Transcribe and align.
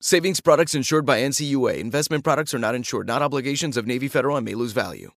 Savings 0.00 0.38
products 0.38 0.76
insured 0.76 1.04
by 1.04 1.18
NCUA. 1.18 1.78
Investment 1.78 2.22
products 2.22 2.54
are 2.54 2.58
not 2.58 2.76
insured, 2.76 3.08
not 3.08 3.20
obligations 3.20 3.76
of 3.76 3.84
Navy 3.84 4.06
Federal 4.06 4.36
and 4.36 4.44
may 4.44 4.54
lose 4.54 4.70
value. 4.70 5.10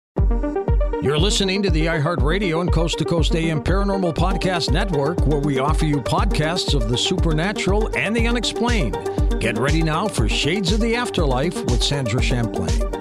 You're 1.03 1.19
listening 1.19 1.61
to 1.61 1.69
the 1.69 1.85
iHeartRadio 1.85 2.61
and 2.61 2.71
Coast 2.71 2.97
to 2.97 3.05
Coast 3.05 3.35
AM 3.35 3.63
Paranormal 3.63 4.15
Podcast 4.15 4.71
Network, 4.71 5.23
where 5.27 5.39
we 5.39 5.59
offer 5.59 5.85
you 5.85 5.97
podcasts 5.97 6.73
of 6.73 6.89
the 6.89 6.97
supernatural 6.97 7.95
and 7.95 8.15
the 8.15 8.25
unexplained. 8.25 8.97
Get 9.39 9.59
ready 9.59 9.83
now 9.83 10.07
for 10.07 10.27
Shades 10.27 10.71
of 10.71 10.79
the 10.79 10.95
Afterlife 10.95 11.63
with 11.65 11.83
Sandra 11.83 12.21
Champlain. 12.21 13.00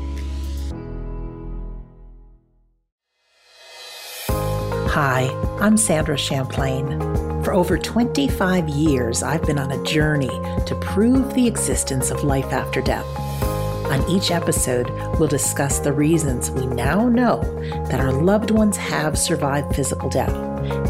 Hi, 4.93 5.29
I'm 5.61 5.77
Sandra 5.77 6.17
Champlain. 6.17 6.99
For 7.45 7.53
over 7.53 7.77
25 7.77 8.67
years, 8.67 9.23
I've 9.23 9.41
been 9.43 9.57
on 9.57 9.71
a 9.71 9.81
journey 9.85 10.27
to 10.65 10.77
prove 10.81 11.33
the 11.33 11.47
existence 11.47 12.11
of 12.11 12.25
life 12.25 12.51
after 12.51 12.81
death. 12.81 13.05
On 13.85 14.05
each 14.09 14.31
episode, 14.31 14.89
we'll 15.17 15.29
discuss 15.29 15.79
the 15.79 15.93
reasons 15.93 16.51
we 16.51 16.65
now 16.65 17.07
know 17.07 17.41
that 17.87 18.01
our 18.01 18.11
loved 18.11 18.51
ones 18.51 18.75
have 18.75 19.17
survived 19.17 19.73
physical 19.73 20.09
death, 20.09 20.35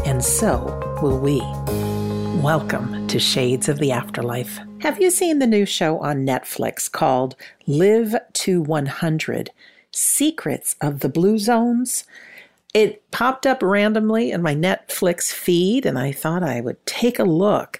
and 0.04 0.24
so 0.24 0.98
will 1.00 1.20
we. 1.20 1.38
Welcome 2.42 3.06
to 3.06 3.20
Shades 3.20 3.68
of 3.68 3.78
the 3.78 3.92
Afterlife. 3.92 4.58
Have 4.80 5.00
you 5.00 5.12
seen 5.12 5.38
the 5.38 5.46
new 5.46 5.64
show 5.64 6.00
on 6.00 6.26
Netflix 6.26 6.90
called 6.90 7.36
Live 7.68 8.16
to 8.32 8.60
100 8.62 9.50
Secrets 9.92 10.74
of 10.80 10.98
the 10.98 11.08
Blue 11.08 11.38
Zones? 11.38 12.02
It 12.74 13.10
popped 13.10 13.46
up 13.46 13.62
randomly 13.62 14.30
in 14.30 14.42
my 14.42 14.54
Netflix 14.54 15.30
feed, 15.32 15.84
and 15.84 15.98
I 15.98 16.12
thought 16.12 16.42
I 16.42 16.60
would 16.60 16.84
take 16.86 17.18
a 17.18 17.24
look. 17.24 17.78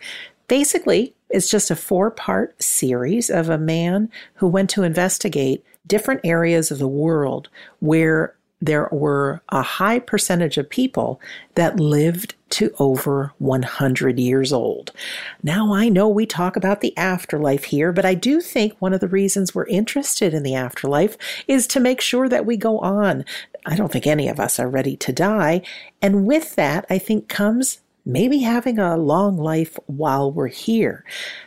Basically, 0.48 1.14
it's 1.30 1.48
just 1.50 1.70
a 1.70 1.76
four 1.76 2.10
part 2.10 2.62
series 2.62 3.30
of 3.30 3.48
a 3.48 3.56
man 3.56 4.10
who 4.34 4.46
went 4.46 4.68
to 4.70 4.82
investigate 4.82 5.64
different 5.86 6.20
areas 6.24 6.70
of 6.70 6.78
the 6.78 6.88
world 6.88 7.48
where 7.80 8.34
there 8.62 8.88
were 8.92 9.42
a 9.48 9.60
high 9.60 9.98
percentage 9.98 10.56
of 10.56 10.70
people 10.70 11.20
that 11.56 11.80
lived 11.80 12.36
to 12.50 12.72
over 12.78 13.32
100 13.38 14.20
years 14.20 14.52
old. 14.52 14.92
Now, 15.42 15.74
I 15.74 15.88
know 15.88 16.08
we 16.08 16.26
talk 16.26 16.54
about 16.54 16.80
the 16.80 16.96
afterlife 16.96 17.64
here, 17.64 17.92
but 17.92 18.04
I 18.04 18.14
do 18.14 18.40
think 18.40 18.74
one 18.78 18.92
of 18.92 19.00
the 19.00 19.08
reasons 19.08 19.54
we're 19.54 19.66
interested 19.66 20.32
in 20.32 20.44
the 20.44 20.54
afterlife 20.54 21.18
is 21.48 21.66
to 21.68 21.80
make 21.80 22.00
sure 22.00 22.28
that 22.28 22.46
we 22.46 22.56
go 22.56 22.78
on. 22.78 23.24
I 23.66 23.74
don't 23.74 23.90
think 23.90 24.06
any 24.06 24.28
of 24.28 24.38
us 24.38 24.60
are 24.60 24.68
ready 24.68 24.96
to 24.98 25.12
die. 25.12 25.62
And 26.00 26.24
with 26.24 26.54
that, 26.54 26.86
I 26.88 26.98
think 26.98 27.28
comes 27.28 27.80
maybe 28.04 28.38
having 28.38 28.78
a 28.78 28.96
long 28.96 29.36
life 29.36 29.76
while 29.86 30.30
we're 30.30 30.48
here. 30.48 31.04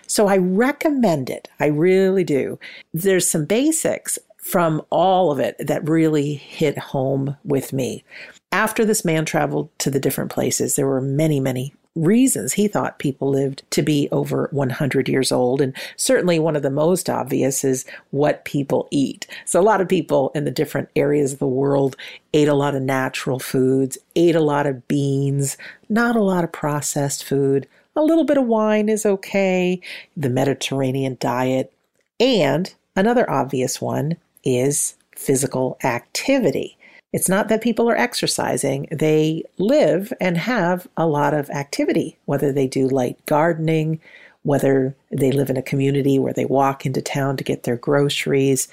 So 0.08 0.28
I 0.28 0.38
recommend 0.38 1.30
it. 1.30 1.50
I 1.59 1.68
really 1.68 2.24
do. 2.24 2.59
There's 2.94 3.30
some 3.30 3.46
basics 3.46 4.20
from 4.46 4.80
all 4.92 5.32
of 5.32 5.40
it 5.40 5.56
that 5.58 5.90
really 5.90 6.36
hit 6.36 6.78
home 6.78 7.36
with 7.44 7.74
me. 7.74 8.04
After 8.52 8.86
this 8.86 9.04
man 9.04 9.26
traveled 9.26 9.70
to 9.80 9.90
the 9.90 10.00
different 10.00 10.30
places, 10.30 10.76
there 10.76 10.86
were 10.86 11.02
many, 11.02 11.40
many 11.40 11.74
reasons 11.96 12.54
he 12.54 12.68
thought 12.68 13.00
people 13.00 13.32
lived 13.32 13.64
to 13.72 13.82
be 13.82 14.08
over 14.12 14.48
100 14.52 15.10
years 15.10 15.32
old. 15.32 15.62
And 15.62 15.76
certainly 15.96 16.38
one 16.38 16.56
of 16.56 16.62
the 16.62 16.70
most 16.70 17.10
obvious 17.10 17.64
is 17.64 17.86
what 18.12 18.46
people 18.46 18.88
eat. 18.92 19.26
So 19.46 19.60
a 19.60 19.64
lot 19.64 19.82
of 19.82 19.90
people 19.90 20.30
in 20.36 20.46
the 20.46 20.52
different 20.52 20.90
areas 20.96 21.34
of 21.34 21.40
the 21.40 21.48
world 21.48 21.98
ate 22.32 22.48
a 22.48 22.54
lot 22.54 22.76
of 22.76 22.84
natural 22.84 23.40
foods, 23.40 23.98
ate 24.16 24.36
a 24.36 24.42
lot 24.42 24.68
of 24.68 24.88
beans, 24.88 25.58
not 25.90 26.16
a 26.16 26.24
lot 26.24 26.44
of 26.44 26.52
processed 26.52 27.24
food. 27.24 27.68
A 27.96 28.04
little 28.04 28.26
bit 28.26 28.38
of 28.38 28.46
wine 28.46 28.90
is 28.90 29.08
okay, 29.08 29.82
the 30.16 30.30
Mediterranean 30.30 31.18
diet. 31.20 31.74
And 32.20 32.72
another 32.96 33.28
obvious 33.28 33.82
one 33.82 34.18
is 34.46 34.96
physical 35.16 35.78
activity. 35.84 36.78
It's 37.14 37.30
not 37.30 37.48
that 37.48 37.64
people 37.64 37.90
are 37.90 37.98
exercising, 37.98 38.88
they 38.92 39.44
live 39.58 40.12
and 40.20 40.38
have 40.38 40.88
a 40.98 41.08
lot 41.08 41.34
of 41.34 41.50
activity, 41.50 42.18
whether 42.26 42.52
they 42.52 42.68
do 42.68 42.88
light 42.88 43.18
gardening, 43.26 44.02
whether 44.44 44.96
they 45.12 45.32
live 45.32 45.50
in 45.50 45.58
a 45.58 45.62
community 45.62 46.20
where 46.20 46.34
they 46.34 46.46
walk 46.46 46.86
into 46.86 47.02
town 47.02 47.38
to 47.38 47.44
get 47.44 47.64
their 47.64 47.78
groceries. 47.78 48.68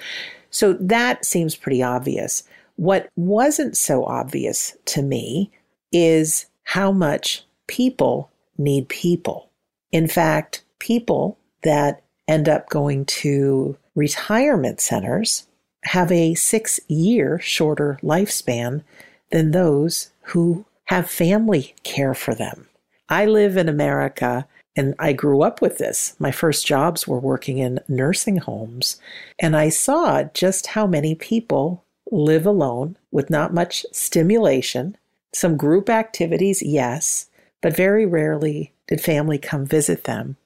So 0.51 0.75
that 0.75 1.25
seems 1.25 1.57
pretty 1.57 1.83
obvious. 1.83 2.43
What 2.77 3.09
wasn't 3.17 3.77
so 3.77 4.05
obvious 4.05 4.77
to 4.87 5.03
me 5.03 5.51
is 5.93 6.47
how 6.65 6.93
much 6.93 7.45
people 7.69 8.31
need 8.59 8.89
people. 8.89 9.49
In 9.93 10.09
fact, 10.09 10.63
people 10.79 11.39
that 11.63 12.03
end 12.29 12.49
up 12.49 12.69
going 12.69 13.05
to 13.05 13.77
retirement 13.95 14.81
centers 14.81 15.47
have 15.85 16.13
a 16.13 16.35
six 16.35 16.81
year 16.89 17.39
shorter 17.41 17.99
lifespan 18.03 18.83
than 19.31 19.51
those 19.51 20.11
who 20.27 20.65
have 20.85 21.11
family 21.11 21.75
care 21.83 22.15
for 22.15 22.35
them. 22.35 22.69
I 23.09 23.27
live 23.27 23.57
in 23.57 23.69
America 23.69 24.47
and 24.77 24.95
I 24.99 25.13
grew 25.13 25.43
up 25.43 25.61
with 25.61 25.79
this. 25.79 26.15
My 26.19 26.31
first 26.31 26.67
jobs 26.67 27.07
were 27.07 27.21
working 27.21 27.59
in 27.59 27.81
nursing 27.89 28.39
homes, 28.39 28.99
and 29.39 29.55
I 29.55 29.69
saw 29.69 30.25
just 30.33 30.69
how 30.69 30.87
many 30.87 31.15
people 31.15 31.85
live 32.11 32.47
alone 32.47 32.97
with 33.11 33.29
not 33.29 33.53
much 33.53 33.85
stimulation. 33.93 34.97
Some 35.35 35.57
group 35.57 35.91
activities, 35.91 36.63
yes, 36.63 37.27
but 37.61 37.77
very 37.77 38.07
rarely 38.07 38.73
did 38.89 39.01
family 39.01 39.39
come 39.39 39.67
visit 39.67 40.05
them. 40.05 40.37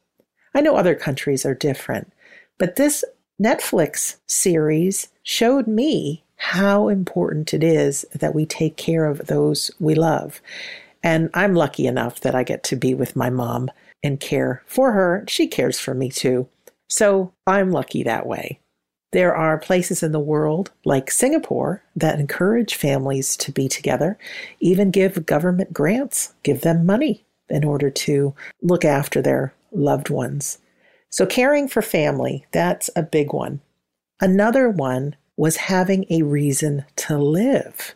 I 0.54 0.60
know 0.60 0.76
other 0.76 0.94
countries 0.94 1.46
are 1.46 1.54
different, 1.54 2.12
but 2.58 2.76
this 2.76 3.04
Netflix 3.40 4.16
series 4.26 5.08
showed 5.26 5.66
me 5.66 6.22
how 6.36 6.86
important 6.88 7.52
it 7.52 7.64
is 7.64 8.06
that 8.14 8.32
we 8.32 8.46
take 8.46 8.76
care 8.76 9.06
of 9.06 9.26
those 9.26 9.72
we 9.80 9.92
love. 9.92 10.40
And 11.02 11.30
I'm 11.34 11.54
lucky 11.54 11.88
enough 11.88 12.20
that 12.20 12.36
I 12.36 12.44
get 12.44 12.62
to 12.64 12.76
be 12.76 12.94
with 12.94 13.16
my 13.16 13.28
mom 13.28 13.68
and 14.04 14.20
care 14.20 14.62
for 14.66 14.92
her. 14.92 15.24
She 15.26 15.48
cares 15.48 15.80
for 15.80 15.94
me 15.94 16.10
too. 16.10 16.48
So 16.88 17.32
I'm 17.44 17.72
lucky 17.72 18.04
that 18.04 18.26
way. 18.26 18.60
There 19.10 19.34
are 19.34 19.58
places 19.58 20.00
in 20.00 20.12
the 20.12 20.20
world, 20.20 20.70
like 20.84 21.10
Singapore, 21.10 21.82
that 21.96 22.20
encourage 22.20 22.76
families 22.76 23.36
to 23.38 23.50
be 23.50 23.66
together, 23.66 24.16
even 24.60 24.92
give 24.92 25.26
government 25.26 25.72
grants, 25.72 26.34
give 26.44 26.60
them 26.60 26.86
money 26.86 27.24
in 27.48 27.64
order 27.64 27.90
to 27.90 28.32
look 28.62 28.84
after 28.84 29.20
their 29.20 29.52
loved 29.72 30.08
ones. 30.08 30.58
So, 31.10 31.26
caring 31.26 31.66
for 31.66 31.82
family, 31.82 32.46
that's 32.52 32.90
a 32.94 33.02
big 33.02 33.32
one. 33.32 33.60
Another 34.20 34.70
one 34.70 35.16
was 35.36 35.56
having 35.56 36.06
a 36.08 36.22
reason 36.22 36.84
to 36.96 37.18
live, 37.18 37.94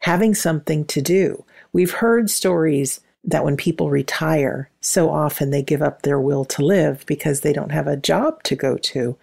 having 0.00 0.34
something 0.34 0.84
to 0.86 1.02
do. 1.02 1.44
We've 1.72 1.90
heard 1.90 2.30
stories 2.30 3.00
that 3.24 3.44
when 3.44 3.56
people 3.56 3.90
retire, 3.90 4.70
so 4.80 5.10
often 5.10 5.50
they 5.50 5.62
give 5.62 5.82
up 5.82 6.02
their 6.02 6.20
will 6.20 6.44
to 6.44 6.64
live 6.64 7.04
because 7.06 7.40
they 7.40 7.52
don't 7.52 7.72
have 7.72 7.88
a 7.88 7.96
job 7.96 8.42
to 8.44 8.54
go 8.54 8.78
to. 8.78 9.16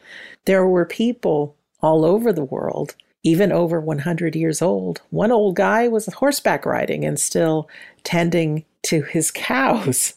There 0.43 0.67
were 0.67 0.85
people 0.85 1.55
all 1.81 2.03
over 2.03 2.33
the 2.33 2.43
world, 2.43 2.95
even 3.23 3.53
over 3.53 3.79
100 3.79 4.35
years 4.35 4.61
old. 4.61 5.01
One 5.11 5.31
old 5.31 5.55
guy 5.55 5.87
was 5.87 6.05
horseback 6.05 6.65
riding 6.65 7.05
and 7.05 7.17
still 7.19 7.69
tending 8.03 8.65
to 8.83 9.01
his 9.03 9.31
cows. 9.33 10.15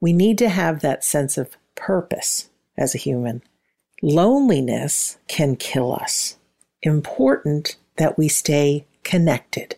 We 0.00 0.12
need 0.12 0.38
to 0.38 0.48
have 0.48 0.80
that 0.80 1.04
sense 1.04 1.36
of 1.36 1.56
purpose 1.74 2.48
as 2.78 2.94
a 2.94 2.98
human. 2.98 3.42
Loneliness 4.02 5.18
can 5.28 5.56
kill 5.56 5.92
us. 5.92 6.36
Important 6.82 7.76
that 7.96 8.16
we 8.16 8.28
stay 8.28 8.86
connected. 9.04 9.76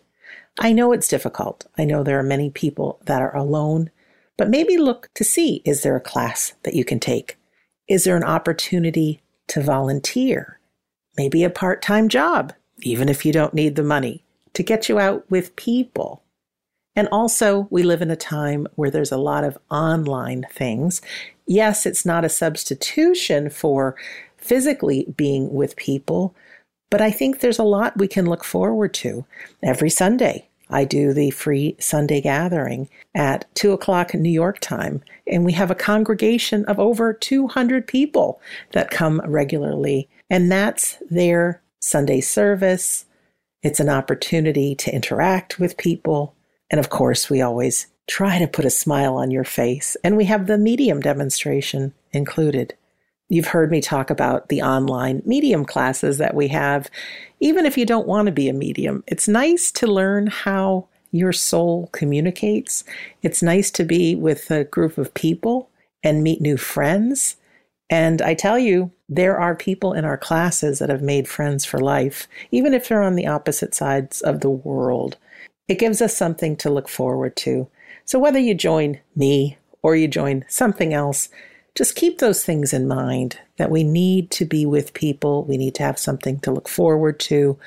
I 0.59 0.71
know 0.71 0.93
it's 0.93 1.07
difficult. 1.07 1.65
I 1.77 1.83
know 1.83 2.03
there 2.03 2.19
are 2.19 2.23
many 2.23 2.49
people 2.49 2.99
that 3.05 3.21
are 3.21 3.35
alone, 3.35 3.89
but 4.37 4.49
maybe 4.49 4.77
look 4.77 5.09
to 5.15 5.23
see 5.23 5.61
is 5.65 5.81
there 5.81 5.95
a 5.95 6.01
class 6.01 6.53
that 6.63 6.73
you 6.73 6.85
can 6.85 6.99
take? 6.99 7.37
Is 7.89 8.05
there 8.05 8.15
an 8.15 8.23
opportunity 8.23 9.21
to 9.47 9.61
volunteer? 9.61 10.59
Maybe 11.17 11.43
a 11.43 11.49
part 11.49 11.81
time 11.81 12.07
job, 12.07 12.53
even 12.81 13.09
if 13.09 13.25
you 13.25 13.33
don't 13.33 13.53
need 13.53 13.75
the 13.75 13.83
money, 13.83 14.23
to 14.53 14.63
get 14.63 14.87
you 14.87 14.99
out 14.99 15.29
with 15.29 15.55
people. 15.55 16.23
And 16.95 17.07
also, 17.11 17.67
we 17.71 17.83
live 17.83 18.01
in 18.01 18.11
a 18.11 18.15
time 18.15 18.67
where 18.75 18.91
there's 18.91 19.11
a 19.11 19.17
lot 19.17 19.43
of 19.43 19.57
online 19.69 20.45
things. 20.51 21.01
Yes, 21.45 21.85
it's 21.85 22.05
not 22.05 22.25
a 22.25 22.29
substitution 22.29 23.49
for 23.49 23.95
physically 24.37 25.05
being 25.15 25.53
with 25.53 25.75
people, 25.75 26.35
but 26.89 27.01
I 27.01 27.11
think 27.11 27.39
there's 27.39 27.59
a 27.59 27.63
lot 27.63 27.97
we 27.97 28.07
can 28.07 28.25
look 28.25 28.43
forward 28.43 28.93
to. 28.95 29.25
Every 29.61 29.89
Sunday, 29.89 30.47
I 30.69 30.85
do 30.85 31.13
the 31.13 31.31
free 31.31 31.75
Sunday 31.79 32.21
gathering 32.21 32.89
at 33.13 33.45
2 33.55 33.73
o'clock 33.73 34.13
New 34.13 34.29
York 34.29 34.59
time, 34.59 35.03
and 35.27 35.45
we 35.45 35.51
have 35.53 35.71
a 35.71 35.75
congregation 35.75 36.65
of 36.65 36.79
over 36.79 37.13
200 37.13 37.87
people 37.87 38.41
that 38.71 38.91
come 38.91 39.21
regularly. 39.25 40.09
And 40.29 40.51
that's 40.51 40.97
their 41.09 41.61
Sunday 41.79 42.21
service. 42.21 43.05
It's 43.61 43.79
an 43.79 43.89
opportunity 43.89 44.75
to 44.75 44.93
interact 44.93 45.59
with 45.59 45.77
people. 45.77 46.35
And 46.69 46.79
of 46.79 46.89
course, 46.89 47.29
we 47.29 47.41
always 47.41 47.87
try 48.07 48.37
to 48.39 48.47
put 48.47 48.65
a 48.65 48.69
smile 48.69 49.15
on 49.15 49.31
your 49.31 49.43
face, 49.43 49.95
and 50.03 50.17
we 50.17 50.25
have 50.25 50.47
the 50.47 50.57
medium 50.57 50.99
demonstration 50.99 51.93
included. 52.11 52.73
You've 53.29 53.47
heard 53.47 53.71
me 53.71 53.81
talk 53.81 54.09
about 54.09 54.49
the 54.49 54.61
online 54.61 55.21
medium 55.25 55.65
classes 55.65 56.17
that 56.17 56.35
we 56.35 56.49
have. 56.49 56.89
Even 57.39 57.65
if 57.65 57.77
you 57.77 57.85
don't 57.85 58.07
want 58.07 58.27
to 58.27 58.31
be 58.31 58.49
a 58.49 58.53
medium, 58.53 59.03
it's 59.07 59.27
nice 59.27 59.71
to 59.73 59.87
learn 59.87 60.27
how 60.27 60.87
your 61.11 61.31
soul 61.31 61.89
communicates. 61.93 62.83
It's 63.21 63.41
nice 63.41 63.71
to 63.71 63.83
be 63.83 64.15
with 64.15 64.51
a 64.51 64.65
group 64.65 64.97
of 64.97 65.13
people 65.13 65.69
and 66.03 66.23
meet 66.23 66.41
new 66.41 66.57
friends. 66.57 67.37
And 67.89 68.21
I 68.21 68.33
tell 68.33 68.59
you, 68.59 68.91
there 69.07 69.39
are 69.39 69.55
people 69.55 69.93
in 69.93 70.05
our 70.05 70.17
classes 70.17 70.79
that 70.79 70.89
have 70.89 71.01
made 71.01 71.27
friends 71.27 71.63
for 71.63 71.79
life, 71.79 72.27
even 72.51 72.73
if 72.73 72.87
they're 72.87 73.03
on 73.03 73.15
the 73.15 73.27
opposite 73.27 73.75
sides 73.75 74.21
of 74.21 74.41
the 74.41 74.49
world. 74.49 75.17
It 75.67 75.79
gives 75.79 76.01
us 76.01 76.17
something 76.17 76.55
to 76.57 76.69
look 76.69 76.89
forward 76.89 77.35
to. 77.37 77.67
So 78.05 78.19
whether 78.19 78.39
you 78.39 78.53
join 78.53 78.99
me 79.15 79.57
or 79.81 79.95
you 79.95 80.07
join 80.07 80.45
something 80.47 80.93
else, 80.93 81.29
just 81.75 81.95
keep 81.95 82.19
those 82.19 82.43
things 82.43 82.73
in 82.73 82.87
mind 82.87 83.39
that 83.57 83.71
we 83.71 83.83
need 83.83 84.29
to 84.31 84.45
be 84.45 84.65
with 84.65 84.93
people, 84.93 85.43
we 85.45 85.57
need 85.57 85.75
to 85.75 85.83
have 85.83 85.97
something 85.97 86.39
to 86.41 86.51
look 86.51 86.69
forward 86.69 87.19
to. 87.21 87.57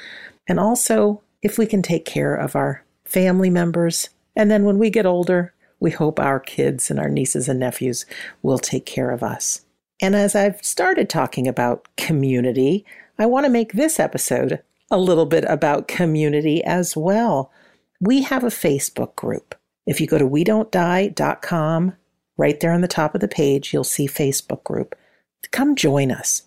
And 0.47 0.61
also, 0.61 1.23
if 1.43 1.59
we 1.59 1.67
can 1.67 1.83
take 1.83 2.05
care 2.05 2.35
of 2.35 2.55
our 2.55 2.85
family 3.05 3.51
members, 3.51 4.11
and 4.37 4.51
then 4.51 4.65
when 4.65 4.79
we 4.79 4.91
get 4.91 5.07
older, 5.07 5.53
we 5.81 5.91
hope 5.91 6.19
our 6.19 6.41
kids 6.41 6.91
and 6.91 6.99
our 6.99 7.09
nieces 7.09 7.49
and 7.49 7.61
nephews 7.61 8.07
will 8.43 8.59
take 8.59 8.87
care 8.87 9.11
of 9.11 9.23
us. 9.23 9.63
And 10.01 10.15
as 10.15 10.35
I've 10.35 10.63
started 10.65 11.09
talking 11.09 11.49
about 11.49 11.89
community, 11.97 12.85
I 13.19 13.27
want 13.27 13.47
to 13.47 13.51
make 13.51 13.73
this 13.73 13.99
episode 13.99 14.63
a 14.91 14.99
little 14.99 15.27
bit 15.27 15.45
about 15.49 15.89
community 15.89 16.63
as 16.65 16.97
well. 16.97 17.51
We 18.01 18.23
have 18.23 18.45
a 18.45 18.49
Facebook 18.49 19.17
group. 19.17 19.55
If 19.87 20.01
you 20.01 20.07
go 20.07 20.19
to 20.19 20.27
we 20.27 20.45
Right 22.39 22.61
there 22.61 22.73
on 22.73 22.81
the 22.83 22.89
top 22.89 23.15
of 23.15 23.21
the 23.21 23.29
page, 23.29 23.73
you'll 23.73 23.85
see 23.85 24.07
Facebook 24.07 24.63
group. 24.65 24.95
Come 25.53 25.75
join 25.77 26.11
us. 26.11 26.43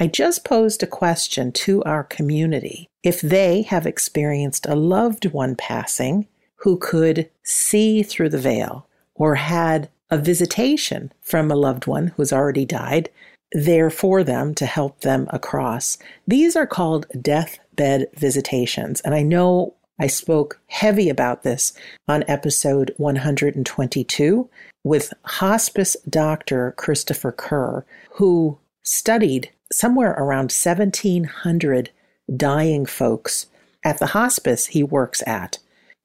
I 0.00 0.06
just 0.06 0.44
posed 0.44 0.82
a 0.82 0.86
question 0.86 1.52
to 1.52 1.82
our 1.84 2.04
community. 2.04 2.88
If 3.02 3.20
they 3.20 3.62
have 3.62 3.86
experienced 3.86 4.66
a 4.66 4.74
loved 4.74 5.26
one 5.26 5.54
passing 5.54 6.26
who 6.56 6.78
could 6.78 7.28
see 7.42 8.02
through 8.02 8.30
the 8.30 8.38
veil 8.38 8.86
or 9.14 9.34
had 9.34 9.90
a 10.10 10.18
visitation 10.18 11.12
from 11.20 11.50
a 11.50 11.56
loved 11.56 11.86
one 11.86 12.08
who's 12.08 12.32
already 12.32 12.64
died 12.64 13.10
there 13.52 13.90
for 13.90 14.24
them 14.24 14.54
to 14.54 14.66
help 14.66 15.00
them 15.00 15.28
across. 15.30 15.96
These 16.26 16.56
are 16.56 16.66
called 16.66 17.06
deathbed 17.20 18.08
visitations. 18.14 19.00
And 19.02 19.14
I 19.14 19.22
know 19.22 19.74
I 19.98 20.08
spoke 20.08 20.60
heavy 20.66 21.08
about 21.08 21.44
this 21.44 21.72
on 22.08 22.24
episode 22.26 22.92
122 22.96 24.50
with 24.82 25.14
hospice 25.24 25.96
doctor 26.08 26.74
Christopher 26.76 27.30
Kerr, 27.30 27.84
who 28.14 28.58
studied 28.82 29.50
somewhere 29.72 30.12
around 30.12 30.52
1,700 30.52 31.90
dying 32.36 32.86
folks 32.86 33.46
at 33.84 33.98
the 33.98 34.06
hospice 34.06 34.66
he 34.66 34.82
works 34.82 35.22
at. 35.26 35.58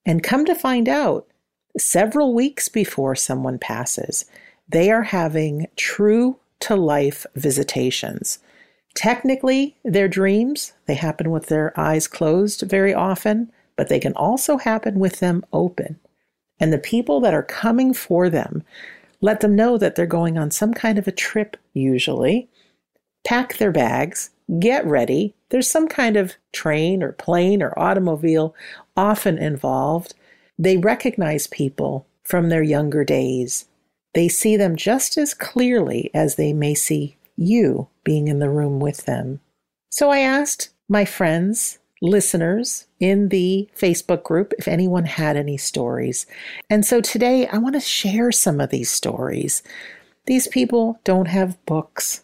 And 0.05 0.24
come 0.24 0.46
to 0.46 0.55
find 0.55 0.88
out, 0.88 1.27
several 1.77 2.34
weeks 2.34 2.69
before 2.69 3.15
someone 3.15 3.58
passes, 3.58 4.25
they 4.67 4.91
are 4.91 5.03
having 5.03 5.67
true 5.75 6.38
to 6.62 6.75
life 6.75 7.25
visitations. 7.36 8.39
Technically, 8.96 9.77
they're 9.84 10.08
dreams. 10.08 10.74
They 10.86 10.96
happen 10.96 11.31
with 11.31 11.48
their 11.48 11.77
eyes 11.79 12.08
closed 12.08 12.62
very 12.62 12.93
often 12.93 13.51
but 13.79 13.88
they 13.88 13.98
can 13.98 14.12
also 14.15 14.57
happen 14.57 15.00
with 15.00 15.21
them 15.21 15.41
open. 15.53 15.98
And 16.59 16.74
the 16.74 16.77
people 16.77 17.21
that 17.21 17.33
are 17.33 17.41
coming 17.41 17.93
for 17.93 18.29
them, 18.29 18.62
let 19.21 19.39
them 19.39 19.55
know 19.55 19.77
that 19.77 19.95
they're 19.95 20.05
going 20.05 20.38
on 20.38 20.51
some 20.51 20.74
kind 20.74 21.00
of 21.00 21.07
a 21.07 21.13
trip, 21.13 21.55
usually. 21.74 22.50
Pack 23.25 23.55
their 23.55 23.71
bags, 23.71 24.31
get 24.59 24.86
ready. 24.86 25.33
There's 25.48 25.71
some 25.71 25.88
kind 25.88 26.17
of 26.17 26.33
train 26.51 27.01
or 27.01 27.13
plane 27.13 27.63
or 27.63 27.71
automobile 27.79 28.53
often 28.98 29.38
involved. 29.38 30.13
They 30.57 30.75
recognize 30.75 31.48
people 31.48 32.05
from 32.21 32.50
their 32.50 32.63
younger 32.63 33.05
days. 33.05 33.65
They 34.13 34.27
see 34.27 34.57
them 34.57 34.75
just 34.75 35.17
as 35.17 35.33
clearly 35.33 36.12
as 36.13 36.36
they 36.36 36.51
may 36.51 36.75
see 36.75 37.15
you 37.38 37.88
being 38.03 38.27
in 38.27 38.39
the 38.39 38.50
room 38.50 38.81
with 38.81 39.05
them. 39.05 39.39
So 39.89 40.09
I 40.09 40.19
asked 40.19 40.71
my 40.89 41.05
friends 41.05 41.78
listeners 42.01 42.88
in 43.00 43.29
the 43.29 43.70
Facebook 43.77 44.24
group 44.24 44.53
if 44.58 44.68
anyone 44.68 45.06
had 45.06 45.36
any 45.36 45.58
stories. 45.58 46.25
And 46.70 46.86
so 46.86 47.01
today 47.01 47.48
I 47.48 47.58
want 47.58 47.75
to 47.75 47.82
share 47.82 48.32
some 48.32 48.60
of 48.60 48.70
these 48.70 48.89
stories. 48.89 49.63
These 50.25 50.48
people 50.48 51.00
don't 51.03 51.27
have 51.27 51.63
books, 51.65 52.24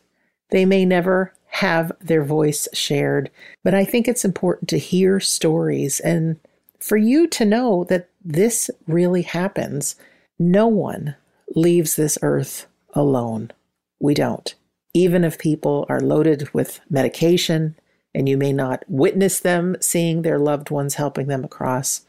they 0.49 0.65
may 0.65 0.85
never 0.85 1.33
have 1.47 1.91
their 2.01 2.23
voice 2.23 2.67
shared, 2.73 3.31
but 3.63 3.73
I 3.73 3.85
think 3.85 4.07
it's 4.07 4.25
important 4.25 4.69
to 4.69 4.77
hear 4.77 5.19
stories 5.19 5.99
and 6.01 6.37
for 6.79 6.97
you 6.97 7.27
to 7.27 7.45
know 7.45 7.85
that 7.85 8.09
this 8.23 8.69
really 8.87 9.21
happens. 9.21 9.95
No 10.37 10.67
one 10.67 11.15
leaves 11.55 11.95
this 11.95 12.17
earth 12.21 12.67
alone. 12.93 13.51
We 13.99 14.13
don't. 14.13 14.53
Even 14.93 15.23
if 15.23 15.39
people 15.39 15.85
are 15.89 16.01
loaded 16.01 16.53
with 16.53 16.79
medication 16.89 17.75
and 18.15 18.27
you 18.27 18.37
may 18.37 18.51
not 18.51 18.83
witness 18.87 19.39
them 19.39 19.75
seeing 19.79 20.23
their 20.23 20.39
loved 20.39 20.71
ones 20.71 20.95
helping 20.95 21.27
them 21.27 21.43
across, 21.43 22.01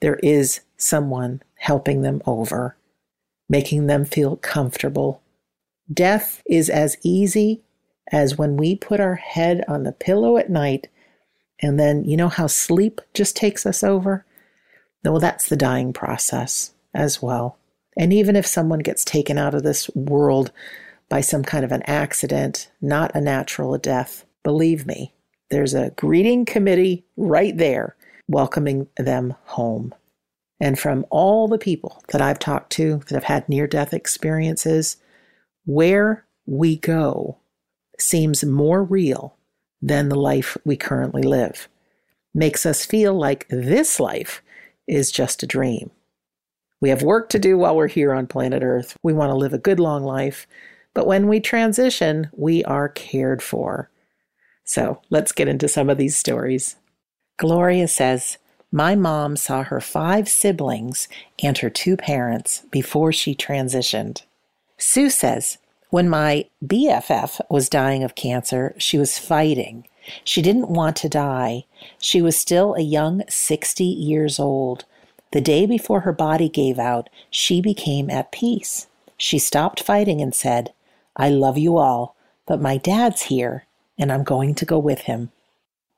there 0.00 0.16
is 0.16 0.60
someone 0.76 1.42
helping 1.54 2.02
them 2.02 2.20
over, 2.26 2.76
making 3.48 3.86
them 3.86 4.04
feel 4.04 4.36
comfortable, 4.36 5.22
Death 5.92 6.42
is 6.46 6.70
as 6.70 6.96
easy 7.02 7.62
as 8.12 8.38
when 8.38 8.56
we 8.56 8.76
put 8.76 9.00
our 9.00 9.16
head 9.16 9.64
on 9.66 9.82
the 9.82 9.92
pillow 9.92 10.36
at 10.36 10.50
night 10.50 10.88
and 11.60 11.78
then 11.78 12.04
you 12.04 12.16
know 12.16 12.28
how 12.28 12.46
sleep 12.46 13.00
just 13.12 13.36
takes 13.36 13.66
us 13.66 13.82
over? 13.82 14.24
Well, 15.04 15.18
that's 15.18 15.48
the 15.48 15.56
dying 15.56 15.92
process 15.92 16.72
as 16.94 17.20
well. 17.20 17.58
And 17.96 18.12
even 18.12 18.36
if 18.36 18.46
someone 18.46 18.78
gets 18.78 19.04
taken 19.04 19.36
out 19.36 19.54
of 19.54 19.62
this 19.62 19.90
world 19.94 20.52
by 21.08 21.20
some 21.20 21.42
kind 21.42 21.64
of 21.64 21.72
an 21.72 21.82
accident, 21.82 22.70
not 22.80 23.14
a 23.14 23.20
natural 23.20 23.76
death, 23.76 24.24
believe 24.42 24.86
me, 24.86 25.12
there's 25.50 25.74
a 25.74 25.90
greeting 25.96 26.44
committee 26.44 27.04
right 27.16 27.56
there 27.56 27.96
welcoming 28.28 28.86
them 28.96 29.34
home. 29.44 29.94
And 30.60 30.78
from 30.78 31.06
all 31.10 31.48
the 31.48 31.58
people 31.58 32.02
that 32.08 32.20
I've 32.20 32.38
talked 32.38 32.70
to 32.72 32.98
that 33.08 33.14
have 33.14 33.24
had 33.24 33.48
near 33.48 33.66
death 33.66 33.92
experiences, 33.92 34.98
where 35.64 36.24
we 36.46 36.76
go 36.76 37.38
seems 37.98 38.44
more 38.44 38.84
real 38.84 39.36
than 39.82 40.08
the 40.08 40.18
life 40.18 40.56
we 40.64 40.76
currently 40.76 41.22
live. 41.22 41.68
Makes 42.34 42.66
us 42.66 42.84
feel 42.84 43.14
like 43.14 43.46
this 43.48 43.98
life 43.98 44.42
is 44.86 45.10
just 45.10 45.42
a 45.42 45.46
dream. 45.46 45.90
We 46.80 46.90
have 46.90 47.02
work 47.02 47.28
to 47.30 47.38
do 47.38 47.58
while 47.58 47.76
we're 47.76 47.88
here 47.88 48.12
on 48.12 48.26
planet 48.26 48.62
Earth. 48.62 48.96
We 49.02 49.12
want 49.12 49.30
to 49.30 49.36
live 49.36 49.52
a 49.52 49.58
good 49.58 49.80
long 49.80 50.02
life. 50.04 50.46
But 50.94 51.06
when 51.06 51.28
we 51.28 51.40
transition, 51.40 52.30
we 52.32 52.64
are 52.64 52.88
cared 52.88 53.42
for. 53.42 53.90
So 54.70 55.00
let's 55.10 55.32
get 55.32 55.48
into 55.48 55.66
some 55.66 55.90
of 55.90 55.98
these 55.98 56.16
stories. 56.16 56.76
Gloria 57.38 57.88
says, 57.88 58.38
My 58.70 58.94
mom 58.94 59.36
saw 59.36 59.64
her 59.64 59.80
five 59.80 60.28
siblings 60.28 61.08
and 61.42 61.58
her 61.58 61.70
two 61.70 61.96
parents 61.96 62.62
before 62.70 63.10
she 63.10 63.34
transitioned. 63.34 64.22
Sue 64.78 65.10
says, 65.10 65.58
When 65.88 66.08
my 66.08 66.44
BFF 66.64 67.40
was 67.50 67.68
dying 67.68 68.04
of 68.04 68.14
cancer, 68.14 68.76
she 68.78 68.96
was 68.96 69.18
fighting. 69.18 69.88
She 70.22 70.40
didn't 70.40 70.68
want 70.70 70.94
to 70.98 71.08
die. 71.08 71.64
She 71.98 72.22
was 72.22 72.36
still 72.36 72.74
a 72.74 72.80
young 72.80 73.24
60 73.28 73.82
years 73.82 74.38
old. 74.38 74.84
The 75.32 75.40
day 75.40 75.66
before 75.66 76.02
her 76.02 76.12
body 76.12 76.48
gave 76.48 76.78
out, 76.78 77.10
she 77.28 77.60
became 77.60 78.08
at 78.08 78.30
peace. 78.30 78.86
She 79.16 79.40
stopped 79.40 79.82
fighting 79.82 80.20
and 80.20 80.32
said, 80.32 80.72
I 81.16 81.28
love 81.28 81.58
you 81.58 81.76
all, 81.76 82.14
but 82.46 82.62
my 82.62 82.76
dad's 82.76 83.22
here, 83.22 83.64
and 84.00 84.10
I'm 84.10 84.24
going 84.24 84.54
to 84.56 84.64
go 84.64 84.78
with 84.78 85.02
him. 85.02 85.30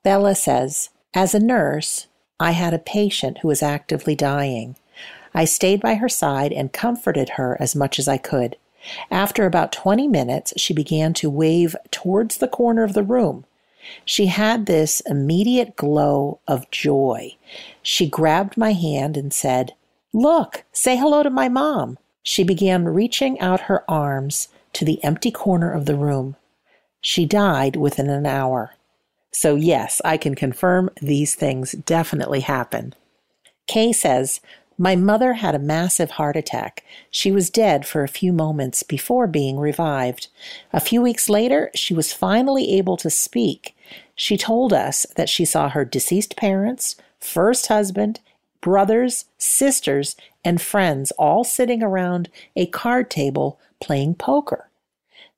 Bella 0.03 0.35
says, 0.35 0.89
As 1.13 1.33
a 1.33 1.39
nurse, 1.39 2.07
I 2.39 2.51
had 2.51 2.73
a 2.73 2.79
patient 2.79 3.39
who 3.39 3.47
was 3.47 3.63
actively 3.63 4.15
dying. 4.15 4.75
I 5.33 5.45
stayed 5.45 5.81
by 5.81 5.95
her 5.95 6.09
side 6.09 6.51
and 6.51 6.73
comforted 6.73 7.29
her 7.29 7.57
as 7.59 7.75
much 7.75 7.97
as 7.97 8.07
I 8.07 8.17
could. 8.17 8.57
After 9.09 9.45
about 9.45 9.71
20 9.71 10.07
minutes, 10.09 10.53
she 10.57 10.73
began 10.73 11.13
to 11.15 11.29
wave 11.29 11.75
towards 11.89 12.37
the 12.37 12.49
corner 12.49 12.83
of 12.83 12.93
the 12.93 13.03
room. 13.03 13.45
She 14.05 14.27
had 14.27 14.65
this 14.65 15.01
immediate 15.01 15.75
glow 15.75 16.39
of 16.47 16.69
joy. 16.69 17.35
She 17.81 18.07
grabbed 18.07 18.57
my 18.57 18.73
hand 18.73 19.15
and 19.17 19.33
said, 19.33 19.73
Look, 20.11 20.65
say 20.71 20.97
hello 20.97 21.23
to 21.23 21.29
my 21.29 21.49
mom. 21.49 21.97
She 22.21 22.43
began 22.43 22.85
reaching 22.85 23.39
out 23.39 23.61
her 23.61 23.89
arms 23.89 24.49
to 24.73 24.85
the 24.85 25.03
empty 25.03 25.31
corner 25.31 25.71
of 25.71 25.85
the 25.85 25.95
room. 25.95 26.35
She 27.05 27.25
died 27.25 27.75
within 27.75 28.09
an 28.09 28.25
hour. 28.25 28.75
So, 29.33 29.55
yes, 29.55 30.01
I 30.05 30.15
can 30.15 30.35
confirm 30.35 30.89
these 31.01 31.35
things 31.35 31.73
definitely 31.73 32.39
happen. 32.39 32.95
Kay 33.67 33.91
says, 33.91 34.39
My 34.77 34.95
mother 34.95 35.33
had 35.33 35.53
a 35.53 35.59
massive 35.59 36.11
heart 36.11 36.37
attack. 36.37 36.81
She 37.11 37.29
was 37.29 37.49
dead 37.49 37.85
for 37.85 38.03
a 38.03 38.07
few 38.07 38.31
moments 38.31 38.83
before 38.83 39.27
being 39.27 39.59
revived. 39.59 40.29
A 40.71 40.79
few 40.79 41.01
weeks 41.01 41.27
later, 41.27 41.69
she 41.75 41.93
was 41.93 42.13
finally 42.13 42.71
able 42.71 42.95
to 42.97 43.09
speak. 43.09 43.75
She 44.15 44.37
told 44.37 44.71
us 44.71 45.05
that 45.17 45.29
she 45.29 45.43
saw 45.43 45.67
her 45.67 45.83
deceased 45.83 46.37
parents, 46.37 46.95
first 47.19 47.67
husband, 47.67 48.21
brothers, 48.61 49.25
sisters, 49.37 50.15
and 50.45 50.61
friends 50.61 51.11
all 51.19 51.43
sitting 51.43 51.83
around 51.83 52.29
a 52.55 52.65
card 52.67 53.11
table 53.11 53.59
playing 53.81 54.15
poker. 54.15 54.69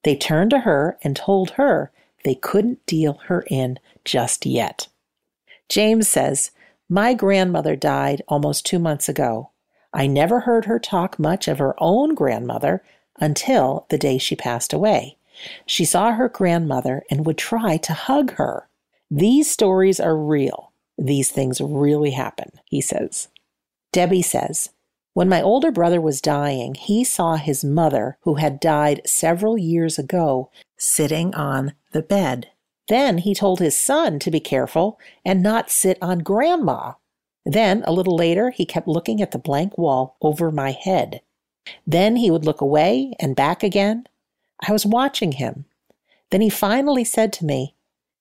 They 0.06 0.16
turned 0.16 0.52
to 0.52 0.60
her 0.60 1.00
and 1.02 1.16
told 1.16 1.52
her 1.52 1.92
they 2.24 2.36
couldn't 2.36 2.86
deal 2.86 3.14
her 3.26 3.44
in 3.50 3.80
just 4.06 4.46
yet. 4.46 4.88
James 5.68 6.08
says, 6.08 6.52
My 6.88 7.16
grandmother 7.16 7.76
died 7.76 8.22
almost 8.28 8.68
two 8.68 8.78
months 8.78 9.10
ago. 9.10 9.50
I 9.92 10.06
never 10.06 10.42
heard 10.42 10.66
her 10.66 10.78
talk 10.78 11.18
much 11.18 11.48
of 11.48 11.58
her 11.58 11.74
own 11.80 12.14
grandmother 12.14 12.84
until 13.20 13.88
the 13.90 13.98
day 13.98 14.20
she 14.20 14.36
passed 14.36 14.74
away. 14.74 15.18
She 15.66 15.86
saw 15.86 16.12
her 16.12 16.30
grandmother 16.30 17.02
and 17.10 17.26
would 17.26 17.40
try 17.40 17.78
to 17.78 17.94
hug 17.94 18.34
her. 18.34 18.68
These 19.10 19.50
stories 19.50 20.00
are 20.00 20.16
real. 20.16 20.72
These 21.00 21.32
things 21.32 21.60
really 21.60 22.12
happen, 22.12 22.52
he 22.66 22.80
says. 22.80 23.28
Debbie 23.92 24.22
says, 24.22 24.70
When 25.16 25.30
my 25.30 25.42
older 25.42 25.72
brother 25.72 26.02
was 26.02 26.20
dying, 26.20 26.76
he 26.76 27.06
saw 27.06 27.38
his 27.38 27.64
mother, 27.64 28.18
who 28.24 28.34
had 28.34 28.60
died 28.60 29.00
several 29.06 29.58
years 29.58 29.98
ago, 29.98 30.52
sitting 30.76 31.34
on 31.34 31.72
the 31.94 32.02
bed. 32.02 32.52
Then 32.90 33.20
he 33.20 33.34
told 33.34 33.60
his 33.60 33.78
son 33.78 34.20
to 34.20 34.30
be 34.30 34.42
careful 34.42 35.00
and 35.24 35.42
not 35.42 35.72
sit 35.72 35.98
on 36.02 36.20
grandma. 36.20 36.96
Then, 37.46 37.82
a 37.88 37.94
little 37.94 38.18
later, 38.18 38.50
he 38.50 38.66
kept 38.66 38.90
looking 38.90 39.22
at 39.22 39.32
the 39.32 39.40
blank 39.40 39.78
wall 39.78 40.18
over 40.22 40.52
my 40.52 40.72
head. 40.72 41.22
Then 41.88 42.18
he 42.18 42.30
would 42.30 42.44
look 42.44 42.60
away 42.60 43.14
and 43.18 43.38
back 43.38 43.64
again. 43.64 44.08
I 44.68 44.74
was 44.74 44.86
watching 44.86 45.32
him. 45.32 45.64
Then 46.30 46.42
he 46.42 46.50
finally 46.50 47.06
said 47.06 47.32
to 47.34 47.46
me, 47.46 47.74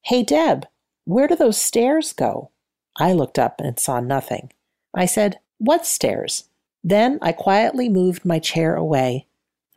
Hey, 0.03 0.23
Deb, 0.23 0.69
where 1.07 1.27
do 1.27 1.35
those 1.35 1.61
stairs 1.61 2.13
go? 2.13 2.51
I 2.97 3.13
looked 3.15 3.41
up 3.41 3.61
and 3.61 3.81
saw 3.81 3.99
nothing. 3.99 4.53
I 4.95 5.07
said, 5.07 5.41
What 5.59 5.87
stairs? 5.87 6.45
Then 6.85 7.19
I 7.23 7.33
quietly 7.33 7.89
moved 7.89 8.27
my 8.27 8.39
chair 8.39 8.77
away. 8.77 9.27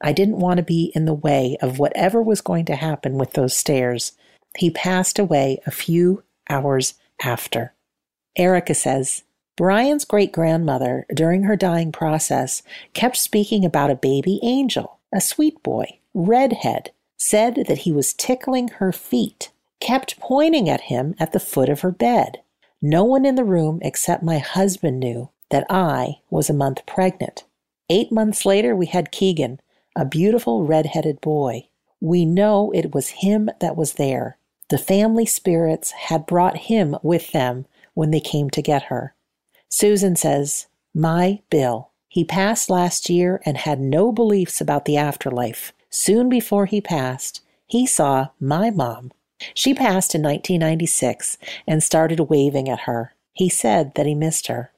I 0.01 0.11
didn't 0.11 0.39
want 0.39 0.57
to 0.57 0.63
be 0.63 0.91
in 0.93 1.05
the 1.05 1.13
way 1.13 1.57
of 1.61 1.79
whatever 1.79 2.21
was 2.21 2.41
going 2.41 2.65
to 2.65 2.75
happen 2.75 3.17
with 3.17 3.31
those 3.31 3.55
stairs. 3.55 4.11
He 4.57 4.69
passed 4.69 5.17
away 5.17 5.59
a 5.65 5.71
few 5.71 6.23
hours 6.49 6.95
after. 7.23 7.73
Erica 8.35 8.75
says, 8.75 9.23
Brian's 9.55 10.05
great 10.05 10.31
grandmother, 10.31 11.05
during 11.11 11.43
her 11.43 11.55
dying 11.55 11.91
process, 11.91 12.61
kept 12.93 13.17
speaking 13.17 13.65
about 13.65 13.89
a 13.89 13.95
baby 13.95 14.39
angel, 14.43 14.99
a 15.15 15.21
sweet 15.21 15.63
boy, 15.63 15.99
redhead, 16.13 16.91
said 17.17 17.65
that 17.67 17.79
he 17.79 17.91
was 17.91 18.13
tickling 18.13 18.67
her 18.67 18.91
feet, 18.91 19.49
kept 19.79 20.19
pointing 20.19 20.69
at 20.69 20.81
him 20.81 21.15
at 21.19 21.31
the 21.31 21.39
foot 21.39 21.69
of 21.69 21.81
her 21.81 21.91
bed. 21.91 22.41
No 22.81 23.03
one 23.03 23.25
in 23.25 23.33
the 23.33 23.43
room 23.43 23.79
except 23.81 24.21
my 24.21 24.37
husband 24.37 24.99
knew 24.99 25.29
that 25.49 25.65
I 25.69 26.19
was 26.29 26.49
a 26.49 26.53
month 26.53 26.85
pregnant. 26.85 27.43
Eight 27.89 28.11
months 28.11 28.45
later, 28.45 28.75
we 28.75 28.87
had 28.87 29.11
Keegan, 29.11 29.59
a 29.95 30.05
beautiful 30.05 30.65
red-headed 30.65 31.21
boy. 31.21 31.67
We 32.01 32.25
know 32.25 32.71
it 32.71 32.93
was 32.93 33.09
him 33.09 33.49
that 33.59 33.75
was 33.75 33.93
there. 33.93 34.37
The 34.69 34.77
family 34.77 35.25
spirits 35.25 35.91
had 35.91 36.25
brought 36.25 36.57
him 36.57 36.97
with 37.01 37.31
them 37.31 37.65
when 37.93 38.11
they 38.11 38.19
came 38.19 38.49
to 38.51 38.61
get 38.61 38.83
her. 38.83 39.15
Susan 39.69 40.15
says, 40.15 40.67
My 40.93 41.41
Bill. 41.49 41.91
He 42.09 42.23
passed 42.23 42.69
last 42.69 43.09
year 43.09 43.41
and 43.45 43.57
had 43.57 43.79
no 43.79 44.11
beliefs 44.11 44.59
about 44.59 44.85
the 44.85 44.97
afterlife. 44.97 45.73
Soon 45.89 46.29
before 46.29 46.65
he 46.65 46.81
passed, 46.81 47.41
he 47.65 47.85
saw 47.85 48.29
my 48.39 48.69
mom. 48.69 49.11
She 49.53 49.73
passed 49.73 50.15
in 50.15 50.21
1996 50.23 51.37
and 51.67 51.83
started 51.83 52.19
waving 52.21 52.69
at 52.69 52.81
her. 52.81 53.13
He 53.33 53.49
said 53.49 53.93
that 53.95 54.05
he 54.05 54.15
missed 54.15 54.47
her. 54.47 54.71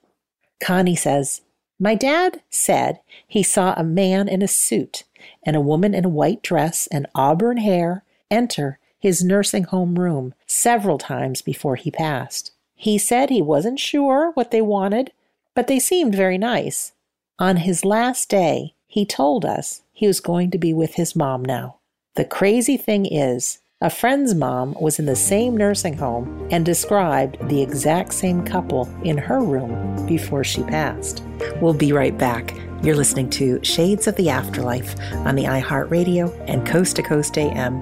Connie 0.60 0.96
says, 0.96 1.42
My 1.80 1.96
dad 1.96 2.42
said 2.50 3.00
he 3.28 3.44
saw 3.44 3.74
a 3.76 3.84
man 3.84 4.28
in 4.28 4.42
a 4.42 4.48
suit 4.48 5.04
and 5.44 5.56
a 5.56 5.62
woman 5.62 5.94
in 5.94 6.06
a 6.06 6.10
white 6.10 6.42
dress 6.42 6.88
and 6.88 7.08
auburn 7.16 7.58
hair 7.58 8.04
enter 8.30 8.80
his 9.00 9.24
nursing 9.24 9.64
home 9.64 9.98
room 9.98 10.34
several 10.46 10.98
times 10.98 11.42
before 11.42 11.76
he 11.76 11.90
passed. 11.90 12.52
He 12.76 12.98
said 12.98 13.30
he 13.30 13.42
wasn't 13.42 13.80
sure 13.80 14.32
what 14.34 14.52
they 14.52 14.62
wanted, 14.62 15.12
but 15.56 15.68
they 15.68 15.80
seemed 15.80 16.16
very 16.16 16.38
nice. 16.38 16.94
On 17.38 17.58
his 17.58 17.86
last 17.86 18.30
day, 18.30 18.76
he 18.88 19.06
told 19.06 19.46
us 19.46 19.82
he 19.94 20.08
was 20.08 20.20
going 20.20 20.52
to 20.52 20.58
be 20.58 20.74
with 20.74 20.96
his 20.96 21.16
mom 21.16 21.44
now. 21.44 21.78
The 22.16 22.26
crazy 22.26 22.76
thing 22.76 23.06
is, 23.06 23.60
a 23.82 23.90
friend's 23.90 24.36
mom 24.36 24.76
was 24.82 25.00
in 25.00 25.06
the 25.06 25.16
same 25.16 25.56
nursing 25.56 25.96
home 25.96 26.50
and 26.52 26.66
described 26.66 27.38
the 27.48 27.62
exact 27.62 28.14
same 28.14 28.44
couple 28.44 28.90
in 29.04 29.18
her 29.18 29.42
room 29.42 30.06
before 30.06 30.44
she 30.44 30.62
passed. 30.64 31.24
We'll 31.62 31.74
be 31.74 31.94
right 31.94 32.18
back. 32.18 32.54
You're 32.84 32.98
listening 32.98 33.30
to 33.32 33.64
Shades 33.64 34.06
of 34.06 34.18
the 34.18 34.30
Afterlife 34.30 35.00
on 35.14 35.36
the 35.36 35.46
iHeartRadio 35.46 36.44
and 36.50 36.68
Coast 36.68 36.98
to 36.98 37.04
Coast 37.04 37.38
AM 37.38 37.74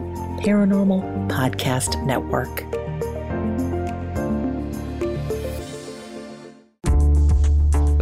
Paranormal 0.41 1.29
Podcast 1.29 2.05
Network. 2.05 2.86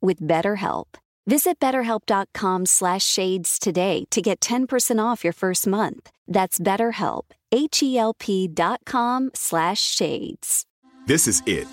with 0.00 0.20
BetterHelp. 0.20 0.96
Visit 1.26 1.58
betterhelp.com 1.58 2.66
slash 2.66 3.04
shades 3.04 3.58
today 3.58 4.04
to 4.10 4.22
get 4.22 4.40
10% 4.40 5.02
off 5.02 5.24
your 5.24 5.32
first 5.32 5.66
month. 5.66 6.10
That's 6.28 6.60
betterhelp, 6.60 7.22
H-E-L-P 7.50 8.48
dot 8.48 8.80
com 8.84 9.30
slash 9.34 9.80
shades. 9.80 10.64
This 11.06 11.26
is 11.26 11.42
it. 11.46 11.66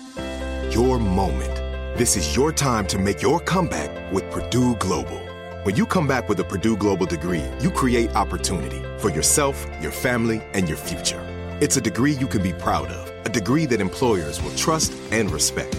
Your 0.72 0.98
moment. 0.98 1.54
This 1.96 2.16
is 2.16 2.34
your 2.34 2.52
time 2.52 2.86
to 2.88 2.98
make 2.98 3.22
your 3.22 3.38
comeback 3.38 4.12
with 4.12 4.28
Purdue 4.32 4.74
Global. 4.76 5.20
When 5.62 5.76
you 5.76 5.86
come 5.86 6.08
back 6.08 6.28
with 6.28 6.40
a 6.40 6.44
Purdue 6.44 6.76
Global 6.76 7.06
degree, 7.06 7.44
you 7.60 7.70
create 7.70 8.14
opportunity 8.16 8.82
for 8.98 9.08
yourself, 9.10 9.64
your 9.80 9.92
family, 9.92 10.42
and 10.52 10.68
your 10.68 10.76
future. 10.76 11.22
It's 11.60 11.76
a 11.76 11.80
degree 11.80 12.12
you 12.12 12.26
can 12.26 12.42
be 12.42 12.52
proud 12.52 12.88
of, 12.88 13.26
a 13.26 13.28
degree 13.28 13.66
that 13.66 13.80
employers 13.80 14.42
will 14.42 14.54
trust 14.56 14.92
and 15.12 15.30
respect. 15.30 15.78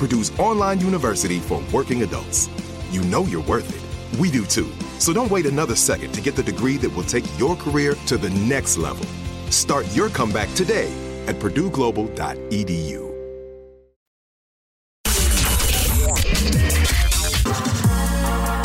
Purdue's 0.00 0.32
online 0.38 0.80
university 0.80 1.40
for 1.40 1.62
working 1.70 2.02
adults. 2.02 2.48
You 2.90 3.02
know 3.02 3.24
you're 3.24 3.42
worth 3.42 3.68
it. 3.68 4.18
We 4.18 4.30
do 4.30 4.46
too. 4.46 4.72
So 4.98 5.12
don't 5.12 5.30
wait 5.30 5.44
another 5.44 5.76
second 5.76 6.12
to 6.12 6.22
get 6.22 6.34
the 6.34 6.42
degree 6.42 6.78
that 6.78 6.88
will 6.88 7.04
take 7.04 7.24
your 7.38 7.54
career 7.54 7.94
to 8.06 8.16
the 8.16 8.30
next 8.30 8.78
level. 8.78 9.04
Start 9.50 9.84
your 9.94 10.08
comeback 10.08 10.48
today 10.54 10.90
at 11.26 11.36
purdueglobal.edu. 11.36 13.10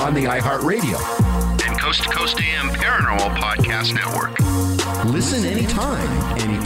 On 0.01 0.13
the 0.13 0.23
iHeartRadio 0.23 1.67
and 1.67 1.77
Coast 1.81 2.03
to 2.03 2.09
Coast 2.11 2.39
AM 2.39 2.69
Paranormal 2.69 3.35
Podcast 3.35 3.93
Network. 3.93 4.39
Listen 5.11 5.43
anytime, 5.43 6.39
any 6.39 6.65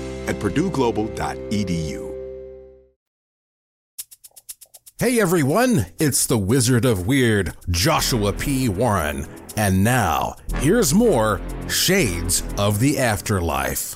at 0.27 0.35
purdueglobal.edu. 0.37 2.11
Hey 4.99 5.19
everyone, 5.19 5.87
it's 5.97 6.27
the 6.27 6.37
Wizard 6.37 6.85
of 6.85 7.07
Weird, 7.07 7.55
Joshua 7.71 8.33
P. 8.33 8.69
Warren. 8.69 9.27
And 9.57 9.83
now, 9.83 10.35
here's 10.57 10.93
more 10.93 11.41
Shades 11.67 12.43
of 12.59 12.79
the 12.79 12.99
Afterlife. 12.99 13.95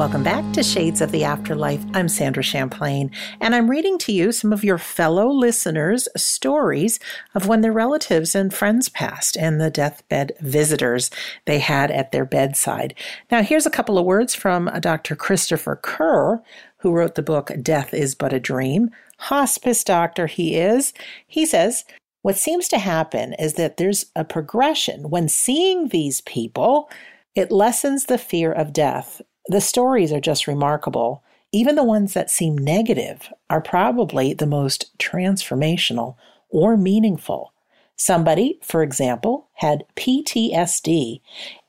Welcome 0.00 0.22
back 0.22 0.54
to 0.54 0.62
Shades 0.62 1.02
of 1.02 1.12
the 1.12 1.24
Afterlife. 1.24 1.84
I'm 1.92 2.08
Sandra 2.08 2.42
Champlain, 2.42 3.10
and 3.38 3.54
I'm 3.54 3.70
reading 3.70 3.98
to 3.98 4.12
you 4.12 4.32
some 4.32 4.50
of 4.50 4.64
your 4.64 4.78
fellow 4.78 5.28
listeners' 5.28 6.08
stories 6.16 6.98
of 7.34 7.46
when 7.46 7.60
their 7.60 7.70
relatives 7.70 8.34
and 8.34 8.52
friends 8.52 8.88
passed 8.88 9.36
and 9.36 9.60
the 9.60 9.68
deathbed 9.68 10.32
visitors 10.40 11.10
they 11.44 11.58
had 11.58 11.90
at 11.90 12.12
their 12.12 12.24
bedside. 12.24 12.94
Now, 13.30 13.42
here's 13.42 13.66
a 13.66 13.70
couple 13.70 13.98
of 13.98 14.06
words 14.06 14.34
from 14.34 14.70
Dr. 14.80 15.14
Christopher 15.14 15.76
Kerr, 15.76 16.42
who 16.78 16.92
wrote 16.92 17.14
the 17.14 17.22
book 17.22 17.52
Death 17.60 17.92
is 17.92 18.14
But 18.14 18.32
a 18.32 18.40
Dream. 18.40 18.88
Hospice 19.18 19.84
doctor 19.84 20.26
he 20.26 20.56
is. 20.56 20.94
He 21.26 21.44
says, 21.44 21.84
what 22.22 22.38
seems 22.38 22.68
to 22.68 22.78
happen 22.78 23.34
is 23.34 23.52
that 23.54 23.76
there's 23.76 24.06
a 24.16 24.24
progression. 24.24 25.10
When 25.10 25.28
seeing 25.28 25.88
these 25.88 26.22
people, 26.22 26.88
it 27.34 27.52
lessens 27.52 28.06
the 28.06 28.18
fear 28.18 28.50
of 28.50 28.72
death 28.72 29.20
the 29.46 29.60
stories 29.60 30.12
are 30.12 30.20
just 30.20 30.46
remarkable. 30.46 31.22
Even 31.52 31.74
the 31.74 31.84
ones 31.84 32.14
that 32.14 32.30
seem 32.30 32.56
negative 32.56 33.32
are 33.48 33.60
probably 33.60 34.32
the 34.32 34.46
most 34.46 34.96
transformational 34.98 36.16
or 36.48 36.76
meaningful. 36.76 37.52
Somebody, 37.96 38.58
for 38.62 38.82
example, 38.82 39.48
had 39.54 39.84
PTSD, 39.94 41.20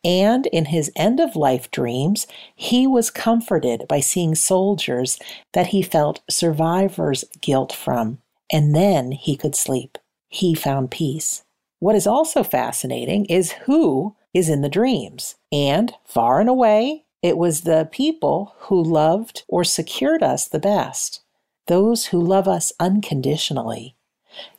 and 0.03 0.45
in 0.47 0.65
his 0.65 0.89
end 0.95 1.19
of 1.19 1.35
life 1.35 1.69
dreams, 1.71 2.25
he 2.55 2.87
was 2.87 3.09
comforted 3.09 3.85
by 3.89 3.99
seeing 3.99 4.33
soldiers 4.35 5.19
that 5.51 5.67
he 5.67 5.81
felt 5.81 6.21
survivor's 6.29 7.25
guilt 7.41 7.73
from, 7.73 8.19
and 8.49 8.73
then 8.73 9.11
he 9.11 9.35
could 9.35 9.55
sleep. 9.55 9.97
He 10.29 10.55
found 10.55 10.89
peace. 10.89 11.43
What 11.79 11.95
is 11.95 12.07
also 12.07 12.43
fascinating 12.43 13.25
is 13.25 13.51
who 13.51 14.15
is 14.33 14.47
in 14.47 14.61
the 14.61 14.69
dreams. 14.69 15.35
And 15.51 15.93
far 16.05 16.39
and 16.39 16.47
away, 16.47 17.03
it 17.21 17.37
was 17.37 17.61
the 17.61 17.87
people 17.91 18.55
who 18.61 18.81
loved 18.81 19.43
or 19.47 19.63
secured 19.63 20.23
us 20.23 20.47
the 20.47 20.59
best, 20.59 21.21
those 21.67 22.07
who 22.07 22.21
love 22.21 22.47
us 22.47 22.73
unconditionally. 22.79 23.95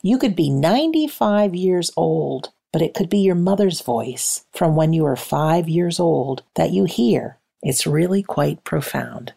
You 0.01 0.17
could 0.17 0.35
be 0.35 0.49
95 0.49 1.55
years 1.55 1.91
old, 1.97 2.51
but 2.71 2.81
it 2.81 2.93
could 2.93 3.09
be 3.09 3.19
your 3.19 3.35
mother's 3.35 3.81
voice 3.81 4.45
from 4.53 4.75
when 4.75 4.93
you 4.93 5.03
were 5.03 5.15
five 5.15 5.67
years 5.67 5.99
old 5.99 6.43
that 6.55 6.71
you 6.71 6.85
hear. 6.85 7.37
It's 7.61 7.87
really 7.87 8.23
quite 8.23 8.63
profound. 8.63 9.33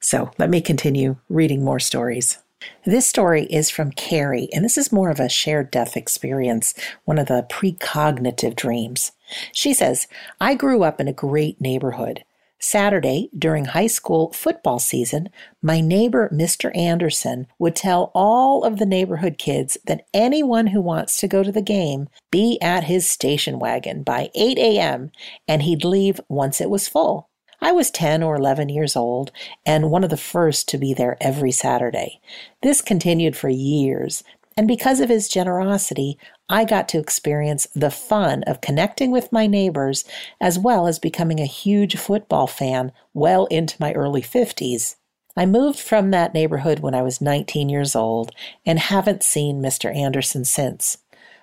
So 0.00 0.30
let 0.38 0.50
me 0.50 0.60
continue 0.60 1.16
reading 1.28 1.64
more 1.64 1.80
stories. 1.80 2.38
This 2.84 3.06
story 3.06 3.44
is 3.44 3.70
from 3.70 3.92
Carrie, 3.92 4.48
and 4.52 4.64
this 4.64 4.76
is 4.76 4.90
more 4.92 5.10
of 5.10 5.20
a 5.20 5.28
shared 5.28 5.70
death 5.70 5.96
experience, 5.96 6.74
one 7.04 7.18
of 7.18 7.28
the 7.28 7.46
precognitive 7.48 8.56
dreams. 8.56 9.12
She 9.52 9.72
says, 9.72 10.08
I 10.40 10.54
grew 10.54 10.82
up 10.82 11.00
in 11.00 11.06
a 11.06 11.12
great 11.12 11.60
neighborhood. 11.60 12.24
Saturday, 12.60 13.30
during 13.38 13.66
high 13.66 13.86
school 13.86 14.32
football 14.32 14.78
season, 14.78 15.28
my 15.62 15.80
neighbor, 15.80 16.28
Mr. 16.32 16.76
Anderson, 16.76 17.46
would 17.58 17.76
tell 17.76 18.10
all 18.14 18.64
of 18.64 18.78
the 18.78 18.86
neighborhood 18.86 19.38
kids 19.38 19.78
that 19.86 20.06
anyone 20.12 20.68
who 20.68 20.80
wants 20.80 21.18
to 21.20 21.28
go 21.28 21.42
to 21.42 21.52
the 21.52 21.62
game 21.62 22.08
be 22.30 22.58
at 22.60 22.84
his 22.84 23.08
station 23.08 23.58
wagon 23.58 24.02
by 24.02 24.30
8 24.34 24.58
a.m., 24.58 25.12
and 25.46 25.62
he'd 25.62 25.84
leave 25.84 26.20
once 26.28 26.60
it 26.60 26.70
was 26.70 26.88
full. 26.88 27.28
I 27.60 27.72
was 27.72 27.90
10 27.90 28.22
or 28.22 28.36
11 28.36 28.68
years 28.68 28.94
old 28.94 29.32
and 29.66 29.90
one 29.90 30.04
of 30.04 30.10
the 30.10 30.16
first 30.16 30.68
to 30.68 30.78
be 30.78 30.94
there 30.94 31.16
every 31.20 31.50
Saturday. 31.50 32.20
This 32.62 32.80
continued 32.80 33.36
for 33.36 33.48
years, 33.48 34.22
and 34.58 34.66
because 34.66 34.98
of 34.98 35.08
his 35.08 35.28
generosity, 35.28 36.18
I 36.48 36.64
got 36.64 36.88
to 36.88 36.98
experience 36.98 37.68
the 37.76 37.92
fun 37.92 38.42
of 38.42 38.60
connecting 38.60 39.12
with 39.12 39.30
my 39.30 39.46
neighbors 39.46 40.04
as 40.40 40.58
well 40.58 40.88
as 40.88 40.98
becoming 40.98 41.38
a 41.38 41.46
huge 41.46 41.96
football 41.96 42.48
fan 42.48 42.90
well 43.14 43.46
into 43.46 43.76
my 43.78 43.92
early 43.92 44.20
50s. 44.20 44.96
I 45.36 45.46
moved 45.46 45.78
from 45.78 46.10
that 46.10 46.34
neighborhood 46.34 46.80
when 46.80 46.92
I 46.92 47.02
was 47.02 47.20
19 47.20 47.68
years 47.68 47.94
old 47.94 48.32
and 48.66 48.80
haven't 48.80 49.22
seen 49.22 49.62
Mr. 49.62 49.94
Anderson 49.94 50.44
since. 50.44 50.98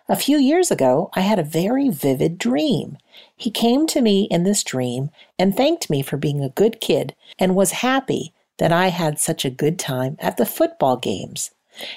A 0.10 0.18
few 0.18 0.38
years 0.38 0.70
ago, 0.70 1.10
I 1.14 1.22
had 1.22 1.40
a 1.40 1.44
very 1.44 1.88
vivid 1.88 2.38
dream. 2.38 2.98
He 3.34 3.50
came 3.50 3.88
to 3.88 4.02
me 4.02 4.28
in 4.30 4.44
this 4.44 4.62
dream 4.62 5.10
and 5.40 5.56
thanked 5.56 5.90
me 5.90 6.02
for 6.02 6.18
being 6.18 6.44
a 6.44 6.50
good 6.50 6.82
kid 6.82 7.16
and 7.40 7.56
was 7.56 7.72
happy 7.72 8.34
that 8.58 8.74
I 8.74 8.88
had 8.88 9.20
such 9.22 9.46
a 9.46 9.50
good 9.50 9.80
time 9.80 10.18
at 10.20 10.36
the 10.36 10.46
football 10.46 10.98
games. 10.98 11.52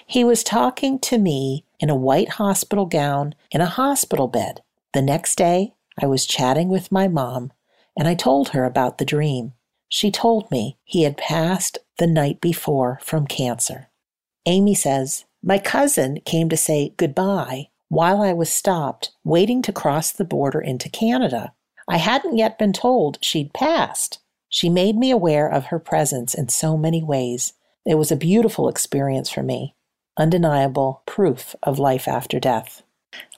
He 0.07 0.25
was 0.25 0.43
talking 0.43 0.99
to 1.01 1.19
me 1.19 1.65
in 1.79 1.91
a 1.91 1.97
white 1.97 2.31
hospital 2.31 2.87
gown 2.87 3.35
in 3.51 3.61
a 3.61 3.67
hospital 3.67 4.29
bed. 4.29 4.63
The 4.93 5.03
next 5.03 5.37
day, 5.37 5.75
I 6.01 6.07
was 6.07 6.27
chatting 6.27 6.69
with 6.69 6.93
my 6.93 7.09
mom, 7.09 7.53
and 7.97 8.09
I 8.09 8.15
told 8.15 8.51
her 8.51 8.65
about 8.65 8.99
the 8.99 9.05
dream. 9.05 9.53
She 9.89 10.11
told 10.11 10.51
me 10.51 10.77
he 10.85 11.03
had 11.03 11.17
passed 11.17 11.79
the 11.99 12.07
night 12.07 12.41
before 12.41 12.99
from 13.03 13.27
cancer. 13.27 13.89
Amy 14.47 14.75
says, 14.75 15.25
My 15.43 15.59
cousin 15.59 16.21
came 16.25 16.49
to 16.49 16.57
say 16.57 16.95
goodbye 16.97 17.69
while 17.89 18.23
I 18.23 18.33
was 18.33 18.51
stopped 18.51 19.13
waiting 19.25 19.63
to 19.63 19.73
cross 19.73 20.13
the 20.13 20.25
border 20.25 20.61
into 20.61 20.89
Canada. 20.89 21.53
I 21.89 21.97
hadn't 21.97 22.37
yet 22.37 22.59
been 22.59 22.73
told 22.73 23.19
she'd 23.23 23.55
passed. 23.55 24.19
She 24.51 24.69
made 24.69 24.97
me 24.97 25.11
aware 25.11 25.49
of 25.49 25.67
her 25.67 25.79
presence 25.79 26.35
in 26.35 26.49
so 26.49 26.77
many 26.77 27.03
ways. 27.03 27.55
It 27.89 27.97
was 27.97 28.13
a 28.13 28.17
beautiful 28.17 28.69
experience 28.69 29.31
for 29.31 29.43
me, 29.43 29.75
undeniable 30.19 31.01
proof 31.07 31.57
of 31.63 31.79
life 31.79 32.07
after 32.07 32.39
death. 32.39 32.83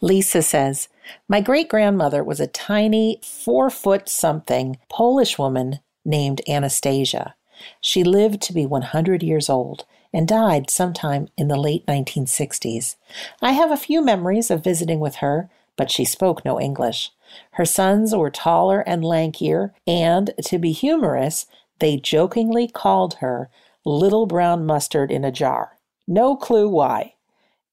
Lisa 0.03 0.43
says, 0.43 0.89
My 1.29 1.41
great 1.41 1.69
grandmother 1.69 2.25
was 2.25 2.41
a 2.41 2.49
tiny, 2.49 3.21
four 3.23 3.71
foot 3.71 4.09
something 4.09 4.77
Polish 4.89 5.39
woman 5.39 5.79
named 6.05 6.43
Anastasia. 6.49 7.37
She 7.81 8.03
lived 8.03 8.43
to 8.43 8.53
be 8.53 8.67
100 8.67 9.23
years 9.23 9.49
old 9.49 9.85
and 10.13 10.27
died 10.27 10.69
sometime 10.69 11.29
in 11.37 11.47
the 11.47 11.57
late 11.57 11.87
1960s. 11.87 12.97
I 13.41 13.53
have 13.53 13.71
a 13.71 13.77
few 13.77 14.03
memories 14.03 14.51
of 14.51 14.65
visiting 14.65 14.99
with 14.99 15.17
her, 15.17 15.49
but 15.77 15.93
she 15.93 16.05
spoke 16.05 16.45
no 16.45 16.61
English. 16.61 17.13
Her 17.53 17.65
sons 17.65 18.17
were 18.17 18.31
taller 18.31 18.81
and 18.81 19.05
lankier, 19.05 19.71
and, 19.87 20.33
to 20.47 20.59
be 20.59 20.73
humorous, 20.73 21.47
they 21.79 21.97
jokingly 21.97 22.67
called 22.67 23.15
her 23.21 23.49
little 23.85 24.27
brown 24.27 24.67
mustard 24.67 25.11
in 25.11 25.25
a 25.25 25.33
jar. 25.33 25.79
No 26.07 26.37
clue 26.37 26.69
why. 26.69 27.15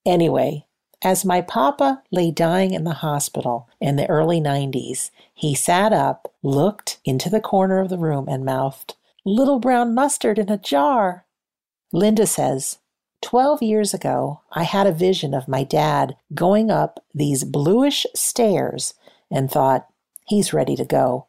Anyway, 0.05 0.65
as 1.03 1.25
my 1.25 1.41
papa 1.41 2.03
lay 2.11 2.31
dying 2.31 2.73
in 2.73 2.83
the 2.83 2.93
hospital 2.93 3.69
in 3.79 3.97
the 3.97 4.09
early 4.09 4.41
90s, 4.41 5.11
he 5.33 5.53
sat 5.53 5.93
up, 5.93 6.33
looked 6.41 6.99
into 7.05 7.29
the 7.29 7.41
corner 7.41 7.79
of 7.79 7.89
the 7.89 7.97
room, 7.97 8.27
and 8.27 8.43
mouthed, 8.43 8.95
Little 9.25 9.59
brown 9.59 9.93
mustard 9.93 10.39
in 10.39 10.49
a 10.49 10.57
jar. 10.57 11.25
Linda 11.91 12.25
says, 12.25 12.79
Twelve 13.21 13.61
years 13.61 13.93
ago, 13.93 14.41
I 14.53 14.63
had 14.63 14.87
a 14.87 14.91
vision 14.93 15.33
of 15.33 15.49
my 15.49 15.63
dad 15.63 16.15
going 16.33 16.71
up 16.71 17.03
these 17.13 17.43
bluish 17.43 18.05
stairs 18.15 18.93
and 19.29 19.51
thought, 19.51 19.87
he's 20.27 20.53
ready 20.53 20.75
to 20.77 20.85
go. 20.85 21.27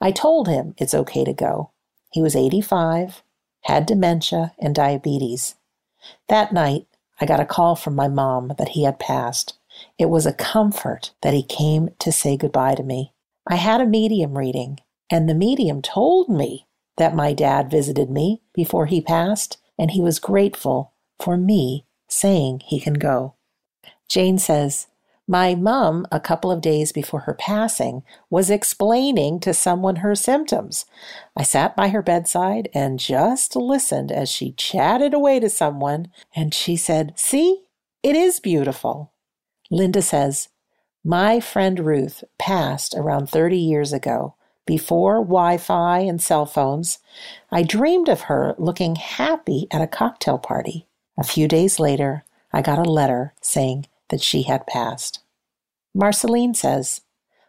I 0.00 0.10
told 0.10 0.48
him 0.48 0.74
it's 0.76 0.94
okay 0.94 1.24
to 1.24 1.32
go. 1.32 1.70
He 2.12 2.20
was 2.20 2.36
85, 2.36 3.22
had 3.62 3.86
dementia 3.86 4.52
and 4.58 4.74
diabetes. 4.74 5.54
That 6.28 6.52
night, 6.52 6.86
I 7.20 7.26
got 7.26 7.40
a 7.40 7.44
call 7.44 7.76
from 7.76 7.94
my 7.94 8.08
mom 8.08 8.52
that 8.58 8.70
he 8.70 8.84
had 8.84 8.98
passed. 8.98 9.58
It 9.98 10.06
was 10.06 10.26
a 10.26 10.32
comfort 10.32 11.12
that 11.22 11.34
he 11.34 11.42
came 11.42 11.90
to 11.98 12.10
say 12.12 12.36
goodbye 12.36 12.74
to 12.74 12.82
me. 12.82 13.12
I 13.46 13.56
had 13.56 13.80
a 13.80 13.86
medium 13.86 14.36
reading, 14.36 14.80
and 15.10 15.28
the 15.28 15.34
medium 15.34 15.82
told 15.82 16.28
me 16.28 16.66
that 16.96 17.14
my 17.14 17.32
dad 17.32 17.70
visited 17.70 18.10
me 18.10 18.42
before 18.54 18.86
he 18.86 19.00
passed, 19.00 19.58
and 19.78 19.90
he 19.90 20.00
was 20.00 20.18
grateful 20.18 20.92
for 21.18 21.36
me 21.36 21.86
saying 22.08 22.62
he 22.64 22.80
can 22.80 22.94
go. 22.94 23.34
Jane 24.08 24.38
says, 24.38 24.88
my 25.30 25.54
mom, 25.54 26.08
a 26.10 26.18
couple 26.18 26.50
of 26.50 26.60
days 26.60 26.90
before 26.90 27.20
her 27.20 27.34
passing, 27.34 28.02
was 28.30 28.50
explaining 28.50 29.38
to 29.38 29.54
someone 29.54 29.96
her 29.96 30.16
symptoms. 30.16 30.86
I 31.36 31.44
sat 31.44 31.76
by 31.76 31.90
her 31.90 32.02
bedside 32.02 32.68
and 32.74 32.98
just 32.98 33.54
listened 33.54 34.10
as 34.10 34.28
she 34.28 34.50
chatted 34.50 35.14
away 35.14 35.38
to 35.38 35.48
someone, 35.48 36.08
and 36.34 36.52
she 36.52 36.74
said, 36.76 37.12
See, 37.14 37.62
it 38.02 38.16
is 38.16 38.40
beautiful. 38.40 39.12
Linda 39.70 40.02
says, 40.02 40.48
My 41.04 41.38
friend 41.38 41.78
Ruth 41.78 42.24
passed 42.36 42.96
around 42.96 43.30
30 43.30 43.56
years 43.56 43.92
ago. 43.92 44.34
Before 44.66 45.18
Wi 45.18 45.58
Fi 45.58 46.00
and 46.00 46.20
cell 46.20 46.44
phones, 46.44 46.98
I 47.52 47.62
dreamed 47.62 48.08
of 48.08 48.22
her 48.22 48.56
looking 48.58 48.96
happy 48.96 49.68
at 49.70 49.80
a 49.80 49.86
cocktail 49.86 50.38
party. 50.38 50.88
A 51.16 51.22
few 51.22 51.46
days 51.46 51.78
later, 51.78 52.24
I 52.52 52.62
got 52.62 52.84
a 52.84 52.90
letter 52.90 53.32
saying 53.40 53.86
that 54.10 54.22
she 54.22 54.42
had 54.42 54.66
passed. 54.66 55.20
Marceline 55.94 56.54
says, 56.54 57.00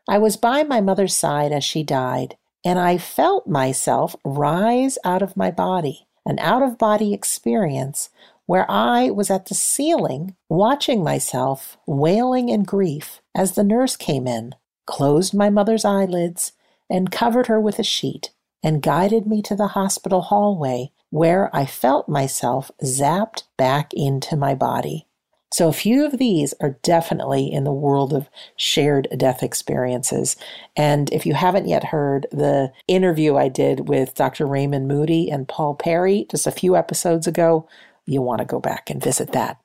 I 0.09 0.17
was 0.17 0.37
by 0.37 0.63
my 0.63 0.81
mother's 0.81 1.15
side 1.15 1.51
as 1.51 1.63
she 1.63 1.83
died, 1.83 2.37
and 2.65 2.79
I 2.79 2.97
felt 2.97 3.47
myself 3.47 4.15
rise 4.23 4.97
out 5.03 5.21
of 5.21 5.37
my 5.37 5.51
body, 5.51 6.07
an 6.25 6.39
out 6.39 6.63
of 6.63 6.77
body 6.77 7.13
experience 7.13 8.09
where 8.45 8.69
I 8.69 9.09
was 9.09 9.29
at 9.29 9.45
the 9.45 9.55
ceiling 9.55 10.35
watching 10.49 11.03
myself 11.03 11.77
wailing 11.85 12.49
in 12.49 12.63
grief 12.63 13.21
as 13.33 13.53
the 13.53 13.63
nurse 13.63 13.95
came 13.95 14.27
in, 14.27 14.55
closed 14.85 15.33
my 15.33 15.49
mother's 15.49 15.85
eyelids, 15.85 16.51
and 16.89 17.11
covered 17.11 17.47
her 17.47 17.61
with 17.61 17.79
a 17.79 17.83
sheet, 17.83 18.31
and 18.61 18.81
guided 18.81 19.25
me 19.25 19.41
to 19.43 19.55
the 19.55 19.67
hospital 19.67 20.21
hallway 20.23 20.91
where 21.11 21.55
I 21.55 21.65
felt 21.65 22.09
myself 22.09 22.71
zapped 22.83 23.43
back 23.57 23.93
into 23.93 24.35
my 24.35 24.55
body. 24.55 25.07
So, 25.53 25.67
a 25.67 25.73
few 25.73 26.05
of 26.05 26.17
these 26.17 26.53
are 26.61 26.77
definitely 26.81 27.51
in 27.51 27.65
the 27.65 27.73
world 27.73 28.13
of 28.13 28.29
shared 28.55 29.09
death 29.17 29.43
experiences. 29.43 30.37
And 30.77 31.11
if 31.11 31.25
you 31.25 31.33
haven't 31.33 31.67
yet 31.67 31.85
heard 31.85 32.25
the 32.31 32.71
interview 32.87 33.35
I 33.35 33.49
did 33.49 33.89
with 33.89 34.15
Dr. 34.15 34.47
Raymond 34.47 34.87
Moody 34.87 35.29
and 35.29 35.47
Paul 35.47 35.75
Perry 35.75 36.25
just 36.31 36.47
a 36.47 36.51
few 36.51 36.77
episodes 36.77 37.27
ago, 37.27 37.67
you 38.05 38.21
want 38.21 38.39
to 38.39 38.45
go 38.45 38.61
back 38.61 38.89
and 38.89 39.03
visit 39.03 39.33
that. 39.33 39.57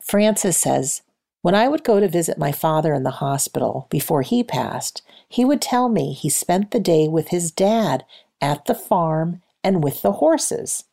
Francis 0.00 0.56
says, 0.56 1.02
When 1.42 1.54
I 1.54 1.68
would 1.68 1.84
go 1.84 2.00
to 2.00 2.08
visit 2.08 2.38
my 2.38 2.52
father 2.52 2.94
in 2.94 3.02
the 3.02 3.10
hospital 3.10 3.86
before 3.90 4.22
he 4.22 4.42
passed, 4.42 5.02
he 5.28 5.44
would 5.44 5.60
tell 5.60 5.90
me 5.90 6.14
he 6.14 6.30
spent 6.30 6.70
the 6.70 6.80
day 6.80 7.06
with 7.06 7.28
his 7.28 7.50
dad 7.50 8.06
at 8.40 8.64
the 8.64 8.74
farm 8.74 9.42
and 9.62 9.84
with 9.84 10.00
the 10.00 10.12
horses. 10.12 10.84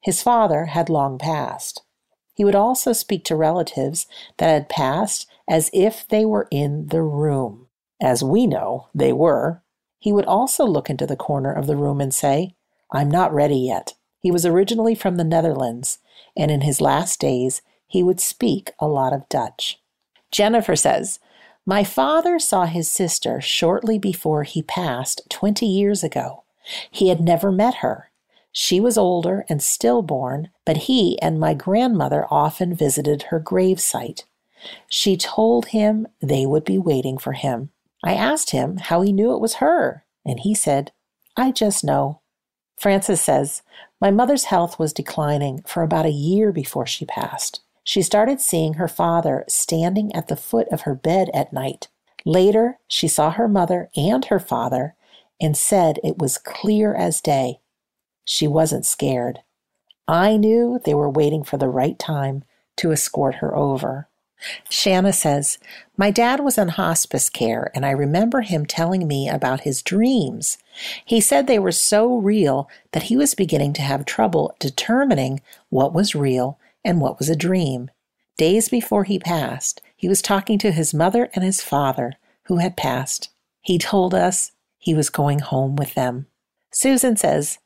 His 0.00 0.22
father 0.22 0.66
had 0.66 0.90
long 0.90 1.18
passed. 1.18 1.82
He 2.36 2.44
would 2.44 2.54
also 2.54 2.92
speak 2.92 3.24
to 3.24 3.34
relatives 3.34 4.06
that 4.36 4.50
had 4.50 4.68
passed 4.68 5.26
as 5.48 5.70
if 5.72 6.06
they 6.06 6.26
were 6.26 6.48
in 6.50 6.88
the 6.88 7.00
room. 7.00 7.66
As 8.00 8.22
we 8.22 8.46
know, 8.46 8.88
they 8.94 9.10
were. 9.10 9.62
He 9.98 10.12
would 10.12 10.26
also 10.26 10.66
look 10.66 10.90
into 10.90 11.06
the 11.06 11.16
corner 11.16 11.50
of 11.50 11.66
the 11.66 11.76
room 11.76 11.98
and 11.98 12.12
say, 12.12 12.54
I'm 12.92 13.10
not 13.10 13.32
ready 13.32 13.56
yet. 13.56 13.94
He 14.20 14.30
was 14.30 14.44
originally 14.44 14.94
from 14.94 15.16
the 15.16 15.24
Netherlands, 15.24 15.98
and 16.36 16.50
in 16.50 16.60
his 16.60 16.80
last 16.80 17.18
days, 17.18 17.62
he 17.86 18.02
would 18.02 18.20
speak 18.20 18.72
a 18.78 18.86
lot 18.86 19.14
of 19.14 19.28
Dutch. 19.30 19.80
Jennifer 20.30 20.76
says, 20.76 21.18
My 21.64 21.84
father 21.84 22.38
saw 22.38 22.66
his 22.66 22.86
sister 22.86 23.40
shortly 23.40 23.98
before 23.98 24.42
he 24.42 24.62
passed 24.62 25.22
20 25.30 25.64
years 25.64 26.04
ago. 26.04 26.44
He 26.90 27.08
had 27.08 27.20
never 27.20 27.50
met 27.50 27.76
her. 27.76 28.05
She 28.58 28.80
was 28.80 28.96
older 28.96 29.44
and 29.50 29.62
stillborn, 29.62 30.48
but 30.64 30.88
he 30.88 31.20
and 31.20 31.38
my 31.38 31.52
grandmother 31.52 32.26
often 32.30 32.72
visited 32.72 33.24
her 33.24 33.38
gravesite. 33.38 34.24
She 34.88 35.18
told 35.18 35.66
him 35.66 36.06
they 36.22 36.46
would 36.46 36.64
be 36.64 36.78
waiting 36.78 37.18
for 37.18 37.34
him. 37.34 37.68
I 38.02 38.14
asked 38.14 38.52
him 38.52 38.78
how 38.78 39.02
he 39.02 39.12
knew 39.12 39.34
it 39.34 39.42
was 39.42 39.56
her, 39.56 40.06
and 40.24 40.40
he 40.40 40.54
said, 40.54 40.90
I 41.36 41.52
just 41.52 41.84
know. 41.84 42.22
Frances 42.78 43.20
says, 43.20 43.60
My 44.00 44.10
mother's 44.10 44.44
health 44.44 44.78
was 44.78 44.94
declining 44.94 45.60
for 45.66 45.82
about 45.82 46.06
a 46.06 46.10
year 46.10 46.50
before 46.50 46.86
she 46.86 47.04
passed. 47.04 47.60
She 47.84 48.00
started 48.00 48.40
seeing 48.40 48.74
her 48.74 48.88
father 48.88 49.44
standing 49.48 50.14
at 50.14 50.28
the 50.28 50.34
foot 50.34 50.66
of 50.68 50.80
her 50.82 50.94
bed 50.94 51.28
at 51.34 51.52
night. 51.52 51.88
Later, 52.24 52.78
she 52.88 53.06
saw 53.06 53.32
her 53.32 53.48
mother 53.48 53.90
and 53.94 54.24
her 54.24 54.40
father 54.40 54.94
and 55.38 55.58
said 55.58 56.00
it 56.02 56.16
was 56.16 56.38
clear 56.38 56.94
as 56.94 57.20
day. 57.20 57.60
She 58.26 58.46
wasn't 58.46 58.84
scared. 58.84 59.40
I 60.06 60.36
knew 60.36 60.80
they 60.84 60.94
were 60.94 61.08
waiting 61.08 61.44
for 61.44 61.56
the 61.56 61.68
right 61.68 61.98
time 61.98 62.44
to 62.76 62.92
escort 62.92 63.36
her 63.36 63.56
over. 63.56 64.08
Shanna 64.68 65.12
says, 65.12 65.58
My 65.96 66.10
dad 66.10 66.40
was 66.40 66.58
in 66.58 66.68
hospice 66.68 67.30
care, 67.30 67.70
and 67.74 67.86
I 67.86 67.90
remember 67.90 68.42
him 68.42 68.66
telling 68.66 69.06
me 69.08 69.28
about 69.28 69.60
his 69.60 69.80
dreams. 69.80 70.58
He 71.04 71.20
said 71.20 71.46
they 71.46 71.58
were 71.58 71.72
so 71.72 72.16
real 72.16 72.68
that 72.92 73.04
he 73.04 73.16
was 73.16 73.34
beginning 73.34 73.72
to 73.74 73.82
have 73.82 74.04
trouble 74.04 74.54
determining 74.58 75.40
what 75.70 75.94
was 75.94 76.14
real 76.14 76.58
and 76.84 77.00
what 77.00 77.18
was 77.18 77.30
a 77.30 77.36
dream. 77.36 77.90
Days 78.36 78.68
before 78.68 79.04
he 79.04 79.18
passed, 79.18 79.80
he 79.96 80.08
was 80.08 80.20
talking 80.20 80.58
to 80.58 80.72
his 80.72 80.92
mother 80.92 81.30
and 81.34 81.42
his 81.42 81.62
father, 81.62 82.14
who 82.44 82.58
had 82.58 82.76
passed. 82.76 83.30
He 83.62 83.78
told 83.78 84.14
us 84.14 84.52
he 84.76 84.94
was 84.94 85.08
going 85.10 85.38
home 85.38 85.76
with 85.76 85.94
them. 85.94 86.26
Susan 86.70 87.16
says, 87.16 87.58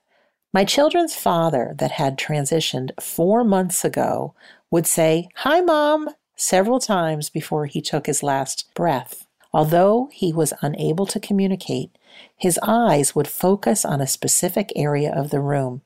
My 0.52 0.64
children's 0.64 1.14
father, 1.14 1.74
that 1.78 1.92
had 1.92 2.18
transitioned 2.18 2.90
four 3.00 3.44
months 3.44 3.84
ago, 3.84 4.34
would 4.68 4.86
say, 4.86 5.28
Hi, 5.36 5.60
Mom, 5.60 6.10
several 6.34 6.80
times 6.80 7.30
before 7.30 7.66
he 7.66 7.80
took 7.80 8.06
his 8.06 8.22
last 8.22 8.68
breath. 8.74 9.26
Although 9.52 10.08
he 10.12 10.32
was 10.32 10.52
unable 10.60 11.06
to 11.06 11.20
communicate, 11.20 11.96
his 12.36 12.58
eyes 12.62 13.14
would 13.14 13.28
focus 13.28 13.84
on 13.84 14.00
a 14.00 14.08
specific 14.08 14.72
area 14.74 15.12
of 15.14 15.30
the 15.30 15.40
room. 15.40 15.82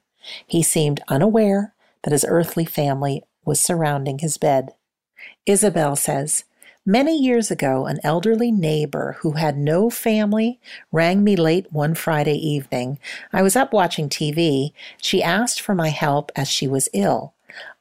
He 0.47 0.63
seemed 0.63 1.03
unaware 1.09 1.75
that 2.03 2.13
his 2.13 2.25
earthly 2.27 2.65
family 2.65 3.23
was 3.45 3.61
surrounding 3.61 4.21
his 4.21 4.39
bed. 4.39 4.71
Isabel 5.45 5.95
says, 5.95 6.45
Many 6.87 7.17
years 7.17 7.51
ago, 7.51 7.87
an 7.87 7.99
elderly 8.05 8.53
neighbor 8.53 9.17
who 9.21 9.33
had 9.33 9.57
no 9.57 9.89
family 9.89 10.61
rang 10.93 11.25
me 11.25 11.35
late 11.35 11.73
one 11.73 11.95
Friday 11.95 12.37
evening. 12.37 12.99
I 13.33 13.41
was 13.41 13.57
up 13.57 13.73
watching 13.73 14.11
TV. 14.11 14.73
She 15.01 15.23
asked 15.23 15.63
for 15.63 15.75
my 15.75 15.89
help 15.89 16.31
as 16.37 16.47
she 16.47 16.69
was 16.69 16.91
ill. 16.93 17.33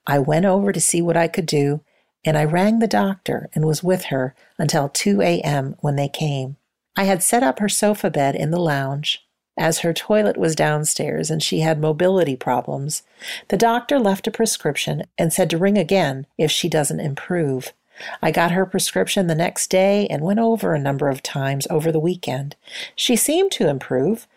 I 0.07 0.19
went 0.19 0.45
over 0.45 0.71
to 0.71 0.79
see 0.79 1.01
what 1.01 1.17
I 1.17 1.27
could 1.27 1.45
do, 1.45 1.81
and 2.23 2.37
I 2.37 2.45
rang 2.45 2.79
the 2.79 2.87
doctor 2.87 3.49
and 3.53 3.65
was 3.65 3.83
with 3.83 4.05
her 4.05 4.35
until 4.57 4.87
2 4.87 5.21
a.m. 5.21 5.75
when 5.81 5.97
they 5.97 6.07
came. 6.07 6.55
I 6.95 7.03
had 7.03 7.21
set 7.21 7.43
up 7.43 7.59
her 7.59 7.67
sofa 7.67 8.09
bed 8.09 8.35
in 8.35 8.51
the 8.51 8.59
lounge. 8.59 9.27
As 9.57 9.79
her 9.79 9.91
toilet 9.91 10.37
was 10.37 10.55
downstairs 10.55 11.29
and 11.29 11.43
she 11.43 11.59
had 11.59 11.77
mobility 11.77 12.37
problems, 12.37 13.03
the 13.49 13.57
doctor 13.57 13.99
left 13.99 14.27
a 14.27 14.31
prescription 14.31 15.03
and 15.17 15.33
said 15.33 15.49
to 15.49 15.57
ring 15.57 15.77
again 15.77 16.25
if 16.37 16.51
she 16.51 16.69
doesn't 16.69 17.01
improve. 17.01 17.73
I 18.21 18.31
got 18.31 18.51
her 18.51 18.65
prescription 18.65 19.27
the 19.27 19.35
next 19.35 19.69
day 19.69 20.07
and 20.07 20.23
went 20.23 20.39
over 20.39 20.73
a 20.73 20.79
number 20.79 21.09
of 21.09 21.23
times 21.23 21.67
over 21.69 21.91
the 21.91 21.99
weekend. 21.99 22.55
She 22.95 23.15
seemed 23.15 23.51
to 23.53 23.69
improve. 23.69 24.27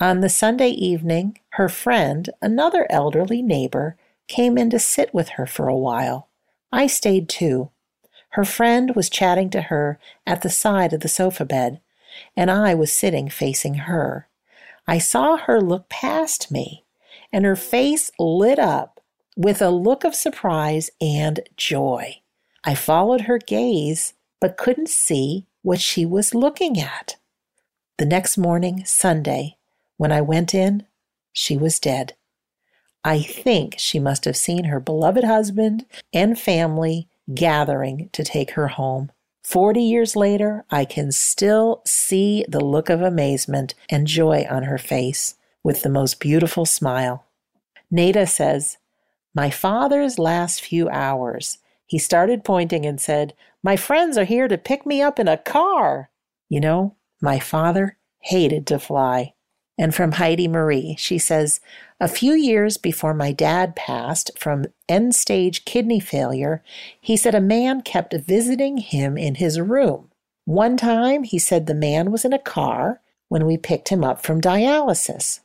On 0.00 0.20
the 0.20 0.28
Sunday 0.28 0.70
evening, 0.70 1.38
her 1.50 1.68
friend, 1.68 2.28
another 2.40 2.86
elderly 2.90 3.42
neighbor, 3.42 3.96
came 4.28 4.56
in 4.56 4.70
to 4.70 4.78
sit 4.78 5.12
with 5.12 5.30
her 5.30 5.46
for 5.46 5.68
a 5.68 5.76
while. 5.76 6.28
I 6.72 6.86
stayed 6.86 7.28
too. 7.28 7.70
Her 8.30 8.44
friend 8.44 8.96
was 8.96 9.10
chatting 9.10 9.50
to 9.50 9.62
her 9.62 9.98
at 10.26 10.40
the 10.40 10.48
side 10.50 10.92
of 10.92 11.00
the 11.00 11.08
sofa 11.08 11.44
bed, 11.44 11.80
and 12.36 12.50
I 12.50 12.74
was 12.74 12.92
sitting 12.92 13.28
facing 13.28 13.74
her. 13.74 14.26
I 14.86 14.98
saw 14.98 15.36
her 15.36 15.60
look 15.60 15.88
past 15.88 16.50
me, 16.50 16.84
and 17.32 17.44
her 17.44 17.56
face 17.56 18.10
lit 18.18 18.58
up 18.58 19.00
with 19.36 19.60
a 19.60 19.70
look 19.70 20.04
of 20.04 20.14
surprise 20.14 20.90
and 21.00 21.40
joy. 21.56 22.21
I 22.64 22.74
followed 22.74 23.22
her 23.22 23.38
gaze, 23.38 24.14
but 24.40 24.56
couldn't 24.56 24.88
see 24.88 25.46
what 25.62 25.80
she 25.80 26.06
was 26.06 26.34
looking 26.34 26.78
at. 26.78 27.16
The 27.98 28.06
next 28.06 28.38
morning, 28.38 28.84
Sunday, 28.84 29.56
when 29.96 30.12
I 30.12 30.20
went 30.20 30.54
in, 30.54 30.86
she 31.32 31.56
was 31.56 31.78
dead. 31.78 32.14
I 33.04 33.20
think 33.20 33.76
she 33.78 33.98
must 33.98 34.24
have 34.26 34.36
seen 34.36 34.64
her 34.64 34.80
beloved 34.80 35.24
husband 35.24 35.86
and 36.12 36.38
family 36.38 37.08
gathering 37.34 38.10
to 38.12 38.22
take 38.24 38.52
her 38.52 38.68
home. 38.68 39.10
Forty 39.42 39.82
years 39.82 40.14
later, 40.14 40.64
I 40.70 40.84
can 40.84 41.10
still 41.10 41.82
see 41.84 42.44
the 42.48 42.64
look 42.64 42.88
of 42.88 43.02
amazement 43.02 43.74
and 43.88 44.06
joy 44.06 44.46
on 44.48 44.64
her 44.64 44.78
face 44.78 45.34
with 45.64 45.82
the 45.82 45.88
most 45.88 46.20
beautiful 46.20 46.64
smile. 46.64 47.26
Nada 47.90 48.26
says, 48.26 48.78
My 49.34 49.50
father's 49.50 50.18
last 50.18 50.62
few 50.62 50.88
hours, 50.88 51.58
he 51.92 51.98
started 51.98 52.42
pointing 52.42 52.86
and 52.86 52.98
said, 52.98 53.34
My 53.62 53.76
friends 53.76 54.16
are 54.16 54.24
here 54.24 54.48
to 54.48 54.56
pick 54.56 54.86
me 54.86 55.02
up 55.02 55.18
in 55.18 55.28
a 55.28 55.36
car. 55.36 56.08
You 56.48 56.58
know, 56.58 56.96
my 57.20 57.38
father 57.38 57.98
hated 58.20 58.66
to 58.68 58.78
fly. 58.78 59.34
And 59.76 59.94
from 59.94 60.12
Heidi 60.12 60.48
Marie, 60.48 60.96
she 60.98 61.18
says, 61.18 61.60
A 62.00 62.08
few 62.08 62.32
years 62.32 62.78
before 62.78 63.12
my 63.12 63.30
dad 63.30 63.76
passed 63.76 64.30
from 64.38 64.64
end 64.88 65.14
stage 65.14 65.66
kidney 65.66 66.00
failure, 66.00 66.64
he 66.98 67.14
said 67.14 67.34
a 67.34 67.42
man 67.42 67.82
kept 67.82 68.14
visiting 68.14 68.78
him 68.78 69.18
in 69.18 69.34
his 69.34 69.60
room. 69.60 70.08
One 70.46 70.78
time, 70.78 71.24
he 71.24 71.38
said 71.38 71.66
the 71.66 71.74
man 71.74 72.10
was 72.10 72.24
in 72.24 72.32
a 72.32 72.38
car 72.38 73.02
when 73.28 73.44
we 73.44 73.58
picked 73.58 73.90
him 73.90 74.02
up 74.02 74.22
from 74.22 74.40
dialysis. 74.40 75.40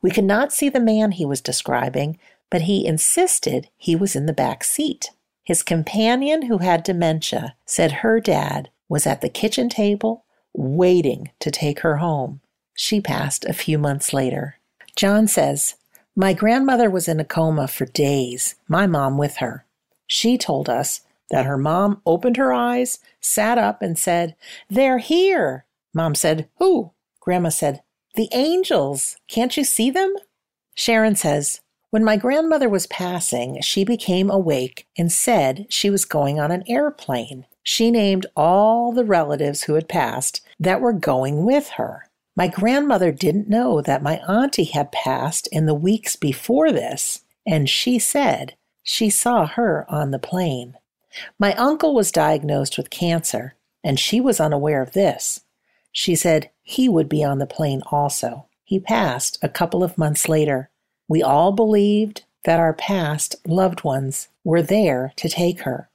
We 0.00 0.12
could 0.12 0.26
not 0.26 0.52
see 0.52 0.68
the 0.68 0.78
man 0.78 1.10
he 1.10 1.26
was 1.26 1.40
describing, 1.40 2.20
but 2.52 2.62
he 2.62 2.86
insisted 2.86 3.68
he 3.76 3.96
was 3.96 4.14
in 4.14 4.26
the 4.26 4.32
back 4.32 4.62
seat. 4.62 5.10
His 5.44 5.62
companion, 5.62 6.42
who 6.42 6.58
had 6.58 6.82
dementia, 6.82 7.56
said 7.66 7.92
her 7.92 8.20
dad 8.20 8.70
was 8.88 9.06
at 9.06 9.20
the 9.20 9.28
kitchen 9.28 9.68
table 9.68 10.24
waiting 10.52 11.30
to 11.40 11.50
take 11.50 11.80
her 11.80 11.96
home. 11.96 12.40
She 12.74 13.00
passed 13.00 13.44
a 13.44 13.52
few 13.52 13.78
months 13.78 14.12
later. 14.12 14.56
John 14.96 15.26
says, 15.26 15.76
My 16.14 16.32
grandmother 16.32 16.90
was 16.90 17.08
in 17.08 17.18
a 17.18 17.24
coma 17.24 17.68
for 17.68 17.86
days, 17.86 18.54
my 18.68 18.86
mom 18.86 19.18
with 19.18 19.36
her. 19.36 19.64
She 20.06 20.36
told 20.36 20.68
us 20.68 21.00
that 21.30 21.46
her 21.46 21.56
mom 21.56 22.02
opened 22.04 22.36
her 22.36 22.52
eyes, 22.52 22.98
sat 23.20 23.56
up, 23.56 23.80
and 23.80 23.98
said, 23.98 24.36
They're 24.68 24.98
here. 24.98 25.64
Mom 25.94 26.14
said, 26.14 26.48
Who? 26.58 26.92
Grandma 27.20 27.48
said, 27.48 27.82
The 28.14 28.28
angels. 28.32 29.16
Can't 29.28 29.56
you 29.56 29.64
see 29.64 29.90
them? 29.90 30.14
Sharon 30.74 31.16
says, 31.16 31.61
When 31.92 32.04
my 32.04 32.16
grandmother 32.16 32.70
was 32.70 32.86
passing, 32.86 33.60
she 33.60 33.84
became 33.84 34.30
awake 34.30 34.86
and 34.96 35.12
said 35.12 35.66
she 35.68 35.90
was 35.90 36.06
going 36.06 36.40
on 36.40 36.50
an 36.50 36.64
airplane. 36.66 37.44
She 37.62 37.90
named 37.90 38.24
all 38.34 38.92
the 38.92 39.04
relatives 39.04 39.64
who 39.64 39.74
had 39.74 39.90
passed 39.90 40.40
that 40.58 40.80
were 40.80 40.94
going 40.94 41.44
with 41.44 41.68
her. 41.72 42.08
My 42.34 42.48
grandmother 42.48 43.12
didn't 43.12 43.50
know 43.50 43.82
that 43.82 44.02
my 44.02 44.16
auntie 44.26 44.64
had 44.64 44.90
passed 44.90 45.48
in 45.48 45.66
the 45.66 45.74
weeks 45.74 46.16
before 46.16 46.72
this, 46.72 47.24
and 47.46 47.68
she 47.68 47.98
said 47.98 48.54
she 48.82 49.10
saw 49.10 49.44
her 49.44 49.84
on 49.90 50.12
the 50.12 50.18
plane. 50.18 50.78
My 51.38 51.52
uncle 51.56 51.94
was 51.94 52.10
diagnosed 52.10 52.78
with 52.78 52.88
cancer, 52.88 53.54
and 53.84 54.00
she 54.00 54.18
was 54.18 54.40
unaware 54.40 54.80
of 54.80 54.92
this. 54.92 55.40
She 55.92 56.14
said 56.14 56.48
he 56.62 56.88
would 56.88 57.10
be 57.10 57.22
on 57.22 57.36
the 57.36 57.44
plane 57.44 57.82
also. 57.92 58.46
He 58.64 58.80
passed 58.80 59.38
a 59.42 59.48
couple 59.50 59.84
of 59.84 59.98
months 59.98 60.26
later. 60.26 60.70
We 61.12 61.22
all 61.22 61.52
believed 61.52 62.24
that 62.44 62.58
our 62.58 62.72
past 62.72 63.36
loved 63.46 63.84
ones 63.84 64.28
were 64.44 64.62
there 64.62 65.12
to 65.16 65.28
take 65.28 65.60
her. 65.60 65.90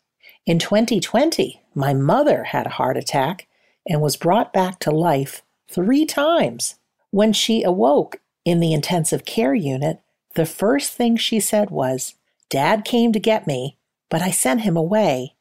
In 0.45 0.59
2020, 0.59 1.59
my 1.73 1.91
mother 1.91 2.43
had 2.43 2.67
a 2.67 2.77
heart 2.77 2.97
attack 2.97 3.47
and 3.89 3.99
was 3.99 4.15
brought 4.15 4.53
back 4.53 4.77
to 4.81 4.91
life 4.91 5.41
three 5.67 6.05
times. 6.05 6.75
When 7.09 7.33
she 7.33 7.63
awoke 7.63 8.19
in 8.45 8.59
the 8.59 8.73
intensive 8.73 9.25
care 9.25 9.55
unit, 9.55 10.01
the 10.35 10.45
first 10.45 10.93
thing 10.93 11.17
she 11.17 11.39
said 11.39 11.71
was, 11.71 12.13
Dad 12.51 12.85
came 12.85 13.11
to 13.11 13.19
get 13.19 13.47
me, 13.47 13.79
but 14.11 14.21
I 14.21 14.29
sent 14.29 14.61
him 14.61 14.77
away. 14.77 15.33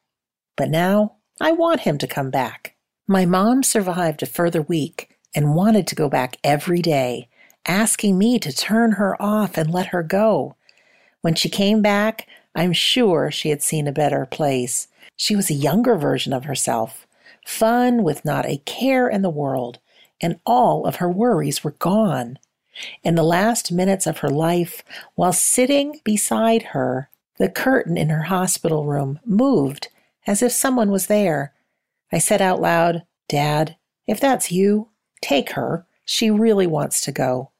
But 0.55 0.71
now 0.71 1.17
I 1.39 1.51
want 1.51 1.81
him 1.81 1.99
to 1.99 2.07
come 2.07 2.31
back. 2.31 2.73
My 3.07 3.27
mom 3.27 3.61
survived 3.61 4.23
a 4.23 4.25
further 4.25 4.63
week 4.63 5.15
and 5.35 5.53
wanted 5.53 5.85
to 5.85 5.95
go 5.95 6.09
back 6.09 6.37
every 6.43 6.81
day, 6.81 7.29
asking 7.67 8.17
me 8.17 8.39
to 8.39 8.55
turn 8.55 8.93
her 8.93 9.21
off 9.21 9.57
and 9.57 9.71
let 9.71 9.87
her 9.87 10.03
go. 10.03 10.55
When 11.21 11.35
she 11.35 11.49
came 11.49 11.81
back, 11.81 12.27
I'm 12.55 12.73
sure 12.73 13.29
she 13.29 13.49
had 13.49 13.61
seen 13.61 13.87
a 13.87 13.91
better 13.91 14.25
place. 14.25 14.87
She 15.15 15.35
was 15.35 15.49
a 15.49 15.55
younger 15.55 15.95
version 15.95 16.33
of 16.33 16.45
herself, 16.45 17.05
fun 17.45 18.03
with 18.03 18.25
not 18.25 18.45
a 18.45 18.57
care 18.65 19.07
in 19.07 19.21
the 19.21 19.29
world, 19.29 19.79
and 20.21 20.39
all 20.45 20.85
of 20.85 20.95
her 20.97 21.09
worries 21.09 21.63
were 21.63 21.71
gone. 21.71 22.39
In 23.03 23.15
the 23.15 23.23
last 23.23 23.71
minutes 23.71 24.07
of 24.07 24.19
her 24.19 24.29
life, 24.29 24.83
while 25.15 25.33
sitting 25.33 25.99
beside 26.03 26.63
her, 26.63 27.09
the 27.37 27.49
curtain 27.49 27.97
in 27.97 28.09
her 28.09 28.23
hospital 28.23 28.85
room 28.85 29.19
moved 29.25 29.89
as 30.25 30.41
if 30.41 30.51
someone 30.51 30.91
was 30.91 31.07
there. 31.07 31.53
I 32.11 32.19
said 32.19 32.41
out 32.41 32.61
loud, 32.61 33.03
Dad, 33.27 33.75
if 34.07 34.19
that's 34.19 34.51
you, 34.51 34.89
take 35.21 35.51
her. 35.51 35.85
She 36.05 36.31
really 36.31 36.67
wants 36.67 37.01
to 37.01 37.11
go. 37.11 37.51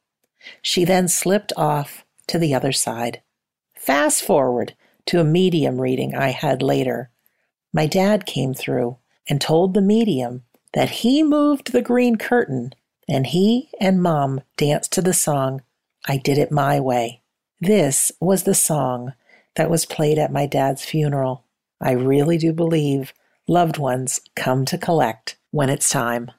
She 0.62 0.84
then 0.84 1.08
slipped 1.08 1.52
off 1.56 2.04
to 2.28 2.38
the 2.38 2.54
other 2.54 2.72
side. 2.72 3.22
Fast 3.74 4.22
forward 4.22 4.74
to 5.06 5.20
a 5.20 5.24
medium 5.24 5.80
reading 5.80 6.14
I 6.14 6.28
had 6.30 6.62
later. 6.62 7.10
My 7.72 7.86
dad 7.86 8.26
came 8.26 8.54
through 8.54 8.98
and 9.28 9.40
told 9.40 9.74
the 9.74 9.80
medium 9.82 10.44
that 10.74 10.90
he 10.90 11.22
moved 11.22 11.72
the 11.72 11.82
green 11.82 12.16
curtain 12.16 12.74
and 13.08 13.26
he 13.26 13.70
and 13.80 14.02
mom 14.02 14.42
danced 14.56 14.92
to 14.92 15.02
the 15.02 15.14
song, 15.14 15.62
I 16.06 16.18
Did 16.18 16.38
It 16.38 16.52
My 16.52 16.78
Way. 16.78 17.22
This 17.60 18.12
was 18.20 18.42
the 18.42 18.54
song 18.54 19.14
that 19.56 19.70
was 19.70 19.86
played 19.86 20.18
at 20.18 20.32
my 20.32 20.46
dad's 20.46 20.84
funeral. 20.84 21.44
I 21.80 21.92
really 21.92 22.38
do 22.38 22.52
believe 22.52 23.14
loved 23.46 23.78
ones 23.78 24.20
come 24.36 24.64
to 24.66 24.78
collect 24.78 25.36
when 25.50 25.70
it's 25.70 25.90
time. 25.90 26.30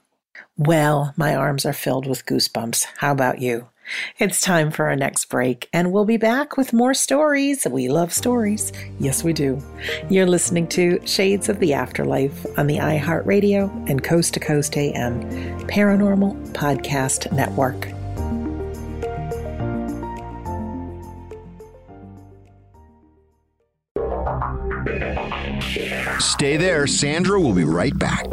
Well, 0.57 1.13
my 1.17 1.35
arms 1.35 1.65
are 1.65 1.73
filled 1.73 2.05
with 2.05 2.25
goosebumps. 2.25 2.85
How 2.97 3.11
about 3.11 3.41
you? 3.41 3.69
It's 4.17 4.41
time 4.41 4.71
for 4.71 4.87
our 4.87 4.95
next 4.95 5.25
break, 5.25 5.69
and 5.73 5.91
we'll 5.91 6.05
be 6.05 6.17
back 6.17 6.57
with 6.57 6.73
more 6.73 6.93
stories. 6.93 7.65
We 7.69 7.87
love 7.87 8.13
stories. 8.13 8.71
Yes, 8.99 9.23
we 9.23 9.33
do. 9.33 9.61
You're 10.09 10.27
listening 10.27 10.67
to 10.69 10.99
Shades 11.05 11.49
of 11.49 11.59
the 11.59 11.73
Afterlife 11.73 12.45
on 12.57 12.67
the 12.67 12.77
iHeartRadio 12.77 13.89
and 13.89 14.03
Coast 14.03 14.33
to 14.35 14.39
Coast 14.39 14.77
AM 14.77 15.21
Paranormal 15.67 16.53
Podcast 16.53 17.31
Network. 17.31 17.87
Stay 26.19 26.57
there. 26.57 26.87
Sandra 26.87 27.39
will 27.39 27.53
be 27.53 27.63
right 27.63 27.97
back. 27.97 28.27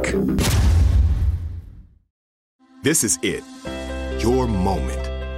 This 2.82 3.02
is 3.02 3.18
it. 3.22 3.42
Your 4.22 4.46
moment. 4.46 5.05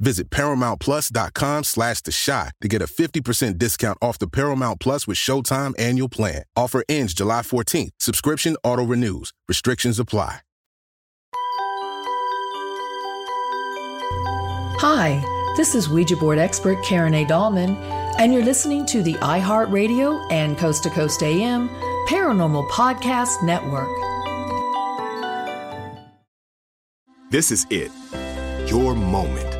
Visit 0.00 0.30
ParamountPlus.com 0.30 1.64
slash 1.64 2.00
The 2.00 2.10
Chi 2.12 2.50
to 2.60 2.68
get 2.68 2.82
a 2.82 2.86
50% 2.86 3.58
discount 3.58 3.98
off 4.02 4.18
the 4.18 4.26
Paramount 4.26 4.80
Plus 4.80 5.06
with 5.06 5.18
Showtime 5.18 5.74
annual 5.78 6.08
plan. 6.08 6.42
Offer 6.56 6.82
ends 6.88 7.14
July 7.14 7.42
14th. 7.42 7.90
Subscription 7.98 8.56
auto-renews. 8.64 9.32
Restrictions 9.48 9.98
apply. 9.98 10.40
Hi, 14.82 15.22
this 15.58 15.74
is 15.74 15.90
Ouija 15.90 16.16
board 16.16 16.38
expert 16.38 16.82
Karen 16.82 17.12
A. 17.12 17.26
Dahlman, 17.26 17.76
and 18.18 18.32
you're 18.32 18.42
listening 18.42 18.86
to 18.86 19.02
the 19.02 19.12
iHeartRadio 19.16 20.26
and 20.32 20.56
Coast 20.56 20.84
to 20.84 20.90
Coast 20.90 21.22
AM 21.22 21.68
Paranormal 22.08 22.66
Podcast 22.70 23.42
Network. 23.42 23.90
This 27.30 27.50
is 27.50 27.66
it. 27.68 27.92
Your 28.70 28.94
moment. 28.94 29.59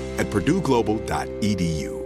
at 0.21 0.27
purdueglobal.edu. 0.27 2.01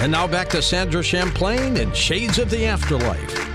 And 0.00 0.10
now 0.10 0.26
back 0.26 0.48
to 0.48 0.62
Sandra 0.62 1.02
Champlain 1.02 1.76
and 1.76 1.94
Shades 1.94 2.38
of 2.38 2.48
the 2.48 2.64
Afterlife. 2.64 3.49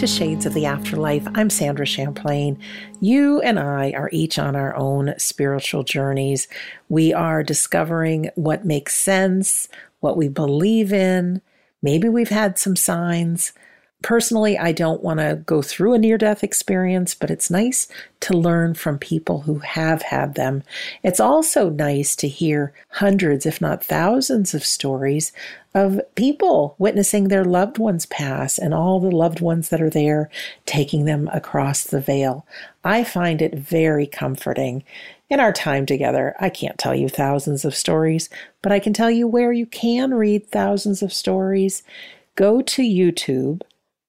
To 0.00 0.06
Shades 0.06 0.46
of 0.46 0.54
the 0.54 0.64
Afterlife. 0.64 1.28
I'm 1.34 1.50
Sandra 1.50 1.84
Champlain. 1.84 2.58
You 3.02 3.42
and 3.42 3.58
I 3.58 3.90
are 3.90 4.08
each 4.14 4.38
on 4.38 4.56
our 4.56 4.74
own 4.74 5.12
spiritual 5.18 5.82
journeys. 5.82 6.48
We 6.88 7.12
are 7.12 7.42
discovering 7.42 8.30
what 8.34 8.64
makes 8.64 8.94
sense, 8.94 9.68
what 9.98 10.16
we 10.16 10.28
believe 10.28 10.90
in. 10.90 11.42
Maybe 11.82 12.08
we've 12.08 12.30
had 12.30 12.58
some 12.58 12.76
signs, 12.76 13.52
Personally, 14.02 14.56
I 14.56 14.72
don't 14.72 15.02
want 15.02 15.20
to 15.20 15.42
go 15.44 15.60
through 15.60 15.92
a 15.92 15.98
near 15.98 16.16
death 16.16 16.42
experience, 16.42 17.14
but 17.14 17.30
it's 17.30 17.50
nice 17.50 17.86
to 18.20 18.36
learn 18.36 18.72
from 18.74 18.98
people 18.98 19.42
who 19.42 19.58
have 19.58 20.00
had 20.02 20.34
them. 20.36 20.62
It's 21.02 21.20
also 21.20 21.68
nice 21.68 22.16
to 22.16 22.28
hear 22.28 22.72
hundreds, 22.88 23.44
if 23.44 23.60
not 23.60 23.84
thousands, 23.84 24.54
of 24.54 24.64
stories 24.64 25.32
of 25.74 26.00
people 26.14 26.74
witnessing 26.78 27.28
their 27.28 27.44
loved 27.44 27.78
ones 27.78 28.06
pass 28.06 28.58
and 28.58 28.72
all 28.72 29.00
the 29.00 29.10
loved 29.10 29.40
ones 29.40 29.68
that 29.68 29.82
are 29.82 29.90
there 29.90 30.30
taking 30.66 31.04
them 31.04 31.28
across 31.32 31.84
the 31.84 32.00
veil. 32.00 32.46
I 32.82 33.04
find 33.04 33.42
it 33.42 33.54
very 33.54 34.06
comforting. 34.06 34.82
In 35.28 35.38
our 35.40 35.52
time 35.52 35.86
together, 35.86 36.34
I 36.40 36.48
can't 36.48 36.78
tell 36.78 36.94
you 36.94 37.08
thousands 37.08 37.64
of 37.64 37.76
stories, 37.76 38.30
but 38.62 38.72
I 38.72 38.80
can 38.80 38.92
tell 38.92 39.10
you 39.10 39.28
where 39.28 39.52
you 39.52 39.66
can 39.66 40.14
read 40.14 40.48
thousands 40.48 41.02
of 41.02 41.12
stories. 41.12 41.82
Go 42.34 42.62
to 42.62 42.82
YouTube 42.82 43.60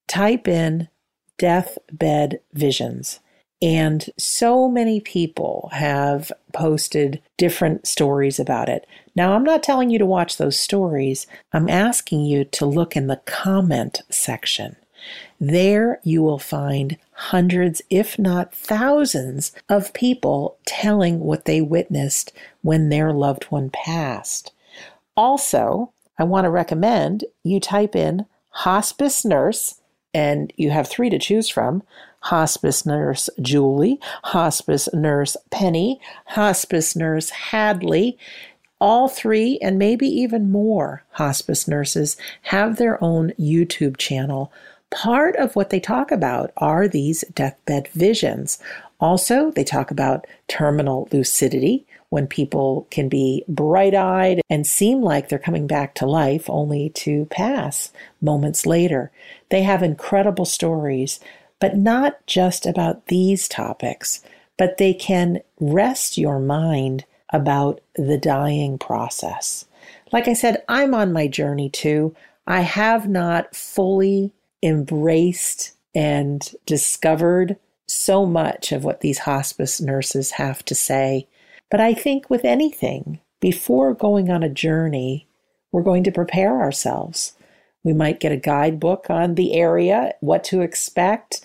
type 0.07 0.47
in 0.47 0.89
deathbed 1.37 2.39
visions. 2.53 3.19
And 3.61 4.09
so 4.17 4.67
many 4.67 4.99
people 4.99 5.69
have 5.73 6.31
posted 6.51 7.21
different 7.37 7.85
stories 7.85 8.39
about 8.39 8.69
it. 8.69 8.87
Now, 9.15 9.33
I'm 9.33 9.43
not 9.43 9.61
telling 9.61 9.91
you 9.91 9.99
to 9.99 10.05
watch 10.05 10.37
those 10.37 10.59
stories. 10.59 11.27
I'm 11.53 11.69
asking 11.69 12.25
you 12.25 12.43
to 12.45 12.65
look 12.65 12.95
in 12.95 13.07
the 13.07 13.21
comment 13.25 14.01
section. 14.09 14.77
There 15.39 15.99
you 16.03 16.21
will 16.23 16.39
find 16.39 16.97
hundreds, 17.13 17.81
if 17.89 18.17
not 18.17 18.53
thousands, 18.53 19.51
of 19.69 19.93
people 19.93 20.57
telling 20.65 21.19
what 21.19 21.45
they 21.45 21.61
witnessed 21.61 22.33
when 22.61 22.89
their 22.89 23.11
loved 23.11 23.45
one 23.45 23.69
passed. 23.69 24.51
Also, 25.15 25.91
I 26.17 26.23
want 26.23 26.45
to 26.45 26.49
recommend 26.49 27.25
you 27.43 27.59
type 27.59 27.95
in 27.95 28.25
hospice 28.49 29.25
nurse 29.25 29.80
and 30.14 30.51
you 30.57 30.70
have 30.72 30.88
three 30.88 31.09
to 31.09 31.20
choose 31.20 31.49
from 31.49 31.84
hospice 32.22 32.86
nurse 32.86 33.30
Julie, 33.41 33.99
hospice 34.24 34.88
nurse 34.93 35.36
Penny, 35.49 35.99
hospice 36.28 36.95
nurse 36.95 37.30
Hadley. 37.30 38.18
All 38.80 39.07
three, 39.07 39.59
and 39.62 39.78
maybe 39.78 40.07
even 40.07 40.51
more 40.51 41.03
hospice 41.12 41.68
nurses, 41.68 42.18
have 42.43 42.78
their 42.78 43.01
own 43.03 43.32
YouTube 43.39 43.97
channel. 43.97 44.51
Part 44.89 45.36
of 45.36 45.55
what 45.55 45.70
they 45.70 45.80
talk 45.80 46.12
about 46.12 46.51
are 46.57 46.88
these 46.88 47.24
deathbed 47.36 47.89
visions. 47.89 48.57
Also, 48.99 49.51
they 49.51 49.64
talk 49.64 49.91
about 49.91 50.26
terminal 50.47 51.07
lucidity, 51.12 51.86
when 52.12 52.28
people 52.28 52.86
can 52.91 53.07
be 53.07 53.43
bright 53.47 53.95
eyed 53.95 54.41
and 54.49 54.68
seem 54.68 55.01
like 55.01 55.30
they're 55.30 55.39
coming 55.39 55.66
back 55.66 55.95
to 55.95 56.05
life 56.05 56.49
only 56.49 56.89
to 56.89 57.26
pass 57.28 57.91
moments 58.22 58.66
later. 58.66 59.09
They 59.49 59.64
have 59.64 59.82
incredible 59.82 60.43
stories, 60.43 61.22
but 61.62 61.78
not 61.78 62.26
just 62.28 62.66
about 62.66 63.07
these 63.07 63.47
topics, 63.47 64.22
but 64.57 64.78
they 64.78 64.93
can 64.93 65.39
rest 65.62 66.18
your 66.18 66.38
mind 66.38 67.05
about 67.32 67.80
the 67.95 68.18
dying 68.18 68.78
process. 68.78 69.66
Like 70.12 70.28
I 70.28 70.34
said, 70.34 70.64
I'm 70.68 70.93
on 70.93 71.14
my 71.14 71.28
journey 71.28 71.70
too. 71.70 72.14
I 72.45 72.59
have 72.59 73.07
not 73.07 73.55
fully 73.55 74.34
embraced 74.62 75.72
and 75.95 76.53
discovered 76.66 77.55
so 77.88 78.26
much 78.26 78.74
of 78.74 78.84
what 78.84 78.99
these 78.99 79.20
hospice 79.20 79.80
nurses 79.80 80.32
have 80.32 80.66
to 80.66 80.76
say 80.76 81.28
but 81.72 81.80
I 81.80 81.93
think 81.93 82.30
with 82.30 82.45
anything, 82.45 83.19
before 83.39 83.93
going 83.93 84.30
on 84.30 84.43
a 84.43 84.49
journey, 84.49 85.28
we're 85.72 85.82
going 85.82 86.03
to 86.03 86.11
prepare 86.11 86.59
ourselves. 86.59 87.34
We 87.84 87.93
might 87.93 88.19
get 88.19 88.32
a 88.32 88.38
guidebook 88.38 89.09
on 89.09 89.36
the 89.36 89.53
area, 89.55 90.13
what 90.19 90.43
to 90.45 90.61
expect. 90.61 91.41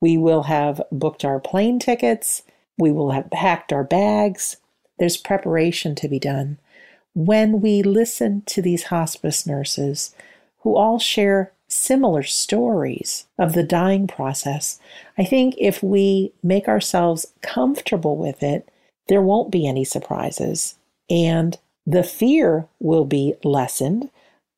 We 0.00 0.16
will 0.16 0.44
have 0.44 0.82
booked 0.92 1.24
our 1.24 1.40
plane 1.40 1.78
tickets. 1.78 2.42
We 2.78 2.92
will 2.92 3.10
have 3.10 3.30
packed 3.30 3.72
our 3.72 3.82
bags. 3.82 4.58
There's 4.98 5.16
preparation 5.16 5.94
to 5.96 6.08
be 6.08 6.18
done. 6.18 6.58
When 7.14 7.60
we 7.60 7.82
listen 7.82 8.42
to 8.46 8.62
these 8.62 8.84
hospice 8.84 9.46
nurses 9.46 10.14
who 10.60 10.76
all 10.76 10.98
share 10.98 11.52
similar 11.66 12.22
stories 12.22 13.26
of 13.38 13.54
the 13.54 13.62
dying 13.62 14.06
process, 14.06 14.78
I 15.16 15.24
think 15.24 15.54
if 15.58 15.82
we 15.82 16.32
make 16.42 16.68
ourselves 16.68 17.26
comfortable 17.40 18.16
with 18.16 18.42
it, 18.42 18.68
there 19.12 19.20
won't 19.20 19.50
be 19.50 19.66
any 19.66 19.84
surprises 19.84 20.76
and 21.10 21.58
the 21.86 22.02
fear 22.02 22.66
will 22.80 23.04
be 23.04 23.34
lessened. 23.44 24.08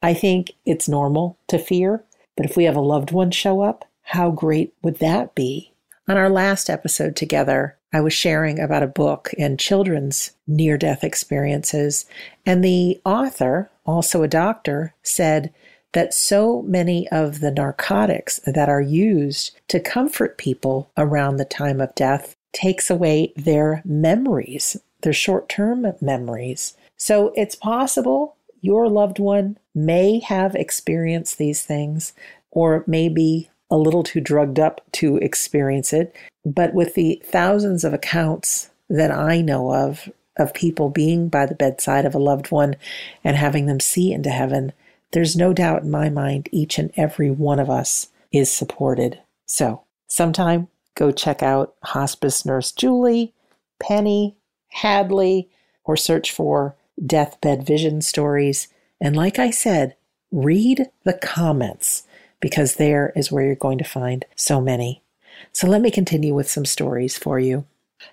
I 0.01 0.15
think 0.15 0.53
it's 0.65 0.89
normal 0.89 1.37
to 1.49 1.59
fear, 1.59 2.05
but 2.37 2.47
if 2.47 2.57
we 2.57 2.63
have 2.63 2.77
a 2.77 2.81
loved 2.81 3.11
one 3.11 3.33
show 3.33 3.63
up, 3.63 3.85
how 4.03 4.31
great 4.31 4.73
would 4.81 5.01
that 5.01 5.35
be? 5.35 5.73
On 6.07 6.17
our 6.17 6.31
last 6.31 6.71
episode 6.71 7.17
together, 7.17 7.77
I 7.93 8.01
was 8.01 8.13
sharing 8.13 8.61
about 8.61 8.85
a 8.85 8.87
book 8.87 9.33
and 9.37 9.59
children's 9.59 10.31
near 10.47 10.79
death 10.79 11.03
experiences, 11.03 12.05
and 12.47 12.63
the 12.63 13.01
author, 13.05 13.73
also 13.85 14.23
a 14.23 14.29
doctor, 14.29 14.95
said 15.03 15.53
that 15.95 16.15
so 16.15 16.63
many 16.63 17.09
of 17.09 17.41
the 17.41 17.51
narcotics 17.51 18.39
that 18.47 18.69
are 18.69 18.81
used 18.81 19.59
to 19.67 19.81
comfort 19.81 20.39
people 20.39 20.93
around 20.97 21.39
the 21.39 21.45
time 21.45 21.81
of 21.81 21.93
death 21.97 22.37
takes 22.55 22.89
away 22.89 23.33
their 23.37 23.83
memories, 23.85 24.77
their 25.03 25.13
short 25.13 25.49
term 25.49 25.87
memories. 26.01 26.75
So 26.97 27.33
it's 27.37 27.55
possible 27.55 28.37
your 28.61 28.89
loved 28.89 29.19
one 29.19 29.59
may 29.75 30.21
have 30.21 30.55
experienced 30.55 31.37
these 31.37 31.63
things 31.63 32.15
or 32.51 32.83
may 32.87 33.11
be 33.11 33.51
a 33.71 33.77
little 33.77 34.03
too 34.03 34.21
drugged 34.21 34.59
up 34.59 34.81
to 34.93 35.19
experience 35.19 35.93
it. 35.93 36.17
But 36.47 36.73
with 36.73 36.95
the 36.95 37.21
thousands 37.25 37.85
of 37.85 37.93
accounts 37.93 38.71
that 38.89 39.11
I 39.11 39.43
know 39.43 39.75
of, 39.75 40.11
of 40.39 40.55
people 40.55 40.89
being 40.89 41.29
by 41.29 41.45
the 41.47 41.55
bedside 41.55 42.07
of 42.07 42.15
a 42.15 42.19
loved 42.19 42.51
one 42.51 42.77
and 43.23 43.37
having 43.37 43.67
them 43.67 43.81
see 43.81 44.13
into 44.13 44.31
heaven, 44.31 44.73
there's 45.13 45.37
no 45.37 45.53
doubt 45.53 45.83
in 45.83 45.91
my 45.91 46.09
mind 46.09 46.49
each 46.51 46.79
and 46.79 46.91
every 46.97 47.31
one 47.31 47.59
of 47.59 47.69
us 47.69 48.09
is 48.33 48.51
supported. 48.51 49.21
So, 49.47 49.83
sometime 50.09 50.69
go 50.95 51.11
check 51.11 51.43
out 51.43 51.75
Hospice 51.83 52.45
Nurse 52.45 52.73
Julie, 52.73 53.33
Penny, 53.81 54.37
Hadley, 54.69 55.49
or 55.85 55.97
search 55.97 56.31
for 56.31 56.77
Deathbed 57.05 57.67
Vision 57.67 58.01
Stories. 58.01 58.69
And 59.01 59.17
like 59.17 59.39
I 59.39 59.51
said, 59.51 59.97
read 60.31 60.91
the 61.05 61.15
comments 61.15 62.05
because 62.41 62.77
there 62.77 63.13
is 63.17 63.31
where 63.31 63.45
you're 63.45 63.55
going 63.55 63.79
to 63.79 63.85
find 63.85 64.25
so 64.37 64.61
many. 64.61 65.03
So 65.53 65.67
let 65.67 65.81
me 65.81 65.91
continue 65.91 66.35
with 66.35 66.51
some 66.51 66.65
stories 66.65 67.17
for 67.17 67.39
you. 67.39 67.67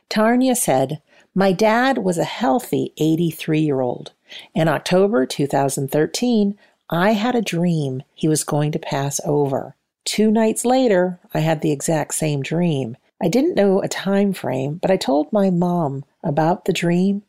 Tarnia 0.10 0.56
said, 0.56 1.02
My 1.36 1.52
dad 1.52 2.00
was 2.00 2.18
a 2.18 2.24
healthy 2.24 2.94
83 2.98 3.60
year 3.60 3.82
old. 3.82 4.12
In 4.56 4.68
October 4.68 5.26
2013, 5.26 6.58
I 6.90 7.12
had 7.12 7.36
a 7.36 7.42
dream 7.42 8.04
he 8.14 8.28
was 8.28 8.44
going 8.44 8.72
to 8.72 8.80
pass 8.80 9.20
over. 9.26 9.76
Two 10.06 10.32
nights 10.32 10.66
later, 10.66 11.20
I 11.34 11.40
had 11.40 11.62
the 11.62 11.72
exact 11.72 12.14
same 12.16 12.42
dream. 12.42 12.98
I 13.22 13.28
didn't 13.28 13.56
know 13.56 13.82
a 13.82 13.88
time 13.88 14.34
frame, 14.34 14.80
but 14.82 14.90
I 14.90 14.98
told 14.98 15.32
my 15.32 15.50
mom 15.50 16.06
about 16.24 16.66
the 16.66 16.74
dream, 16.74 17.24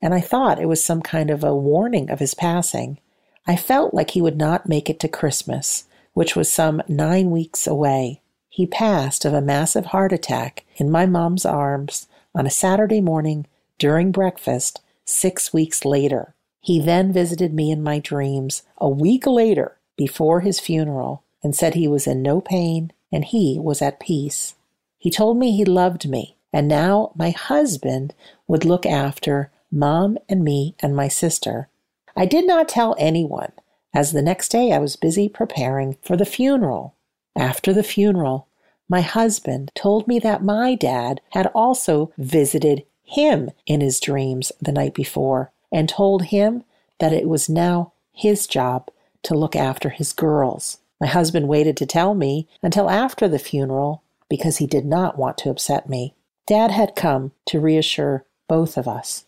and 0.00 0.14
I 0.14 0.20
thought 0.20 0.60
it 0.60 0.68
was 0.68 0.84
some 0.84 1.02
kind 1.02 1.30
of 1.30 1.42
a 1.42 1.54
warning 1.54 2.10
of 2.10 2.20
his 2.20 2.34
passing. 2.34 2.98
I 3.46 3.56
felt 3.56 3.92
like 3.92 4.10
he 4.10 4.22
would 4.22 4.36
not 4.36 4.68
make 4.68 4.88
it 4.88 5.00
to 5.00 5.08
Christmas, 5.08 5.84
which 6.12 6.36
was 6.36 6.50
some 6.50 6.82
nine 6.86 7.30
weeks 7.30 7.66
away. 7.66 8.20
He 8.48 8.66
passed 8.66 9.24
of 9.24 9.32
a 9.32 9.40
massive 9.40 9.86
heart 9.86 10.12
attack 10.12 10.64
in 10.76 10.90
my 10.90 11.06
mom's 11.06 11.44
arms 11.44 12.06
on 12.34 12.46
a 12.46 12.50
Saturday 12.50 13.00
morning 13.00 13.46
during 13.78 14.12
breakfast 14.12 14.80
six 15.04 15.52
weeks 15.52 15.84
later. 15.84 16.34
He 16.60 16.80
then 16.80 17.12
visited 17.12 17.52
me 17.52 17.72
in 17.72 17.82
my 17.82 17.98
dreams 17.98 18.62
a 18.78 18.88
week 18.88 19.26
later 19.26 19.78
before 19.96 20.40
his 20.40 20.60
funeral 20.60 21.24
and 21.42 21.54
said 21.54 21.74
he 21.74 21.88
was 21.88 22.06
in 22.06 22.22
no 22.22 22.40
pain 22.40 22.92
and 23.10 23.24
he 23.24 23.58
was 23.58 23.82
at 23.82 24.00
peace. 24.00 24.54
He 24.98 25.10
told 25.10 25.36
me 25.36 25.52
he 25.52 25.64
loved 25.64 26.08
me, 26.08 26.36
and 26.52 26.68
now 26.68 27.12
my 27.14 27.30
husband 27.30 28.14
would 28.46 28.64
look 28.64 28.86
after 28.86 29.50
mom 29.70 30.16
and 30.28 30.44
me 30.44 30.74
and 30.80 30.94
my 30.94 31.08
sister. 31.08 31.68
I 32.16 32.26
did 32.26 32.46
not 32.46 32.68
tell 32.68 32.94
anyone, 32.98 33.52
as 33.94 34.12
the 34.12 34.22
next 34.22 34.50
day 34.50 34.72
I 34.72 34.78
was 34.78 34.96
busy 34.96 35.28
preparing 35.28 35.96
for 36.02 36.16
the 36.16 36.24
funeral. 36.24 36.94
After 37.36 37.72
the 37.72 37.82
funeral, 37.82 38.46
my 38.88 39.00
husband 39.00 39.72
told 39.74 40.06
me 40.06 40.18
that 40.20 40.44
my 40.44 40.74
dad 40.74 41.20
had 41.30 41.46
also 41.48 42.12
visited 42.18 42.84
him 43.02 43.50
in 43.66 43.80
his 43.80 44.00
dreams 44.00 44.52
the 44.60 44.72
night 44.72 44.94
before 44.94 45.50
and 45.70 45.88
told 45.88 46.24
him 46.24 46.64
that 46.98 47.12
it 47.12 47.28
was 47.28 47.48
now 47.48 47.92
his 48.12 48.46
job 48.46 48.90
to 49.22 49.34
look 49.34 49.56
after 49.56 49.88
his 49.88 50.12
girls. 50.12 50.78
My 51.02 51.08
husband 51.08 51.48
waited 51.48 51.76
to 51.78 51.84
tell 51.84 52.14
me 52.14 52.46
until 52.62 52.88
after 52.88 53.26
the 53.26 53.40
funeral 53.40 54.04
because 54.28 54.58
he 54.58 54.68
did 54.68 54.84
not 54.84 55.18
want 55.18 55.36
to 55.38 55.50
upset 55.50 55.88
me. 55.88 56.14
Dad 56.46 56.70
had 56.70 56.94
come 56.94 57.32
to 57.46 57.58
reassure 57.58 58.24
both 58.46 58.78
of 58.78 58.86
us 58.86 59.24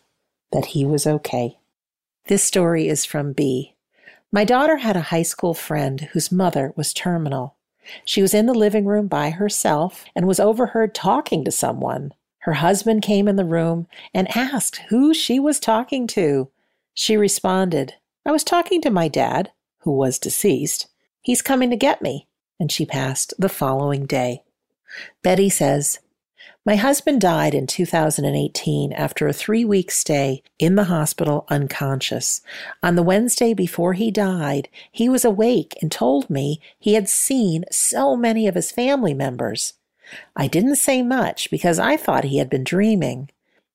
that 0.53 0.67
he 0.67 0.85
was 0.85 1.05
okay. 1.05 1.59
This 2.27 2.45
story 2.45 2.87
is 2.87 3.03
from 3.03 3.33
B. 3.33 3.73
My 4.31 4.45
daughter 4.45 4.77
had 4.77 4.95
a 4.95 5.11
high 5.11 5.23
school 5.23 5.53
friend 5.53 5.99
whose 6.13 6.31
mother 6.31 6.71
was 6.77 6.93
terminal. 6.93 7.55
She 8.05 8.21
was 8.21 8.33
in 8.33 8.45
the 8.45 8.53
living 8.53 8.85
room 8.85 9.07
by 9.07 9.31
herself 9.31 10.05
and 10.15 10.25
was 10.25 10.39
overheard 10.39 10.95
talking 10.95 11.43
to 11.43 11.51
someone. 11.51 12.13
Her 12.43 12.53
husband 12.53 13.01
came 13.01 13.27
in 13.27 13.35
the 13.35 13.43
room 13.43 13.87
and 14.13 14.33
asked 14.33 14.77
who 14.87 15.13
she 15.13 15.41
was 15.41 15.59
talking 15.59 16.07
to. 16.07 16.49
She 16.93 17.17
responded, 17.17 17.95
I 18.25 18.31
was 18.31 18.45
talking 18.45 18.79
to 18.79 18.89
my 18.89 19.09
dad, 19.09 19.51
who 19.79 19.91
was 19.91 20.17
deceased. 20.17 20.87
He's 21.25 21.41
coming 21.41 21.71
to 21.71 21.75
get 21.75 22.03
me. 22.03 22.27
And 22.59 22.71
she 22.71 22.85
passed 22.85 23.33
the 23.39 23.49
following 23.49 24.05
day. 24.05 24.43
Betty 25.23 25.49
says, 25.49 25.99
my 26.67 26.75
husband 26.75 27.19
died 27.19 27.55
in 27.55 27.65
2018 27.65 28.93
after 28.93 29.27
a 29.27 29.33
three 29.33 29.65
week 29.65 29.89
stay 29.89 30.43
in 30.59 30.75
the 30.75 30.83
hospital 30.83 31.47
unconscious. 31.49 32.41
On 32.83 32.95
the 32.95 33.03
Wednesday 33.03 33.55
before 33.55 33.93
he 33.93 34.11
died, 34.11 34.69
he 34.91 35.09
was 35.09 35.25
awake 35.25 35.75
and 35.81 35.91
told 35.91 36.29
me 36.29 36.61
he 36.77 36.93
had 36.93 37.09
seen 37.09 37.65
so 37.71 38.15
many 38.15 38.47
of 38.47 38.53
his 38.53 38.71
family 38.71 39.15
members. 39.15 39.73
I 40.35 40.45
didn't 40.45 40.75
say 40.75 41.01
much 41.01 41.49
because 41.49 41.79
I 41.79 41.97
thought 41.97 42.25
he 42.25 42.37
had 42.37 42.51
been 42.51 42.63
dreaming. 42.63 43.31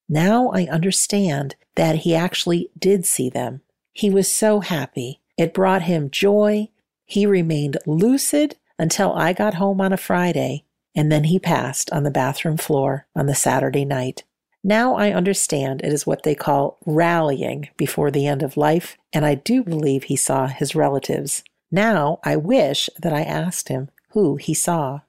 Now 0.09 0.51
I 0.51 0.67
understand 0.67 1.57
that 1.75 1.97
he 1.97 2.15
actually 2.15 2.71
did 2.79 3.07
see 3.07 3.29
them. 3.29 3.61
He 3.93 4.09
was 4.09 4.33
so 4.33 4.61
happy. 4.61 5.21
It 5.37 5.55
brought 5.55 5.83
him 5.83 6.11
joy. 6.11 6.69
He 7.11 7.27
remained 7.27 7.77
lucid 7.87 8.55
until 8.79 9.13
I 9.15 9.33
got 9.33 9.55
home 9.55 9.81
on 9.81 9.93
a 9.93 9.97
Friday 9.97 10.65
and 10.95 11.11
then 11.11 11.25
he 11.25 11.41
passed 11.41 11.91
on 11.91 12.05
the 12.05 12.11
bathroom 12.11 12.57
floor 12.57 13.09
on 13.17 13.27
the 13.27 13.35
Saturday 13.35 13.85
night. 13.85 14.23
Now 14.63 14.95
I 14.95 15.11
understand 15.11 15.81
it 15.83 15.93
is 15.93 16.07
what 16.07 16.23
they 16.23 16.37
call 16.37 16.79
rallying 16.87 17.69
before 17.77 18.13
the 18.13 18.29
end 18.29 18.45
of 18.45 18.57
life, 18.57 18.97
and 19.13 19.27
I 19.27 19.35
do 19.35 19.65
believe 19.65 20.05
he 20.05 20.15
saw 20.15 20.47
his 20.47 20.77
relatives. 20.77 21.43
Now 21.73 22.21
I 22.23 22.37
wish 22.37 22.89
that 22.97 23.13
I 23.13 23.23
asked 23.23 23.69
him 23.69 23.91
who 24.11 24.37
he 24.37 24.55
saw. 24.55 25.01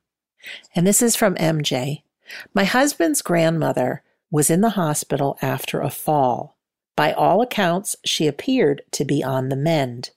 And 0.76 0.88
this 0.88 1.04
is 1.04 1.16
from 1.16 1.36
MJ. 1.36 2.02
My 2.54 2.64
husband's 2.64 3.22
grandmother 3.22 4.02
was 4.32 4.50
in 4.50 4.62
the 4.62 4.72
hospital 4.72 5.38
after 5.40 5.82
a 5.82 5.92
fall. 5.92 6.58
By 6.96 7.14
all 7.14 7.42
accounts, 7.42 7.96
she 8.04 8.26
appeared 8.26 8.82
to 8.92 9.06
be 9.06 9.24
on 9.24 9.50
the 9.50 9.56
mend. 9.56 10.12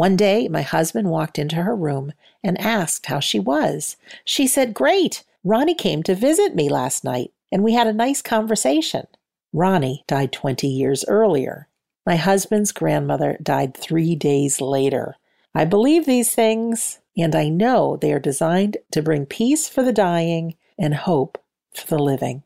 One 0.00 0.16
day, 0.16 0.48
my 0.48 0.62
husband 0.62 1.10
walked 1.10 1.38
into 1.38 1.56
her 1.56 1.76
room 1.76 2.14
and 2.42 2.58
asked 2.58 3.04
how 3.04 3.20
she 3.20 3.38
was. 3.38 3.98
She 4.24 4.46
said, 4.46 4.72
Great! 4.72 5.24
Ronnie 5.44 5.74
came 5.74 6.02
to 6.04 6.14
visit 6.14 6.54
me 6.54 6.70
last 6.70 7.04
night, 7.04 7.32
and 7.52 7.62
we 7.62 7.74
had 7.74 7.86
a 7.86 7.92
nice 7.92 8.22
conversation. 8.22 9.06
Ronnie 9.52 10.04
died 10.06 10.32
20 10.32 10.66
years 10.66 11.04
earlier. 11.06 11.68
My 12.06 12.16
husband's 12.16 12.72
grandmother 12.72 13.36
died 13.42 13.76
three 13.76 14.16
days 14.16 14.58
later. 14.58 15.16
I 15.54 15.66
believe 15.66 16.06
these 16.06 16.34
things, 16.34 17.00
and 17.14 17.36
I 17.36 17.50
know 17.50 17.98
they 17.98 18.14
are 18.14 18.18
designed 18.18 18.78
to 18.92 19.02
bring 19.02 19.26
peace 19.26 19.68
for 19.68 19.82
the 19.82 19.92
dying 19.92 20.56
and 20.78 20.94
hope 20.94 21.36
for 21.74 21.86
the 21.86 22.02
living. 22.02 22.42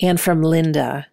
And 0.00 0.18
from 0.18 0.40
Linda 0.40 1.08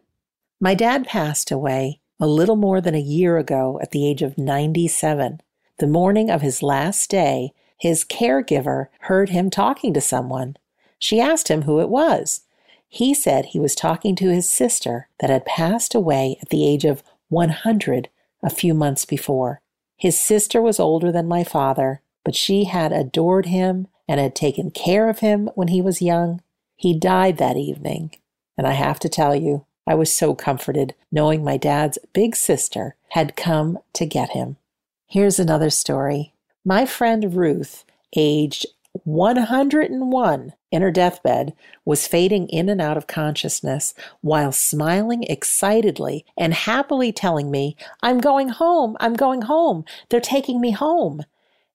My 0.57 0.73
dad 0.73 1.05
passed 1.05 1.51
away 1.51 1.99
a 2.17 2.27
little 2.27 2.55
more 2.55 2.79
than 2.79 2.95
a 2.95 2.99
year 3.01 3.37
ago 3.37 3.77
at 3.81 3.91
the 3.91 4.07
age 4.07 4.21
of 4.21 4.37
97. 4.37 5.41
The 5.77 5.87
morning 5.87 6.29
of 6.29 6.41
his 6.41 6.63
last 6.63 7.09
day, 7.09 7.51
his 7.77 8.05
caregiver 8.05 8.87
heard 9.01 9.29
him 9.29 9.49
talking 9.49 9.93
to 9.93 10.01
someone. 10.01 10.55
She 10.97 11.19
asked 11.19 11.49
him 11.49 11.63
who 11.63 11.81
it 11.81 11.89
was. 11.89 12.41
He 12.87 13.13
said 13.13 13.47
he 13.47 13.59
was 13.59 13.75
talking 13.75 14.15
to 14.15 14.29
his 14.29 14.49
sister 14.49 15.09
that 15.19 15.29
had 15.29 15.45
passed 15.45 15.93
away 15.93 16.37
at 16.41 16.49
the 16.49 16.65
age 16.65 16.85
of 16.85 17.03
100 17.27 18.09
a 18.41 18.49
few 18.49 18.73
months 18.73 19.03
before. 19.03 19.59
His 19.97 20.17
sister 20.17 20.61
was 20.61 20.79
older 20.79 21.11
than 21.11 21.27
my 21.27 21.43
father, 21.43 22.01
but 22.23 22.35
she 22.35 22.65
had 22.65 22.93
adored 22.93 23.47
him 23.47 23.87
and 24.07 24.19
had 24.19 24.35
taken 24.35 24.71
care 24.71 25.09
of 25.09 25.19
him 25.19 25.49
when 25.55 25.67
he 25.67 25.81
was 25.81 26.01
young. 26.01 26.41
He 26.77 26.97
died 26.97 27.37
that 27.37 27.57
evening, 27.57 28.15
and 28.57 28.65
I 28.65 28.73
have 28.73 28.99
to 28.99 29.09
tell 29.09 29.35
you, 29.35 29.65
I 29.85 29.95
was 29.95 30.13
so 30.13 30.33
comforted 30.35 30.95
knowing 31.11 31.43
my 31.43 31.57
dad's 31.57 31.97
big 32.13 32.35
sister 32.35 32.95
had 33.09 33.35
come 33.35 33.79
to 33.93 34.05
get 34.05 34.31
him. 34.31 34.57
Here's 35.15 35.39
another 35.39 35.69
story. 35.69 36.33
My 36.65 36.85
friend 36.85 37.37
Ruth, 37.37 37.85
aged 38.17 38.65
101 39.05 40.53
in 40.71 40.81
her 40.81 40.91
deathbed, 40.91 41.53
was 41.85 42.05
fading 42.05 42.49
in 42.49 42.67
and 42.67 42.81
out 42.81 42.97
of 42.97 43.07
consciousness 43.07 43.93
while 44.19 44.51
smiling 44.51 45.23
excitedly 45.23 46.25
and 46.35 46.53
happily 46.53 47.13
telling 47.13 47.49
me, 47.49 47.77
I'm 48.03 48.19
going 48.19 48.49
home, 48.49 48.97
I'm 48.99 49.13
going 49.13 49.43
home, 49.43 49.85
they're 50.09 50.19
taking 50.19 50.59
me 50.59 50.71
home. 50.71 51.23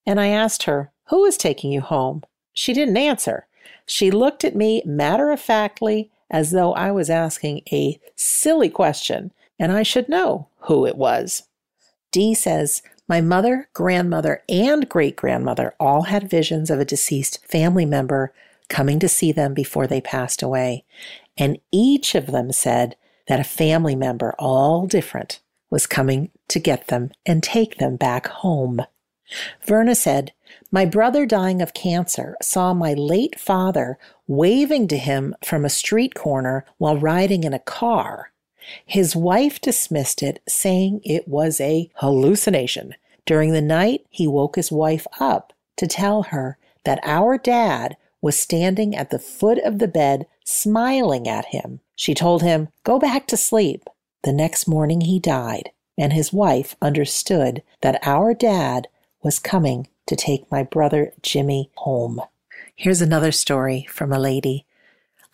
And 0.07 0.21
I 0.21 0.27
asked 0.27 0.65
her, 0.65 0.93
Who 1.05 1.25
is 1.25 1.39
taking 1.39 1.73
you 1.73 1.81
home? 1.81 2.25
She 2.53 2.75
didn't 2.75 2.99
answer. 2.99 3.47
She 3.87 4.11
looked 4.11 4.45
at 4.45 4.55
me 4.55 4.83
matter 4.85 5.31
of 5.31 5.41
factly 5.41 6.11
as 6.31 6.51
though 6.51 6.75
I 6.75 6.91
was 6.91 7.09
asking 7.09 7.63
a 7.73 7.99
silly 8.17 8.69
question 8.69 9.33
and 9.59 9.73
I 9.73 9.83
should 9.83 10.11
know 10.11 10.49
who 10.65 10.85
it 10.85 10.99
was. 10.99 11.45
Dee 12.13 12.35
says, 12.35 12.83
my 13.11 13.21
mother, 13.21 13.69
grandmother, 13.73 14.41
and 14.49 14.89
great 14.89 15.17
grandmother 15.17 15.75
all 15.81 16.03
had 16.03 16.31
visions 16.31 16.71
of 16.71 16.79
a 16.79 16.85
deceased 16.85 17.45
family 17.45 17.85
member 17.85 18.33
coming 18.69 19.01
to 19.01 19.09
see 19.09 19.33
them 19.33 19.53
before 19.53 19.89
they 19.89 20.01
passed 20.01 20.45
away. 20.45 20.85
And 21.37 21.59
each 21.73 22.15
of 22.15 22.29
them 22.29 22.53
said 22.53 22.95
that 23.27 23.41
a 23.41 23.45
family 23.45 23.97
member, 23.97 24.37
all 24.39 24.87
different, 24.87 25.41
was 25.71 25.89
coming 25.89 26.31
to 26.47 26.61
get 26.61 26.87
them 26.87 27.11
and 27.27 27.43
take 27.43 27.79
them 27.79 27.97
back 27.97 28.29
home. 28.29 28.83
Verna 29.67 29.97
said, 29.97 30.33
My 30.71 30.85
brother 30.85 31.27
dying 31.27 31.61
of 31.61 31.75
cancer 31.75 32.37
saw 32.41 32.73
my 32.75 32.95
late 32.95 33.41
father 33.41 33.99
waving 34.29 34.87
to 34.87 34.97
him 34.97 35.35
from 35.45 35.65
a 35.65 35.69
street 35.69 36.15
corner 36.15 36.65
while 36.79 36.97
riding 36.97 37.43
in 37.43 37.55
a 37.55 37.59
car. 37.59 38.31
His 38.85 39.17
wife 39.17 39.61
dismissed 39.61 40.23
it, 40.23 40.43
saying 40.49 41.01
it 41.05 41.29
was 41.29 41.61
a 41.61 41.91
hallucination. 41.95 42.95
During 43.27 43.53
the 43.53 43.63
night, 43.63 44.07
he 44.11 44.27
woke 44.27 44.57
his 44.57 44.73
wife 44.73 45.07
up 45.19 45.53
to 45.77 45.87
tell 45.87 46.25
her 46.25 46.59
that 46.85 47.01
our 47.03 47.39
dad 47.39 47.97
was 48.21 48.39
standing 48.39 48.95
at 48.95 49.11
the 49.11 49.19
foot 49.19 49.59
of 49.59 49.79
the 49.79 49.89
bed 49.89 50.27
smiling 50.45 51.29
at 51.29 51.47
him. 51.47 51.81
She 51.97 52.15
told 52.15 52.43
him, 52.43 52.69
Go 52.85 52.99
back 52.99 53.27
to 53.29 53.37
sleep. 53.37 53.89
The 54.23 54.33
next 54.33 54.67
morning 54.67 55.03
he 55.03 55.19
died, 55.19 55.71
and 55.97 56.13
his 56.13 56.33
wife 56.33 56.77
understood 56.83 57.63
that 57.81 58.01
our 58.07 58.35
dad 58.35 58.89
was 59.23 59.39
coming 59.39 59.89
to 60.07 60.17
take 60.17 60.51
my 60.51 60.63
brother 60.63 61.13
Jimmy 61.23 61.71
home. 61.77 62.21
Here's 62.75 63.01
another 63.01 63.33
story 63.33 63.87
from 63.89 64.13
a 64.13 64.19
lady. 64.19 64.67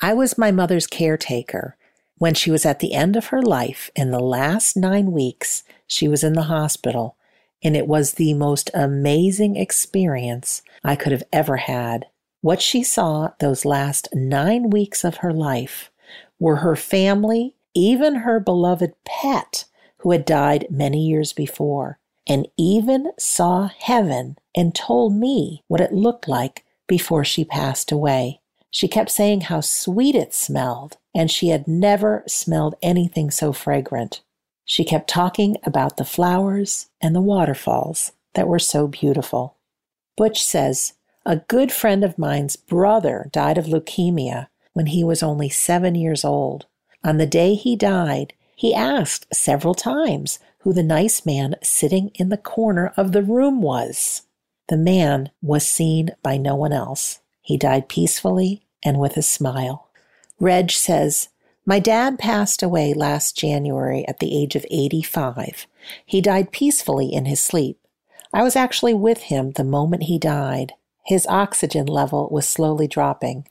I 0.01 0.13
was 0.13 0.37
my 0.37 0.51
mother's 0.51 0.87
caretaker. 0.87 1.77
When 2.19 2.35
she 2.35 2.51
was 2.51 2.65
at 2.65 2.79
the 2.81 2.95
end 2.95 3.17
of 3.17 3.27
her 3.27 3.43
life, 3.43 3.91
in 3.95 4.11
the 4.11 4.21
last 4.21 4.77
nine 4.77 5.13
weeks, 5.13 5.65
she 5.87 6.09
was 6.09 6.25
in 6.25 6.33
the 6.33 6.43
hospital 6.43 7.17
and 7.63 7.77
it 7.77 7.89
was 7.89 8.13
the 8.13 8.35
most 8.35 8.71
amazing 8.75 9.57
experience 9.57 10.63
I 10.85 10.97
could 10.97 11.13
have 11.13 11.25
ever 11.33 11.57
had. 11.57 12.07
What 12.41 12.63
she 12.63 12.83
saw 12.83 13.31
those 13.41 13.65
last 13.65 14.09
nine 14.15 14.71
weeks 14.71 15.05
of 15.05 15.17
her 15.17 15.33
life 15.33 15.91
were 16.39 16.57
her 16.57 16.77
family, 16.77 17.57
even 17.75 18.17
her 18.17 18.39
beloved 18.39 18.93
pet, 19.05 19.65
who 19.99 20.13
had 20.13 20.25
died 20.25 20.67
many 20.71 21.07
years 21.07 21.33
before, 21.33 21.99
and 22.27 22.47
even 22.57 23.13
saw 23.19 23.69
heaven 23.79 24.37
and 24.55 24.75
told 24.75 25.15
me 25.15 25.65
what 25.67 25.81
it 25.81 25.93
looked 25.93 26.29
like 26.29 26.65
before 26.87 27.25
she 27.25 27.45
passed 27.45 27.91
away. 27.91 28.41
She 28.71 28.89
kept 28.89 29.11
saying 29.11 29.43
how 29.43 29.61
sweet 29.61 30.15
it 30.15 30.35
smelled, 30.35 30.99
and 31.17 31.31
she 31.31 31.49
had 31.49 31.67
never 31.67 32.23
smelled 32.29 32.75
anything 32.83 33.31
so 33.31 33.51
fragrant. 33.51 34.21
She 34.67 34.85
kept 34.85 35.09
talking 35.09 35.57
about 35.65 35.97
the 35.97 36.05
flowers 36.05 36.91
and 37.01 37.15
the 37.15 37.23
waterfalls 37.23 38.13
that 38.35 38.47
were 38.47 38.59
so 38.59 38.87
beautiful. 38.87 39.57
Butch 40.15 40.45
says, 40.45 40.93
A 41.25 41.37
good 41.37 41.73
friend 41.73 42.05
of 42.05 42.19
mine's 42.19 42.57
brother 42.57 43.31
died 43.33 43.57
of 43.57 43.65
leukemia 43.65 44.49
when 44.75 44.87
he 44.87 45.03
was 45.03 45.23
only 45.23 45.49
seven 45.49 45.95
years 45.95 46.23
old. 46.23 46.67
On 47.03 47.17
the 47.17 47.27
day 47.27 47.55
he 47.55 47.77
died, 47.77 48.35
he 48.55 48.75
asked 48.75 49.35
several 49.35 49.75
times 49.75 50.39
who 50.59 50.75
the 50.75 50.83
nice 50.83 51.25
man 51.25 51.57
sitting 51.63 52.11
in 52.17 52.29
the 52.29 52.37
corner 52.37 52.93
of 52.95 53.13
the 53.13 53.23
room 53.23 53.63
was. 53.63 54.23
The 54.69 54.77
man 54.77 55.31
was 55.41 55.67
seen 55.67 56.11
by 56.23 56.37
no 56.37 56.55
one 56.57 56.75
else. 56.75 57.21
He 57.41 57.57
died 57.57 57.89
peacefully 57.89 58.67
and 58.85 58.99
with 58.99 59.17
a 59.17 59.23
smile. 59.23 59.86
Reg 60.39 60.71
says, 60.71 61.29
my 61.69 61.81
dad 61.81 62.19
passed 62.19 62.63
away 62.63 62.95
last 62.95 63.37
January 63.37 64.07
at 64.07 64.21
the 64.21 64.41
age 64.41 64.55
of 64.55 64.65
85. 64.71 65.67
He 66.05 66.21
died 66.21 66.53
peacefully 66.53 67.13
in 67.13 67.25
his 67.25 67.43
sleep. 67.43 67.81
I 68.33 68.45
was 68.45 68.55
actually 68.55 68.95
with 68.95 69.23
him 69.23 69.51
the 69.53 69.65
moment 69.65 70.05
he 70.05 70.17
died. 70.17 70.75
His 71.05 71.27
oxygen 71.27 71.87
level 71.87 72.29
was 72.31 72.49
slowly 72.49 72.87
dropping. 72.87 73.49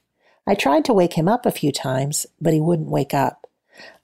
I 0.48 0.56
tried 0.56 0.86
to 0.86 0.94
wake 0.94 1.14
him 1.14 1.28
up 1.28 1.46
a 1.46 1.52
few 1.52 1.74
times, 1.74 2.26
but 2.40 2.54
he 2.54 2.62
wouldn't 2.62 2.90
wake 2.90 3.14
up. 3.14 3.48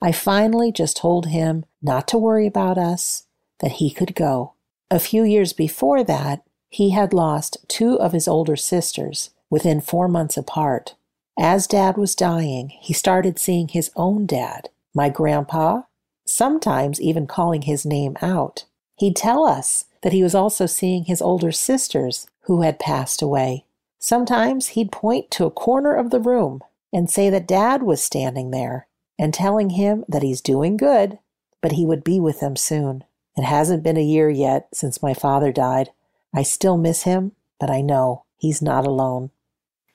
I 0.02 0.12
finally 0.12 0.70
just 0.72 0.98
told 0.98 1.28
him 1.28 1.64
not 1.80 2.06
to 2.08 2.18
worry 2.18 2.46
about 2.46 2.76
us, 2.76 3.24
that 3.60 3.72
he 3.72 3.90
could 3.90 4.14
go. 4.14 4.52
A 4.90 4.98
few 4.98 5.24
years 5.24 5.54
before 5.54 6.04
that, 6.04 6.42
He 6.72 6.90
had 6.90 7.12
lost 7.12 7.58
two 7.68 8.00
of 8.00 8.12
his 8.12 8.26
older 8.26 8.56
sisters 8.56 9.28
within 9.50 9.82
four 9.82 10.08
months 10.08 10.38
apart. 10.38 10.94
As 11.38 11.66
dad 11.66 11.96
was 11.96 12.14
dying, 12.14 12.68
he 12.80 12.92
started 12.92 13.38
seeing 13.38 13.68
his 13.68 13.90
own 13.96 14.26
dad, 14.26 14.68
my 14.94 15.08
grandpa, 15.08 15.82
sometimes 16.26 17.00
even 17.00 17.26
calling 17.26 17.62
his 17.62 17.86
name 17.86 18.16
out. 18.20 18.64
He'd 18.96 19.16
tell 19.16 19.46
us 19.46 19.86
that 20.02 20.12
he 20.12 20.22
was 20.22 20.34
also 20.34 20.66
seeing 20.66 21.04
his 21.04 21.22
older 21.22 21.50
sisters 21.50 22.26
who 22.42 22.62
had 22.62 22.78
passed 22.78 23.22
away. 23.22 23.64
Sometimes 23.98 24.68
he'd 24.68 24.92
point 24.92 25.30
to 25.30 25.46
a 25.46 25.50
corner 25.50 25.94
of 25.94 26.10
the 26.10 26.20
room 26.20 26.60
and 26.92 27.08
say 27.08 27.30
that 27.30 27.48
dad 27.48 27.82
was 27.82 28.02
standing 28.02 28.50
there 28.50 28.86
and 29.18 29.32
telling 29.32 29.70
him 29.70 30.04
that 30.08 30.22
he's 30.22 30.40
doing 30.40 30.76
good, 30.76 31.18
but 31.60 31.72
he 31.72 31.86
would 31.86 32.04
be 32.04 32.20
with 32.20 32.40
them 32.40 32.56
soon. 32.56 33.04
It 33.36 33.44
hasn't 33.44 33.82
been 33.82 33.96
a 33.96 34.02
year 34.02 34.28
yet 34.28 34.68
since 34.74 35.02
my 35.02 35.14
father 35.14 35.52
died. 35.52 35.90
I 36.34 36.42
still 36.42 36.76
miss 36.76 37.04
him, 37.04 37.32
but 37.58 37.70
I 37.70 37.80
know 37.80 38.24
he's 38.36 38.60
not 38.60 38.86
alone. 38.86 39.30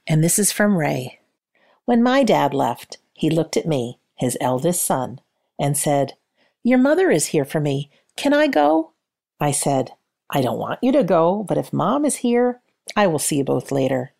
And 0.08 0.24
this 0.24 0.40
is 0.40 0.52
from 0.52 0.78
Ray. 0.78 1.20
When 1.88 2.04
my 2.04 2.24
dad 2.24 2.54
left, 2.54 2.98
he 3.14 3.30
looked 3.30 3.56
at 3.56 3.66
me, 3.66 3.98
his 4.16 4.38
eldest 4.42 4.84
son, 4.84 5.22
and 5.58 5.78
said, 5.78 6.16
Your 6.62 6.78
mother 6.78 7.10
is 7.10 7.28
here 7.28 7.46
for 7.46 7.62
me. 7.62 7.90
Can 8.18 8.34
I 8.34 8.48
go? 8.48 8.92
I 9.40 9.52
said, 9.52 9.92
I 10.30 10.42
don't 10.42 10.60
want 10.60 10.84
you 10.84 10.92
to 10.92 11.06
go, 11.06 11.46
but 11.48 11.58
if 11.58 11.72
mom 11.72 12.04
is 12.04 12.18
here, 12.18 12.60
I 12.98 13.08
will 13.08 13.20
see 13.20 13.38
you 13.38 13.46
both 13.46 13.72
later. 13.72 14.12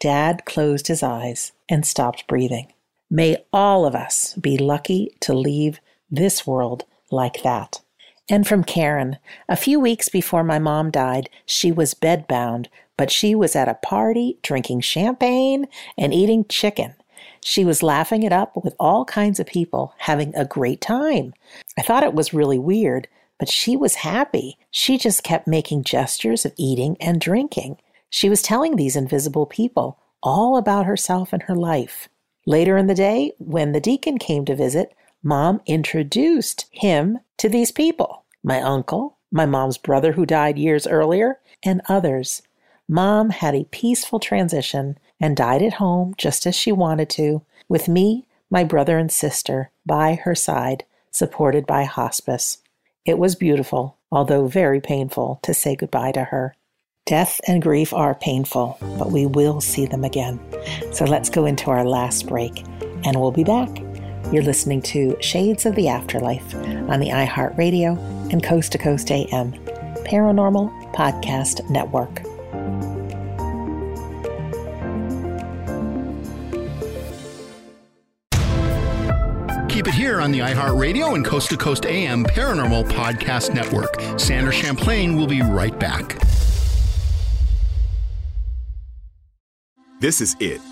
Dad 0.00 0.44
closed 0.44 0.88
his 0.88 1.04
eyes 1.04 1.52
and 1.68 1.86
stopped 1.86 2.26
breathing. 2.26 2.72
May 3.08 3.36
all 3.52 3.86
of 3.86 3.94
us 3.94 4.34
be 4.34 4.58
lucky 4.58 5.16
to 5.20 5.34
leave 5.34 5.78
this 6.10 6.44
world 6.48 6.84
like 7.12 7.44
that. 7.44 7.80
And 8.28 8.44
from 8.44 8.64
Karen, 8.64 9.18
a 9.48 9.54
few 9.54 9.78
weeks 9.78 10.08
before 10.08 10.42
my 10.42 10.58
mom 10.58 10.90
died, 10.90 11.30
she 11.46 11.70
was 11.70 11.94
bedbound, 11.94 12.66
but 12.96 13.12
she 13.12 13.36
was 13.36 13.54
at 13.54 13.68
a 13.68 13.74
party 13.74 14.40
drinking 14.42 14.80
champagne 14.80 15.68
and 15.96 16.12
eating 16.12 16.44
chicken. 16.48 16.94
She 17.46 17.62
was 17.62 17.82
laughing 17.82 18.22
it 18.22 18.32
up 18.32 18.56
with 18.64 18.74
all 18.80 19.04
kinds 19.04 19.38
of 19.38 19.46
people, 19.46 19.92
having 19.98 20.34
a 20.34 20.46
great 20.46 20.80
time. 20.80 21.34
I 21.78 21.82
thought 21.82 22.02
it 22.02 22.14
was 22.14 22.32
really 22.32 22.58
weird, 22.58 23.06
but 23.38 23.50
she 23.50 23.76
was 23.76 23.96
happy. 23.96 24.56
She 24.70 24.96
just 24.96 25.22
kept 25.22 25.46
making 25.46 25.84
gestures 25.84 26.46
of 26.46 26.54
eating 26.56 26.96
and 27.00 27.20
drinking. 27.20 27.76
She 28.08 28.30
was 28.30 28.40
telling 28.40 28.76
these 28.76 28.96
invisible 28.96 29.44
people 29.44 29.98
all 30.22 30.56
about 30.56 30.86
herself 30.86 31.34
and 31.34 31.42
her 31.42 31.54
life. 31.54 32.08
Later 32.46 32.78
in 32.78 32.86
the 32.86 32.94
day, 32.94 33.32
when 33.36 33.72
the 33.72 33.80
deacon 33.80 34.16
came 34.16 34.46
to 34.46 34.56
visit, 34.56 34.94
Mom 35.22 35.60
introduced 35.66 36.64
him 36.70 37.18
to 37.36 37.50
these 37.50 37.70
people 37.70 38.24
my 38.42 38.62
uncle, 38.62 39.18
my 39.30 39.44
mom's 39.44 39.76
brother 39.76 40.12
who 40.12 40.24
died 40.24 40.56
years 40.56 40.86
earlier, 40.86 41.40
and 41.62 41.82
others. 41.90 42.40
Mom 42.88 43.28
had 43.28 43.54
a 43.54 43.64
peaceful 43.64 44.18
transition 44.18 44.96
and 45.20 45.36
died 45.36 45.62
at 45.62 45.74
home 45.74 46.14
just 46.16 46.46
as 46.46 46.54
she 46.54 46.72
wanted 46.72 47.08
to, 47.10 47.42
with 47.68 47.88
me, 47.88 48.26
my 48.50 48.64
brother, 48.64 48.98
and 48.98 49.10
sister 49.10 49.70
by 49.86 50.14
her 50.14 50.34
side, 50.34 50.84
supported 51.10 51.66
by 51.66 51.84
hospice. 51.84 52.58
It 53.04 53.18
was 53.18 53.34
beautiful, 53.34 53.98
although 54.10 54.46
very 54.46 54.80
painful, 54.80 55.40
to 55.42 55.54
say 55.54 55.76
goodbye 55.76 56.12
to 56.12 56.24
her. 56.24 56.54
Death 57.06 57.40
and 57.46 57.60
grief 57.60 57.92
are 57.92 58.14
painful, 58.14 58.78
but 58.80 59.12
we 59.12 59.26
will 59.26 59.60
see 59.60 59.84
them 59.84 60.04
again. 60.04 60.40
So 60.92 61.04
let's 61.04 61.28
go 61.28 61.44
into 61.44 61.70
our 61.70 61.84
last 61.84 62.26
break, 62.26 62.64
and 63.04 63.20
we'll 63.20 63.30
be 63.30 63.44
back. 63.44 63.68
You're 64.32 64.42
listening 64.42 64.80
to 64.82 65.16
Shades 65.20 65.66
of 65.66 65.74
the 65.74 65.88
Afterlife 65.88 66.54
on 66.54 67.00
the 67.00 67.10
iHeartRadio 67.10 68.32
and 68.32 68.42
Coast 68.42 68.72
to 68.72 68.78
Coast 68.78 69.10
AM 69.10 69.52
Paranormal 70.04 70.94
Podcast 70.94 71.68
Network. 71.68 72.33
Keep 79.84 79.92
it 79.92 79.98
here 79.98 80.18
on 80.22 80.32
the 80.32 80.38
iHeartRadio 80.38 81.14
and 81.14 81.22
Coast 81.22 81.50
to 81.50 81.58
Coast 81.58 81.84
AM 81.84 82.24
Paranormal 82.24 82.88
Podcast 82.88 83.52
Network. 83.52 84.00
Sandra 84.18 84.50
Champlain 84.50 85.14
will 85.14 85.26
be 85.26 85.42
right 85.42 85.78
back. 85.78 86.18
This 90.00 90.22
is 90.22 90.36
it. 90.40 90.62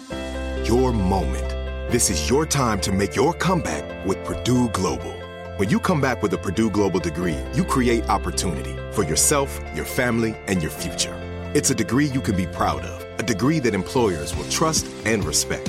Your 0.67 0.95
moment. 0.95 1.47
This 1.93 2.09
is 2.09 2.31
your 2.31 2.47
time 2.47 2.81
to 2.81 2.91
make 2.91 3.15
your 3.15 3.35
comeback 3.35 4.07
with 4.07 4.17
Purdue 4.25 4.71
Global. 4.71 5.13
When 5.59 5.69
you 5.69 5.79
come 5.79 6.01
back 6.01 6.23
with 6.23 6.33
a 6.33 6.39
Purdue 6.39 6.71
Global 6.71 6.99
degree, 6.99 7.39
you 7.53 7.65
create 7.65 8.09
opportunity 8.09 8.75
for 8.93 9.05
yourself, 9.05 9.61
your 9.75 9.85
family, 9.85 10.35
and 10.47 10.63
your 10.63 10.71
future. 10.71 11.15
It's 11.53 11.69
a 11.69 11.75
degree 11.75 12.07
you 12.07 12.23
can 12.23 12.35
be 12.35 12.47
proud 12.47 12.81
of, 12.81 13.21
a 13.21 13.23
degree 13.23 13.59
that 13.59 13.75
employers 13.75 14.35
will 14.35 14.49
trust 14.49 14.87
and 15.05 15.23
respect. 15.23 15.69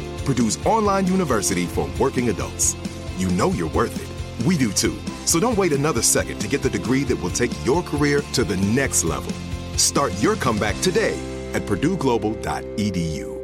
Purdue's 0.21 0.57
online 0.65 1.07
university 1.07 1.65
for 1.65 1.89
working 1.99 2.29
adults. 2.29 2.75
You 3.17 3.29
know 3.29 3.51
you're 3.51 3.69
worth 3.69 3.95
it. 3.95 4.45
We 4.45 4.57
do 4.57 4.71
too. 4.71 4.97
So 5.25 5.39
don't 5.39 5.57
wait 5.57 5.73
another 5.73 6.01
second 6.01 6.39
to 6.39 6.47
get 6.47 6.61
the 6.61 6.69
degree 6.69 7.03
that 7.05 7.15
will 7.15 7.29
take 7.29 7.51
your 7.65 7.81
career 7.83 8.21
to 8.33 8.43
the 8.43 8.57
next 8.57 9.03
level. 9.03 9.31
Start 9.77 10.13
your 10.21 10.35
comeback 10.35 10.79
today 10.81 11.17
at 11.53 11.63
purdueglobal.edu. 11.63 13.41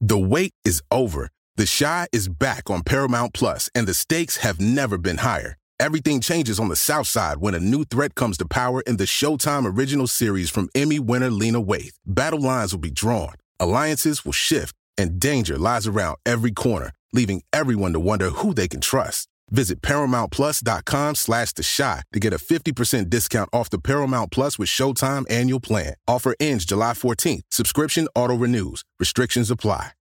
The 0.00 0.18
wait 0.18 0.52
is 0.64 0.82
over. 0.90 1.30
The 1.56 1.66
Chi 1.78 2.08
is 2.12 2.28
back 2.28 2.70
on 2.70 2.82
Paramount 2.82 3.34
Plus, 3.34 3.70
and 3.74 3.86
the 3.86 3.94
stakes 3.94 4.38
have 4.38 4.60
never 4.60 4.98
been 4.98 5.18
higher. 5.18 5.56
Everything 5.78 6.20
changes 6.20 6.58
on 6.58 6.68
the 6.68 6.76
South 6.76 7.06
Side 7.06 7.38
when 7.38 7.54
a 7.54 7.60
new 7.60 7.84
threat 7.84 8.14
comes 8.14 8.38
to 8.38 8.46
power 8.46 8.80
in 8.82 8.96
the 8.96 9.04
Showtime 9.04 9.76
original 9.76 10.06
series 10.06 10.48
from 10.48 10.68
Emmy 10.74 10.98
winner 10.98 11.30
Lena 11.30 11.60
Waithe. 11.62 11.92
Battle 12.06 12.40
lines 12.40 12.72
will 12.72 12.80
be 12.80 12.90
drawn, 12.90 13.34
alliances 13.60 14.24
will 14.24 14.32
shift, 14.32 14.74
and 14.98 15.18
danger 15.18 15.58
lies 15.58 15.86
around 15.86 16.18
every 16.24 16.52
corner, 16.52 16.92
leaving 17.12 17.42
everyone 17.52 17.92
to 17.92 18.00
wonder 18.00 18.30
who 18.30 18.54
they 18.54 18.68
can 18.68 18.80
trust. 18.80 19.28
Visit 19.50 19.82
ParamountPlus.com 19.82 21.14
slash 21.14 21.52
The 21.52 21.62
Chi 21.62 22.02
to 22.12 22.20
get 22.20 22.32
a 22.32 22.38
50% 22.38 23.10
discount 23.10 23.50
off 23.52 23.70
the 23.70 23.78
Paramount 23.78 24.32
Plus 24.32 24.58
with 24.58 24.68
Showtime 24.68 25.30
annual 25.30 25.60
plan. 25.60 25.94
Offer 26.08 26.34
ends 26.40 26.64
July 26.64 26.92
14th. 26.92 27.42
Subscription 27.50 28.08
auto-renews. 28.14 28.82
Restrictions 28.98 29.50
apply. 29.50 29.92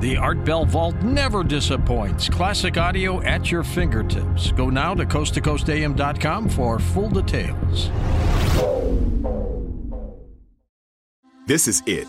The 0.00 0.16
Art 0.16 0.44
Bell 0.46 0.64
Vault 0.64 0.96
never 1.02 1.44
disappoints. 1.44 2.28
Classic 2.30 2.78
audio 2.78 3.20
at 3.22 3.50
your 3.50 3.62
fingertips. 3.62 4.50
Go 4.52 4.70
now 4.70 4.94
to 4.94 5.04
coasttocoastam.com 5.04 6.48
for 6.48 6.78
full 6.78 7.10
details. 7.10 7.90
This 11.46 11.68
is 11.68 11.82
it. 11.86 12.08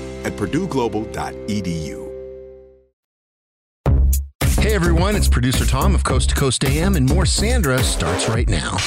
at 0.23 0.33
purdueglobal.edu. 0.33 2.11
Hey 4.59 4.75
everyone, 4.75 5.15
it's 5.15 5.27
producer 5.27 5.65
Tom 5.65 5.95
of 5.95 6.03
Coast 6.03 6.29
to 6.29 6.35
Coast 6.35 6.63
AM, 6.63 6.95
and 6.95 7.09
more 7.09 7.25
Sandra 7.25 7.81
starts 7.81 8.29
right 8.29 8.47
now. 8.47 8.77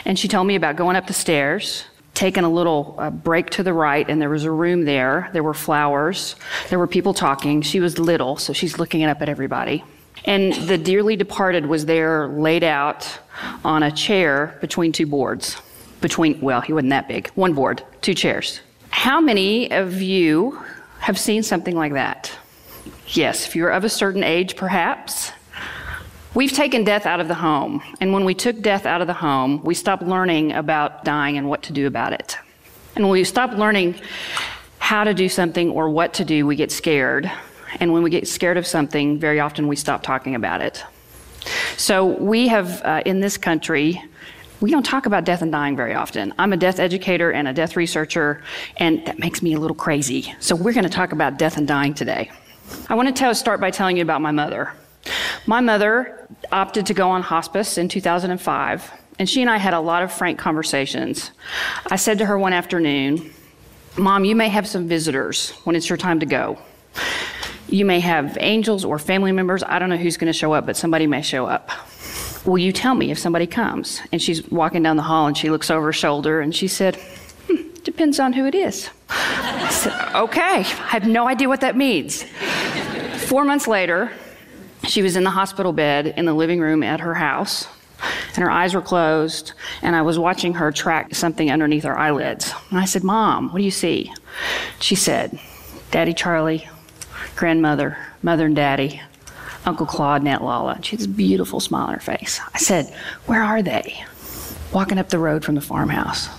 and 0.03 0.19
she 0.19 0.27
told 0.27 0.47
me 0.47 0.55
about 0.55 0.75
going 0.75 0.97
up 0.97 1.07
the 1.07 1.13
stairs, 1.13 1.86
taking 2.13 2.43
a 2.43 2.49
little 2.49 2.95
uh, 2.97 3.09
break 3.09 3.49
to 3.51 3.63
the 3.63 3.71
right, 3.71 4.09
and 4.09 4.21
there 4.21 4.30
was 4.30 4.43
a 4.43 4.51
room 4.51 4.84
there. 4.84 5.30
There 5.32 5.43
were 5.43 5.53
flowers, 5.53 6.36
there 6.69 6.77
were 6.80 6.88
people 6.88 7.13
talking. 7.13 7.61
She 7.61 7.80
was 7.80 7.97
little, 7.97 8.36
so 8.36 8.51
she's 8.51 8.77
looking 8.77 9.03
up 9.05 9.21
at 9.21 9.30
everybody. 9.30 9.84
And 10.25 10.53
the 10.53 10.77
dearly 10.77 11.15
departed 11.15 11.65
was 11.65 11.86
there 11.86 12.27
laid 12.27 12.63
out 12.63 13.19
on 13.63 13.84
a 13.84 13.91
chair 13.91 14.57
between 14.59 14.91
two 14.91 15.05
boards. 15.05 15.55
Between, 16.01 16.41
well, 16.41 16.59
he 16.59 16.73
wasn't 16.73 16.89
that 16.89 17.07
big. 17.07 17.30
One 17.36 17.53
board, 17.53 17.84
two 18.01 18.13
chairs. 18.13 18.59
How 18.89 19.21
many 19.21 19.71
of 19.71 20.01
you 20.01 20.61
have 21.00 21.18
seen 21.18 21.43
something 21.43 21.76
like 21.76 21.93
that? 21.93 22.32
Yes, 23.08 23.47
if 23.47 23.56
you're 23.56 23.70
of 23.70 23.84
a 23.84 23.89
certain 23.89 24.24
age, 24.24 24.56
perhaps. 24.56 25.32
We've 26.36 26.52
taken 26.52 26.84
death 26.84 27.08
out 27.08 27.20
of 27.20 27.28
the 27.28 27.34
home, 27.36 27.82
and 28.00 28.14
when 28.14 28.24
we 28.24 28.36
took 28.36 28.62
death 28.62 28.86
out 28.86 29.02
of 29.02 29.08
the 29.08 29.14
home, 29.14 29.64
we 29.64 29.74
stopped 29.74 30.04
learning 30.04 30.52
about 30.52 31.04
dying 31.04 31.38
and 31.38 31.50
what 31.50 31.64
to 31.64 31.74
do 31.74 31.88
about 31.88 32.14
it. 32.14 32.38
And 32.95 33.06
when 33.06 33.14
we 33.14 33.24
stop 33.24 33.52
learning 33.54 33.95
how 34.78 35.04
to 35.04 35.14
do 35.14 35.28
something 35.28 35.72
or 35.72 35.89
what 35.89 36.14
to 36.16 36.26
do, 36.26 36.45
we 36.45 36.56
get 36.56 36.72
scared. 36.72 37.32
And 37.80 37.93
when 37.93 38.04
we 38.04 38.10
get 38.10 38.28
scared 38.28 38.58
of 38.58 38.68
something, 38.68 39.20
very 39.20 39.39
often 39.39 39.68
we 39.68 39.76
stop 39.76 40.04
talking 40.04 40.36
about 40.36 40.62
it. 40.62 40.84
So 41.78 42.06
we 42.06 42.47
have, 42.47 42.82
uh, 42.84 43.02
in 43.06 43.22
this 43.22 43.38
country, 43.38 44.04
we 44.62 44.72
don't 44.72 44.86
talk 44.86 45.05
about 45.05 45.24
death 45.24 45.41
and 45.41 45.51
dying 45.51 45.76
very 45.76 45.93
often. 45.93 46.34
I'm 46.38 46.51
a 46.51 46.57
death 46.57 46.80
educator 46.80 47.32
and 47.32 47.47
a 47.47 47.53
death 47.53 47.76
researcher, 47.76 48.41
and 48.78 49.05
that 49.05 49.20
makes 49.20 49.41
me 49.41 49.53
a 49.53 49.60
little 49.60 49.76
crazy. 49.76 50.34
So 50.39 50.55
we're 50.55 50.74
going 50.74 50.84
to 50.84 50.89
talk 50.89 51.12
about 51.12 51.38
death 51.38 51.57
and 51.57 51.68
dying 51.68 51.93
today. 51.93 52.32
I 52.89 52.95
want 52.95 53.07
to 53.07 53.14
tell, 53.14 53.34
start 53.34 53.60
by 53.62 53.72
telling 53.72 53.97
you 53.97 54.03
about 54.03 54.22
my 54.22 54.32
mother. 54.32 54.74
My 55.47 55.62
mother 55.62 56.28
opted 56.51 56.86
to 56.88 56.93
go 56.93 57.10
on 57.10 57.22
hospice 57.22 57.78
in 57.78 57.88
2005, 57.88 58.91
and 59.18 59.30
she 59.30 59.41
and 59.41 59.49
I 59.49 59.57
had 59.57 59.74
a 59.74 59.80
lot 59.80 60.03
of 60.03 60.12
frank 60.12 60.38
conversations. 60.38 61.32
I 61.88 61.95
said 61.95 62.18
to 62.20 62.26
her 62.26 62.38
one 62.38 62.53
afternoon, 62.53 63.34
Mom, 63.97 64.24
you 64.26 64.36
may 64.36 64.49
have 64.49 64.68
some 64.68 64.88
visitors 64.88 65.51
when 65.64 65.76
it's 65.76 65.89
your 65.89 65.97
time 65.97 66.20
to 66.20 66.26
go. 66.26 66.60
You 67.68 67.86
may 67.86 67.99
have 67.99 68.38
angels 68.39 68.84
or 68.84 68.99
family 68.99 69.32
members. 69.32 69.64
I 69.64 69.80
don't 69.80 69.89
know 69.89 69.97
who's 69.97 70.18
going 70.18 70.32
to 70.32 70.38
show 70.38 70.53
up, 70.53 70.66
but 70.66 70.76
somebody 70.76 71.07
may 71.07 71.22
show 71.22 71.45
up. 71.45 71.70
Will 72.45 72.57
you 72.57 72.71
tell 72.71 72.95
me 72.95 73.11
if 73.11 73.19
somebody 73.19 73.47
comes? 73.47 74.01
And 74.11 74.21
she's 74.21 74.47
walking 74.49 74.83
down 74.83 74.95
the 74.95 75.03
hall 75.03 75.27
and 75.27 75.37
she 75.37 75.49
looks 75.49 75.69
over 75.69 75.87
her 75.87 75.93
shoulder 75.93 76.41
and 76.41 76.55
she 76.55 76.67
said, 76.67 76.95
hmm, 77.47 77.69
Depends 77.83 78.19
on 78.19 78.33
who 78.33 78.45
it 78.45 78.55
is. 78.55 78.89
I 79.09 79.69
said, 79.71 80.15
Okay, 80.15 80.59
I 80.59 80.61
have 80.61 81.07
no 81.07 81.27
idea 81.27 81.47
what 81.47 81.61
that 81.61 81.75
means. 81.75 82.23
Four 83.27 83.45
months 83.45 83.67
later, 83.67 84.11
she 84.87 85.01
was 85.01 85.15
in 85.15 85.23
the 85.23 85.29
hospital 85.29 85.73
bed 85.73 86.13
in 86.17 86.25
the 86.25 86.33
living 86.33 86.59
room 86.59 86.81
at 86.81 87.01
her 87.01 87.13
house, 87.13 87.67
and 88.35 88.37
her 88.37 88.49
eyes 88.49 88.73
were 88.73 88.81
closed, 88.81 89.53
and 89.81 89.95
I 89.95 90.01
was 90.01 90.17
watching 90.17 90.53
her 90.55 90.71
track 90.71 91.13
something 91.13 91.51
underneath 91.51 91.83
her 91.83 91.97
eyelids. 91.97 92.53
And 92.69 92.79
I 92.79 92.85
said, 92.85 93.03
Mom, 93.03 93.51
what 93.51 93.59
do 93.59 93.63
you 93.63 93.71
see? 93.71 94.11
She 94.79 94.95
said, 94.95 95.39
Daddy 95.91 96.13
Charlie, 96.13 96.67
grandmother, 97.35 97.97
mother 98.23 98.45
and 98.45 98.55
daddy, 98.55 99.01
Uncle 99.66 99.86
Claude 99.86 100.22
and 100.22 100.30
Aunt 100.30 100.43
Lala. 100.43 100.80
She 100.82 100.91
had 100.91 100.99
this 100.99 101.07
beautiful 101.07 101.60
smile 101.60 101.88
on 101.88 101.93
her 101.93 101.99
face. 101.99 102.39
I 102.53 102.57
said, 102.57 102.93
Where 103.26 103.43
are 103.43 103.62
they? 103.62 104.03
Walking 104.72 104.97
up 104.97 105.10
the 105.10 105.20
road 105.20 105.43
from 105.43 105.55
the 105.55 105.62
farmhouse. 105.62 106.30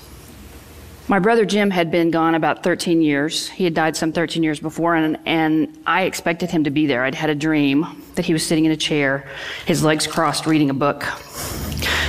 My 1.09 1.19
brother 1.19 1.45
Jim 1.45 1.71
had 1.71 1.91
been 1.91 2.13
gone 2.13 2.37
about 2.37 2.63
13 2.63 3.03
years. 3.03 3.49
He 3.49 3.65
had 3.65 3.75
died 3.75 3.97
some 3.97 4.13
13 4.13 4.45
years 4.45 4.61
before, 4.61 4.95
and, 4.95 5.19
and 5.27 5.77
I 5.85 6.03
expected 6.03 6.53
him 6.53 6.63
to 6.65 6.71
be 6.71 6.87
there. 6.87 7.03
I'd 7.03 7.17
had 7.17 7.31
a 7.31 7.35
dream 7.35 7.85
that 8.15 8.25
he 8.25 8.33
was 8.33 8.47
sitting 8.47 8.65
in 8.65 8.71
a 8.71 8.77
chair, 8.77 9.29
his 9.67 9.83
legs 9.83 10.07
crossed, 10.07 10.47
reading 10.47 10.71
a 10.71 10.75
book. 10.75 11.03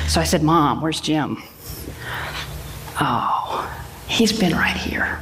So 0.07 0.21
I 0.21 0.23
said, 0.23 0.43
Mom, 0.43 0.81
where's 0.81 1.01
Jim? 1.01 1.41
Oh, 2.99 3.67
he's 4.07 4.37
been 4.37 4.53
right 4.53 4.77
here. 4.77 5.19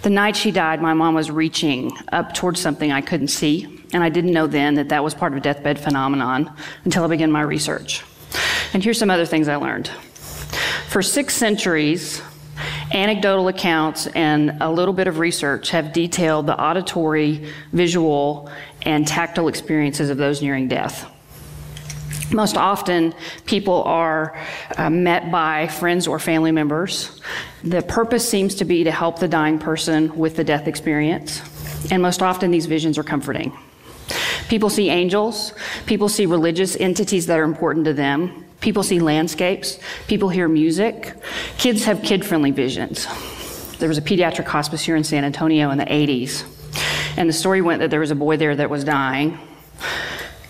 The 0.00 0.10
night 0.10 0.34
she 0.34 0.50
died, 0.50 0.80
my 0.80 0.94
mom 0.94 1.14
was 1.14 1.30
reaching 1.30 1.92
up 2.10 2.32
towards 2.32 2.58
something 2.58 2.90
I 2.90 3.02
couldn't 3.02 3.28
see. 3.28 3.81
And 3.92 4.02
I 4.02 4.08
didn't 4.08 4.32
know 4.32 4.46
then 4.46 4.74
that 4.74 4.88
that 4.88 5.04
was 5.04 5.14
part 5.14 5.32
of 5.32 5.38
a 5.38 5.40
deathbed 5.40 5.78
phenomenon 5.78 6.54
until 6.84 7.04
I 7.04 7.08
began 7.08 7.30
my 7.30 7.42
research. 7.42 8.02
And 8.72 8.82
here's 8.82 8.98
some 8.98 9.10
other 9.10 9.26
things 9.26 9.48
I 9.48 9.56
learned. 9.56 9.88
For 10.88 11.02
six 11.02 11.34
centuries, 11.34 12.22
anecdotal 12.92 13.48
accounts 13.48 14.06
and 14.08 14.56
a 14.60 14.70
little 14.70 14.94
bit 14.94 15.08
of 15.08 15.18
research 15.18 15.70
have 15.70 15.92
detailed 15.92 16.46
the 16.46 16.58
auditory, 16.58 17.50
visual, 17.72 18.50
and 18.82 19.06
tactile 19.06 19.48
experiences 19.48 20.10
of 20.10 20.16
those 20.16 20.42
nearing 20.42 20.68
death. 20.68 21.08
Most 22.32 22.56
often, 22.56 23.14
people 23.44 23.82
are 23.82 24.38
uh, 24.78 24.88
met 24.88 25.30
by 25.30 25.68
friends 25.68 26.06
or 26.06 26.18
family 26.18 26.50
members. 26.50 27.20
The 27.62 27.82
purpose 27.82 28.26
seems 28.26 28.54
to 28.56 28.64
be 28.64 28.84
to 28.84 28.90
help 28.90 29.18
the 29.18 29.28
dying 29.28 29.58
person 29.58 30.16
with 30.16 30.36
the 30.36 30.44
death 30.44 30.66
experience, 30.66 31.42
and 31.90 32.00
most 32.00 32.22
often, 32.22 32.50
these 32.50 32.66
visions 32.66 32.96
are 32.96 33.02
comforting. 33.02 33.52
People 34.52 34.68
see 34.68 34.90
angels. 34.90 35.54
People 35.86 36.10
see 36.10 36.26
religious 36.26 36.76
entities 36.76 37.24
that 37.24 37.38
are 37.38 37.42
important 37.42 37.86
to 37.86 37.94
them. 37.94 38.44
People 38.60 38.82
see 38.82 39.00
landscapes. 39.00 39.78
People 40.08 40.28
hear 40.28 40.46
music. 40.46 41.14
Kids 41.56 41.84
have 41.84 42.02
kid 42.02 42.22
friendly 42.22 42.50
visions. 42.50 43.06
There 43.78 43.88
was 43.88 43.96
a 43.96 44.02
pediatric 44.02 44.44
hospice 44.44 44.82
here 44.82 44.94
in 44.94 45.04
San 45.04 45.24
Antonio 45.24 45.70
in 45.70 45.78
the 45.78 45.86
80s. 45.86 46.44
And 47.16 47.30
the 47.30 47.32
story 47.32 47.62
went 47.62 47.80
that 47.80 47.88
there 47.88 48.00
was 48.00 48.10
a 48.10 48.14
boy 48.14 48.36
there 48.36 48.54
that 48.54 48.68
was 48.68 48.84
dying. 48.84 49.38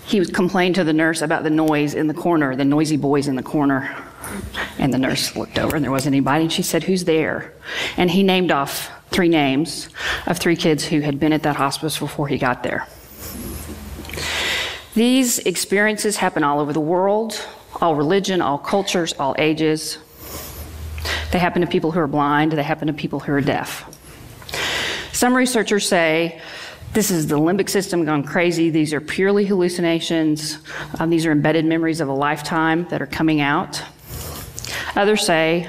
He 0.05 0.25
complained 0.25 0.75
to 0.75 0.83
the 0.83 0.91
nurse 0.91 1.21
about 1.21 1.43
the 1.43 1.49
noise 1.49 1.93
in 1.93 2.07
the 2.07 2.13
corner, 2.13 2.57
the 2.57 2.65
noisy 2.65 2.97
boys 2.97 3.29
in 3.29 3.37
the 3.37 3.41
corner. 3.41 3.89
And 4.79 4.93
the 4.93 4.99
nurse 4.99 5.33
looked 5.37 5.57
over 5.57 5.77
and 5.77 5.85
there 5.85 5.91
wasn't 5.91 6.13
anybody. 6.13 6.43
And 6.43 6.51
she 6.51 6.61
said, 6.61 6.83
Who's 6.83 7.05
there? 7.05 7.53
And 7.95 8.11
he 8.11 8.21
named 8.21 8.51
off 8.51 8.91
three 9.11 9.29
names 9.29 9.87
of 10.27 10.39
three 10.39 10.57
kids 10.57 10.83
who 10.83 10.99
had 10.99 11.21
been 11.21 11.31
at 11.31 11.43
that 11.43 11.55
hospice 11.55 11.97
before 11.97 12.27
he 12.27 12.37
got 12.37 12.63
there. 12.63 12.85
These 14.93 15.39
experiences 15.39 16.17
happen 16.17 16.43
all 16.43 16.59
over 16.59 16.71
the 16.71 16.79
world, 16.79 17.43
all 17.81 17.95
religion, 17.95 18.41
all 18.41 18.59
cultures, 18.59 19.13
all 19.13 19.35
ages. 19.39 19.97
They 21.31 21.39
happen 21.39 21.61
to 21.61 21.67
people 21.67 21.91
who 21.91 21.99
are 21.99 22.07
blind, 22.07 22.51
they 22.51 22.63
happen 22.63 22.87
to 22.87 22.93
people 22.93 23.19
who 23.19 23.33
are 23.33 23.41
deaf. 23.41 23.89
Some 25.11 25.33
researchers 25.33 25.87
say 25.87 26.39
this 26.93 27.09
is 27.09 27.25
the 27.25 27.39
limbic 27.39 27.69
system 27.69 28.05
gone 28.05 28.23
crazy. 28.23 28.69
These 28.69 28.93
are 28.93 29.01
purely 29.01 29.45
hallucinations. 29.45 30.59
Um, 30.99 31.09
these 31.09 31.25
are 31.25 31.31
embedded 31.31 31.65
memories 31.65 32.01
of 32.01 32.07
a 32.07 32.13
lifetime 32.13 32.87
that 32.89 33.01
are 33.01 33.07
coming 33.07 33.41
out. 33.41 33.81
Others 34.95 35.25
say 35.25 35.67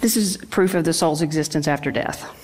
this 0.00 0.16
is 0.16 0.36
proof 0.36 0.74
of 0.74 0.84
the 0.84 0.92
soul's 0.92 1.22
existence 1.22 1.66
after 1.66 1.90
death. 1.90 2.38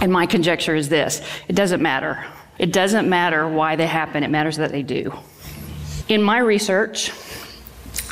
And 0.00 0.12
my 0.12 0.26
conjecture 0.26 0.76
is 0.76 0.88
this 0.88 1.20
it 1.48 1.56
doesn't 1.56 1.82
matter 1.82 2.24
it 2.58 2.72
doesn't 2.72 3.08
matter 3.08 3.48
why 3.48 3.76
they 3.76 3.86
happen, 3.86 4.22
it 4.22 4.30
matters 4.30 4.56
that 4.56 4.70
they 4.70 4.82
do. 4.82 5.12
In 6.08 6.22
my 6.22 6.38
research, 6.38 7.12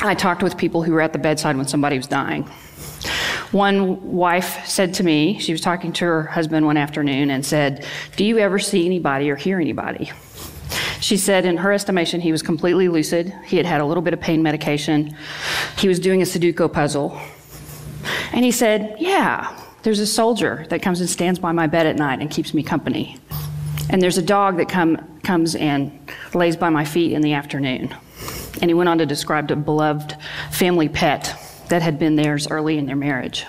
I 0.01 0.15
talked 0.15 0.43
with 0.43 0.57
people 0.57 0.83
who 0.83 0.91
were 0.91 1.01
at 1.01 1.13
the 1.13 1.19
bedside 1.19 1.55
when 1.55 1.67
somebody 1.67 1.97
was 1.97 2.07
dying. 2.07 2.43
One 3.51 4.13
wife 4.13 4.65
said 4.65 4.95
to 4.95 5.03
me, 5.03 5.37
she 5.39 5.51
was 5.51 5.61
talking 5.61 5.93
to 5.93 6.05
her 6.05 6.23
husband 6.23 6.65
one 6.65 6.75
afternoon 6.75 7.29
and 7.29 7.45
said, 7.45 7.85
Do 8.15 8.25
you 8.25 8.39
ever 8.39 8.57
see 8.57 8.85
anybody 8.85 9.29
or 9.29 9.35
hear 9.35 9.59
anybody? 9.59 10.11
She 10.99 11.17
said, 11.17 11.45
in 11.45 11.57
her 11.57 11.71
estimation, 11.71 12.21
he 12.21 12.31
was 12.31 12.41
completely 12.41 12.87
lucid. 12.87 13.33
He 13.45 13.57
had 13.57 13.65
had 13.65 13.81
a 13.81 13.85
little 13.85 14.01
bit 14.01 14.13
of 14.13 14.21
pain 14.21 14.41
medication. 14.41 15.15
He 15.77 15.87
was 15.87 15.99
doing 15.99 16.21
a 16.21 16.25
Sudoku 16.25 16.71
puzzle. 16.71 17.19
And 18.31 18.43
he 18.43 18.51
said, 18.51 18.95
Yeah, 18.99 19.55
There's 19.83 19.99
a 19.99 20.07
soldier 20.07 20.65
that 20.69 20.81
comes 20.81 21.01
and 21.01 21.09
stands 21.09 21.39
by 21.39 21.51
my 21.51 21.67
bed 21.67 21.85
at 21.85 21.97
night 21.97 22.21
and 22.21 22.31
keeps 22.31 22.53
me 22.53 22.63
company. 22.63 23.19
And 23.89 24.01
there's 24.01 24.17
a 24.17 24.23
dog 24.23 24.57
that 24.57 24.69
come, 24.69 25.19
comes 25.23 25.55
and 25.55 25.91
lays 26.33 26.55
by 26.55 26.69
my 26.69 26.85
feet 26.85 27.13
in 27.13 27.21
the 27.21 27.33
afternoon. 27.33 27.95
And 28.61 28.69
he 28.69 28.73
went 28.73 28.89
on 28.89 28.97
to 28.99 29.05
describe 29.05 29.51
a 29.51 29.55
beloved 29.55 30.15
family 30.51 30.89
pet 30.89 31.35
that 31.69 31.81
had 31.81 31.99
been 31.99 32.15
theirs 32.15 32.47
early 32.49 32.77
in 32.77 32.85
their 32.85 32.95
marriage. 32.95 33.45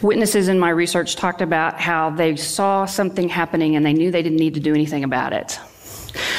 Witnesses 0.00 0.48
in 0.48 0.58
my 0.58 0.70
research 0.70 1.16
talked 1.16 1.42
about 1.42 1.80
how 1.80 2.10
they 2.10 2.36
saw 2.36 2.84
something 2.84 3.28
happening 3.28 3.76
and 3.76 3.84
they 3.84 3.92
knew 3.92 4.10
they 4.10 4.22
didn't 4.22 4.38
need 4.38 4.54
to 4.54 4.60
do 4.60 4.74
anything 4.74 5.04
about 5.04 5.32
it. 5.32 5.58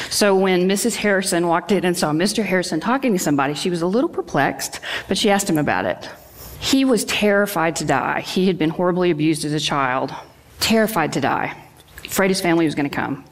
So 0.09 0.35
when 0.35 0.67
Mrs. 0.67 0.95
Harrison 0.95 1.47
walked 1.47 1.71
in 1.71 1.85
and 1.85 1.97
saw 1.97 2.11
Mr. 2.11 2.43
Harrison 2.43 2.79
talking 2.79 3.13
to 3.13 3.19
somebody, 3.19 3.53
she 3.53 3.69
was 3.69 3.81
a 3.81 3.87
little 3.87 4.09
perplexed, 4.09 4.79
but 5.07 5.17
she 5.17 5.29
asked 5.29 5.49
him 5.49 5.57
about 5.57 5.85
it. 5.85 6.09
He 6.59 6.83
was 6.83 7.05
terrified 7.05 7.75
to 7.77 7.85
die. 7.85 8.21
He 8.21 8.47
had 8.47 8.57
been 8.57 8.69
horribly 8.69 9.11
abused 9.11 9.45
as 9.45 9.53
a 9.53 9.59
child, 9.59 10.13
terrified 10.59 11.13
to 11.13 11.21
die, 11.21 11.55
afraid 12.03 12.29
his 12.29 12.41
family 12.41 12.65
was 12.65 12.75
going 12.75 12.89
to 12.89 12.95
come. 12.95 13.23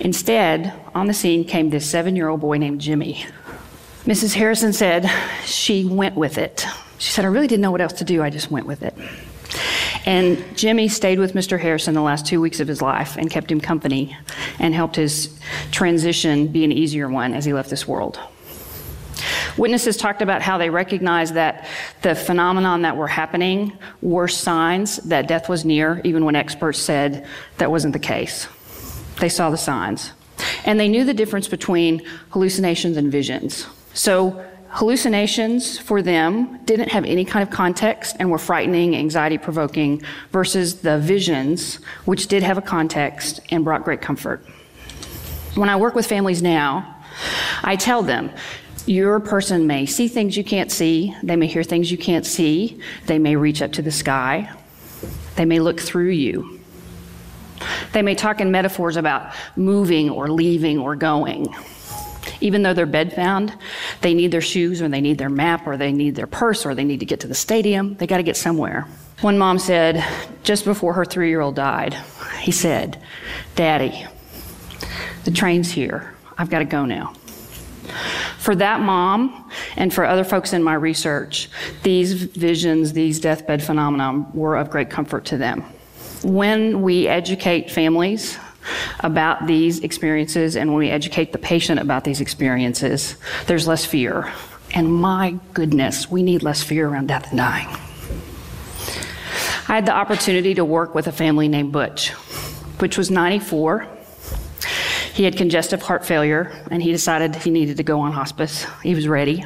Instead, 0.00 0.72
on 0.94 1.06
the 1.06 1.14
scene 1.14 1.44
came 1.44 1.70
this 1.70 1.88
seven 1.88 2.16
year 2.16 2.28
old 2.28 2.40
boy 2.40 2.58
named 2.58 2.80
Jimmy. 2.80 3.24
Mrs. 4.04 4.34
Harrison 4.34 4.72
said 4.72 5.10
she 5.44 5.84
went 5.84 6.14
with 6.16 6.38
it. 6.38 6.66
She 6.98 7.12
said, 7.12 7.24
I 7.24 7.28
really 7.28 7.46
didn't 7.46 7.62
know 7.62 7.70
what 7.70 7.80
else 7.80 7.92
to 7.94 8.04
do, 8.04 8.22
I 8.22 8.30
just 8.30 8.50
went 8.50 8.66
with 8.66 8.82
it. 8.82 8.94
And 10.06 10.42
Jimmy 10.56 10.88
stayed 10.88 11.18
with 11.18 11.34
Mr. 11.34 11.60
Harrison 11.60 11.94
the 11.94 12.00
last 12.00 12.26
two 12.26 12.40
weeks 12.40 12.60
of 12.60 12.68
his 12.68 12.80
life 12.80 13.16
and 13.16 13.30
kept 13.30 13.52
him 13.52 13.60
company 13.60 14.16
and 14.58 14.74
helped 14.74 14.96
his 14.96 15.38
transition 15.70 16.48
be 16.48 16.64
an 16.64 16.72
easier 16.72 17.08
one 17.08 17.34
as 17.34 17.44
he 17.44 17.52
left 17.52 17.70
this 17.70 17.86
world. 17.86 18.18
Witnesses 19.56 19.96
talked 19.96 20.22
about 20.22 20.40
how 20.40 20.56
they 20.56 20.70
recognized 20.70 21.34
that 21.34 21.66
the 22.02 22.14
phenomenon 22.14 22.82
that 22.82 22.96
were 22.96 23.08
happening 23.08 23.76
were 24.00 24.28
signs 24.28 24.96
that 24.98 25.26
death 25.26 25.48
was 25.48 25.64
near, 25.64 26.00
even 26.04 26.24
when 26.24 26.36
experts 26.36 26.78
said 26.78 27.26
that 27.58 27.70
wasn't 27.70 27.92
the 27.92 27.98
case. 27.98 28.46
They 29.20 29.28
saw 29.28 29.50
the 29.50 29.58
signs. 29.58 30.12
And 30.64 30.78
they 30.78 30.88
knew 30.88 31.04
the 31.04 31.14
difference 31.14 31.48
between 31.48 32.02
hallucinations 32.30 32.96
and 32.96 33.10
visions. 33.10 33.66
So, 33.94 34.44
hallucinations 34.70 35.78
for 35.78 36.02
them 36.02 36.58
didn't 36.64 36.90
have 36.90 37.04
any 37.04 37.24
kind 37.24 37.42
of 37.42 37.52
context 37.52 38.16
and 38.18 38.30
were 38.30 38.38
frightening, 38.38 38.94
anxiety 38.94 39.38
provoking, 39.38 40.02
versus 40.30 40.82
the 40.82 40.98
visions, 40.98 41.76
which 42.04 42.26
did 42.26 42.42
have 42.42 42.58
a 42.58 42.62
context 42.62 43.40
and 43.50 43.64
brought 43.64 43.84
great 43.84 44.00
comfort. 44.00 44.44
When 45.54 45.68
I 45.68 45.76
work 45.76 45.94
with 45.94 46.06
families 46.06 46.42
now, 46.42 46.96
I 47.62 47.76
tell 47.76 48.02
them 48.02 48.30
your 48.86 49.20
person 49.20 49.66
may 49.66 49.86
see 49.86 50.08
things 50.08 50.36
you 50.36 50.44
can't 50.44 50.70
see, 50.70 51.14
they 51.22 51.36
may 51.36 51.46
hear 51.46 51.62
things 51.62 51.90
you 51.90 51.98
can't 51.98 52.24
see, 52.24 52.80
they 53.06 53.18
may 53.18 53.36
reach 53.36 53.60
up 53.60 53.72
to 53.72 53.82
the 53.82 53.90
sky, 53.90 54.50
they 55.36 55.44
may 55.44 55.60
look 55.60 55.80
through 55.80 56.10
you. 56.10 56.57
They 57.92 58.02
may 58.02 58.14
talk 58.14 58.40
in 58.40 58.50
metaphors 58.50 58.96
about 58.96 59.32
moving 59.56 60.10
or 60.10 60.28
leaving 60.28 60.78
or 60.78 60.96
going. 60.96 61.54
Even 62.40 62.62
though 62.62 62.74
they're 62.74 62.86
bedbound, 62.86 63.58
they 64.00 64.14
need 64.14 64.30
their 64.30 64.40
shoes 64.40 64.80
or 64.80 64.88
they 64.88 65.00
need 65.00 65.18
their 65.18 65.30
map 65.30 65.66
or 65.66 65.76
they 65.76 65.92
need 65.92 66.14
their 66.14 66.26
purse 66.26 66.64
or 66.64 66.74
they 66.74 66.84
need 66.84 67.00
to 67.00 67.06
get 67.06 67.20
to 67.20 67.26
the 67.26 67.34
stadium. 67.34 67.94
They 67.96 68.06
got 68.06 68.18
to 68.18 68.22
get 68.22 68.36
somewhere. 68.36 68.86
One 69.20 69.38
mom 69.38 69.58
said, 69.58 70.04
just 70.44 70.64
before 70.64 70.92
her 70.92 71.04
three 71.04 71.28
year 71.30 71.40
old 71.40 71.56
died, 71.56 71.94
he 72.40 72.52
said, 72.52 73.02
Daddy, 73.56 74.06
the 75.24 75.30
train's 75.30 75.70
here. 75.70 76.14
I've 76.36 76.50
got 76.50 76.60
to 76.60 76.64
go 76.64 76.84
now. 76.84 77.14
For 78.38 78.54
that 78.54 78.80
mom 78.80 79.50
and 79.76 79.92
for 79.92 80.04
other 80.04 80.24
folks 80.24 80.52
in 80.52 80.62
my 80.62 80.74
research, 80.74 81.50
these 81.82 82.12
visions, 82.12 82.92
these 82.92 83.18
deathbed 83.18 83.62
phenomena 83.62 84.26
were 84.32 84.56
of 84.56 84.70
great 84.70 84.90
comfort 84.90 85.24
to 85.26 85.36
them. 85.36 85.64
When 86.22 86.82
we 86.82 87.06
educate 87.06 87.70
families 87.70 88.38
about 89.00 89.46
these 89.46 89.80
experiences 89.80 90.56
and 90.56 90.70
when 90.70 90.78
we 90.78 90.90
educate 90.90 91.32
the 91.32 91.38
patient 91.38 91.80
about 91.80 92.04
these 92.04 92.20
experiences, 92.20 93.16
there's 93.46 93.66
less 93.66 93.84
fear. 93.84 94.32
And 94.74 94.92
my 94.92 95.38
goodness, 95.54 96.10
we 96.10 96.22
need 96.22 96.42
less 96.42 96.62
fear 96.62 96.88
around 96.88 97.08
death 97.08 97.28
and 97.30 97.38
dying. 97.38 97.68
I 99.68 99.74
had 99.74 99.86
the 99.86 99.92
opportunity 99.92 100.54
to 100.54 100.64
work 100.64 100.94
with 100.94 101.06
a 101.06 101.12
family 101.12 101.46
named 101.46 101.72
Butch. 101.72 102.12
Butch 102.78 102.98
was 102.98 103.10
94. 103.10 103.86
He 105.14 105.24
had 105.24 105.36
congestive 105.36 105.82
heart 105.82 106.06
failure, 106.06 106.52
and 106.70 106.82
he 106.82 106.92
decided 106.92 107.34
he 107.34 107.50
needed 107.50 107.76
to 107.76 107.82
go 107.82 108.00
on 108.00 108.12
hospice. 108.12 108.66
He 108.82 108.94
was 108.94 109.06
ready. 109.06 109.44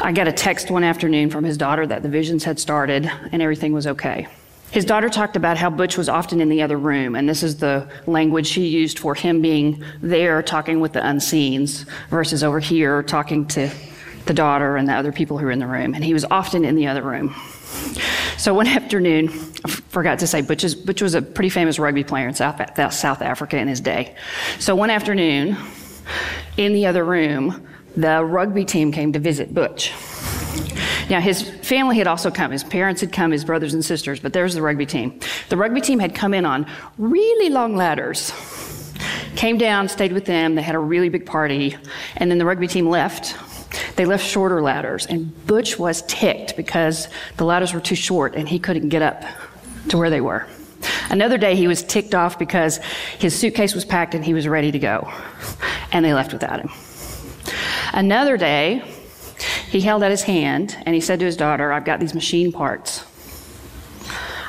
I 0.00 0.12
got 0.12 0.28
a 0.28 0.32
text 0.32 0.70
one 0.70 0.84
afternoon 0.84 1.30
from 1.30 1.44
his 1.44 1.56
daughter 1.56 1.86
that 1.86 2.02
the 2.02 2.08
visions 2.08 2.44
had 2.44 2.60
started 2.60 3.10
and 3.32 3.40
everything 3.40 3.72
was 3.72 3.86
okay. 3.86 4.28
His 4.70 4.84
daughter 4.84 5.08
talked 5.08 5.36
about 5.36 5.56
how 5.56 5.70
Butch 5.70 5.96
was 5.96 6.08
often 6.08 6.40
in 6.40 6.48
the 6.48 6.62
other 6.62 6.76
room, 6.76 7.14
and 7.14 7.28
this 7.28 7.42
is 7.42 7.56
the 7.56 7.88
language 8.06 8.46
she 8.46 8.66
used 8.66 8.98
for 8.98 9.14
him 9.14 9.40
being 9.40 9.82
there 10.02 10.42
talking 10.42 10.80
with 10.80 10.92
the 10.92 11.00
unseens 11.00 11.86
versus 12.10 12.42
over 12.42 12.60
here 12.60 13.02
talking 13.02 13.46
to 13.46 13.70
the 14.26 14.34
daughter 14.34 14.76
and 14.76 14.88
the 14.88 14.92
other 14.92 15.12
people 15.12 15.38
who 15.38 15.46
were 15.46 15.52
in 15.52 15.60
the 15.60 15.66
room. 15.66 15.94
And 15.94 16.04
he 16.04 16.12
was 16.12 16.24
often 16.24 16.64
in 16.64 16.74
the 16.74 16.88
other 16.88 17.02
room. 17.02 17.34
So 18.36 18.52
one 18.52 18.66
afternoon, 18.66 19.28
I 19.64 19.70
forgot 19.70 20.18
to 20.18 20.26
say, 20.26 20.42
Butch, 20.42 20.64
is, 20.64 20.74
Butch 20.74 21.00
was 21.00 21.14
a 21.14 21.22
pretty 21.22 21.48
famous 21.50 21.78
rugby 21.78 22.04
player 22.04 22.28
in 22.28 22.34
South, 22.34 22.60
South 22.92 23.22
Africa 23.22 23.56
in 23.56 23.68
his 23.68 23.80
day. 23.80 24.14
So 24.58 24.74
one 24.74 24.90
afternoon, 24.90 25.56
in 26.56 26.72
the 26.72 26.86
other 26.86 27.04
room, 27.04 27.66
the 27.96 28.22
rugby 28.22 28.64
team 28.64 28.92
came 28.92 29.12
to 29.12 29.18
visit 29.18 29.54
Butch. 29.54 29.92
Now, 31.08 31.20
his 31.20 31.42
family 31.42 31.98
had 31.98 32.08
also 32.08 32.30
come. 32.30 32.50
His 32.50 32.64
parents 32.64 33.00
had 33.00 33.12
come, 33.12 33.30
his 33.30 33.44
brothers 33.44 33.74
and 33.74 33.84
sisters, 33.84 34.18
but 34.18 34.32
there's 34.32 34.54
the 34.54 34.62
rugby 34.62 34.86
team. 34.86 35.20
The 35.48 35.56
rugby 35.56 35.80
team 35.80 36.00
had 36.00 36.14
come 36.14 36.34
in 36.34 36.44
on 36.44 36.66
really 36.98 37.48
long 37.48 37.76
ladders, 37.76 38.32
came 39.36 39.56
down, 39.56 39.88
stayed 39.88 40.12
with 40.12 40.24
them. 40.24 40.56
They 40.56 40.62
had 40.62 40.74
a 40.74 40.80
really 40.80 41.08
big 41.08 41.24
party, 41.24 41.76
and 42.16 42.30
then 42.30 42.38
the 42.38 42.44
rugby 42.44 42.66
team 42.66 42.88
left. 42.88 43.36
They 43.94 44.04
left 44.04 44.24
shorter 44.24 44.60
ladders, 44.62 45.06
and 45.06 45.46
Butch 45.46 45.78
was 45.78 46.02
ticked 46.02 46.56
because 46.56 47.08
the 47.36 47.44
ladders 47.44 47.72
were 47.72 47.80
too 47.80 47.94
short 47.94 48.34
and 48.34 48.48
he 48.48 48.58
couldn't 48.58 48.88
get 48.88 49.02
up 49.02 49.22
to 49.88 49.98
where 49.98 50.10
they 50.10 50.20
were. 50.20 50.46
Another 51.08 51.38
day, 51.38 51.54
he 51.54 51.68
was 51.68 51.82
ticked 51.82 52.14
off 52.14 52.38
because 52.38 52.78
his 53.18 53.38
suitcase 53.38 53.74
was 53.74 53.84
packed 53.84 54.14
and 54.14 54.24
he 54.24 54.34
was 54.34 54.48
ready 54.48 54.72
to 54.72 54.78
go, 54.78 55.12
and 55.92 56.04
they 56.04 56.14
left 56.14 56.32
without 56.32 56.60
him. 56.60 56.70
Another 57.92 58.36
day, 58.36 58.82
he 59.68 59.80
held 59.80 60.02
out 60.02 60.10
his 60.10 60.22
hand 60.22 60.76
and 60.86 60.94
he 60.94 61.00
said 61.00 61.18
to 61.20 61.24
his 61.24 61.36
daughter, 61.36 61.72
I've 61.72 61.84
got 61.84 62.00
these 62.00 62.14
machine 62.14 62.52
parts. 62.52 63.04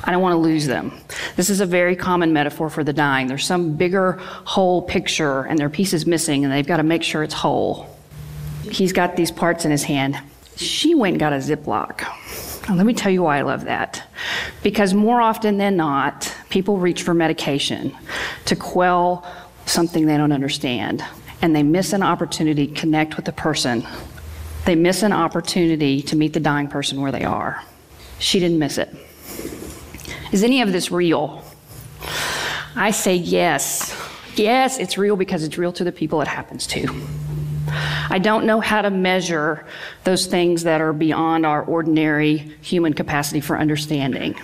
I 0.04 0.12
don't 0.12 0.22
want 0.22 0.34
to 0.34 0.38
lose 0.38 0.66
them. 0.66 1.02
This 1.36 1.50
is 1.50 1.60
a 1.60 1.66
very 1.66 1.96
common 1.96 2.32
metaphor 2.32 2.70
for 2.70 2.84
the 2.84 2.94
dying. 2.94 3.28
There's 3.28 3.46
some 3.46 3.76
bigger 3.76 4.14
whole 4.14 4.82
picture 4.82 5.42
and 5.42 5.60
there 5.60 5.68
are 5.68 5.72
pieces 5.72 6.06
missing 6.06 6.46
and 6.46 6.54
they've 6.54 6.66
got 6.66 6.78
to 6.78 6.84
make 6.84 7.04
sure 7.04 7.24
it's 7.24 7.34
whole. 7.34 7.90
He's 8.64 8.94
got 8.94 9.16
these 9.16 9.32
parts 9.32 9.66
in 9.66 9.72
his 9.72 9.84
hand. 9.84 10.18
She 10.56 10.96
went 10.96 11.14
and 11.14 11.20
got 11.20 11.34
a 11.34 11.38
Ziploc. 11.38 12.06
Let 12.70 12.86
me 12.86 12.94
tell 12.94 13.12
you 13.12 13.24
why 13.24 13.40
I 13.40 13.42
love 13.42 13.66
that. 13.66 14.04
Because 14.62 14.94
more 14.94 15.22
often 15.22 15.58
than 15.58 15.78
not, 15.78 16.34
people 16.50 16.78
reach 16.78 17.04
for 17.04 17.14
medication 17.14 17.96
to 18.46 18.56
quell 18.56 19.26
something 19.66 20.06
they 20.06 20.18
don't 20.18 20.32
understand. 20.32 21.04
And 21.42 21.56
they 21.56 21.64
miss 21.64 21.94
an 21.94 22.04
opportunity 22.04 22.68
to 22.68 22.74
connect 22.74 23.16
with 23.16 23.26
the 23.26 23.32
person 23.32 23.86
they 24.68 24.76
miss 24.76 25.02
an 25.02 25.14
opportunity 25.14 26.02
to 26.02 26.18
meet 26.18 26.34
the 26.34 26.42
dying 26.42 26.68
person 26.68 27.00
where 27.00 27.14
they 27.14 27.24
are. 27.24 27.64
She 28.20 28.38
didn't 28.38 28.60
miss 28.60 28.78
it. 28.78 28.94
Is 30.34 30.44
any 30.44 30.62
of 30.62 30.74
this 30.74 30.92
real? 30.92 31.42
I 32.76 32.92
say 32.92 33.16
yes. 33.16 33.96
Yes, 34.36 34.78
it's 34.78 34.98
real 34.98 35.16
because 35.16 35.46
it's 35.46 35.58
real 35.58 35.72
to 35.72 35.86
the 35.86 35.94
people 35.94 36.22
it 36.22 36.28
happens 36.28 36.68
to. 36.68 36.86
I 38.10 38.20
don't 38.20 38.46
know 38.46 38.60
how 38.60 38.82
to 38.82 38.90
measure 38.90 39.66
those 40.04 40.26
things 40.26 40.64
that 40.64 40.82
are 40.82 40.92
beyond 40.92 41.46
our 41.46 41.64
ordinary 41.64 42.38
human 42.62 42.94
capacity 42.94 43.40
for 43.40 43.58
understanding. 43.58 44.36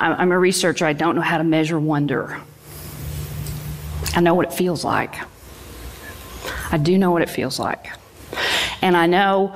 I'm 0.00 0.32
a 0.32 0.38
researcher, 0.38 0.86
I 0.86 0.92
don't 0.92 1.14
know 1.14 1.22
how 1.22 1.38
to 1.38 1.44
measure 1.44 1.78
wonder. 1.78 2.40
I 4.16 4.20
know 4.22 4.34
what 4.34 4.46
it 4.46 4.52
feels 4.52 4.84
like. 4.84 5.14
I 6.72 6.78
do 6.78 6.98
know 6.98 7.12
what 7.12 7.22
it 7.22 7.30
feels 7.30 7.60
like. 7.60 7.90
And 8.82 8.96
I 8.96 9.06
know 9.06 9.54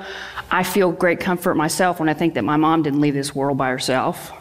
I 0.51 0.63
feel 0.63 0.93
great 0.93 1.21
comfort 1.21 1.55
myself 1.55 1.99
when 1.99 2.09
I 2.09 2.15
think 2.15 2.35
that 2.35 2.45
my 2.45 2.57
mom 2.57 2.83
didn't 2.83 3.01
leave 3.01 3.15
this 3.15 3.35
world 3.35 3.57
by 3.57 3.71
herself. 3.71 4.33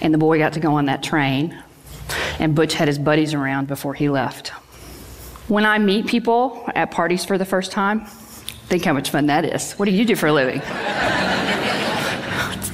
And 0.00 0.14
the 0.14 0.18
boy 0.18 0.38
got 0.38 0.52
to 0.54 0.60
go 0.60 0.74
on 0.74 0.86
that 0.86 1.02
train. 1.02 1.60
And 2.38 2.54
Butch 2.54 2.74
had 2.74 2.88
his 2.88 2.98
buddies 2.98 3.34
around 3.34 3.68
before 3.68 3.94
he 3.94 4.08
left. 4.08 4.48
When 5.48 5.66
I 5.66 5.78
meet 5.78 6.06
people 6.06 6.70
at 6.74 6.90
parties 6.90 7.24
for 7.24 7.38
the 7.38 7.44
first 7.44 7.72
time, 7.72 8.06
think 8.68 8.84
how 8.84 8.92
much 8.92 9.10
fun 9.10 9.26
that 9.26 9.44
is. 9.44 9.72
What 9.74 9.86
do 9.86 9.92
you 9.92 10.04
do 10.04 10.16
for 10.16 10.28
a 10.28 10.32
living? 10.32 10.60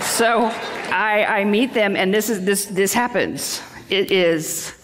so 0.00 0.44
I, 0.92 1.24
I 1.40 1.44
meet 1.44 1.74
them, 1.74 1.96
and 1.96 2.12
this 2.12 2.28
is 2.30 2.44
this 2.44 2.66
this 2.66 2.92
happens. 2.92 3.62
It 3.88 4.10
is, 4.10 4.74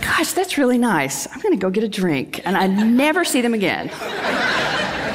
gosh, 0.00 0.32
that's 0.32 0.56
really 0.56 0.78
nice. 0.78 1.26
I'm 1.32 1.40
going 1.40 1.52
to 1.54 1.60
go 1.60 1.70
get 1.70 1.82
a 1.84 1.88
drink, 1.88 2.40
and 2.44 2.56
I 2.56 2.66
never 2.68 3.24
see 3.24 3.40
them 3.40 3.54
again. 3.54 3.90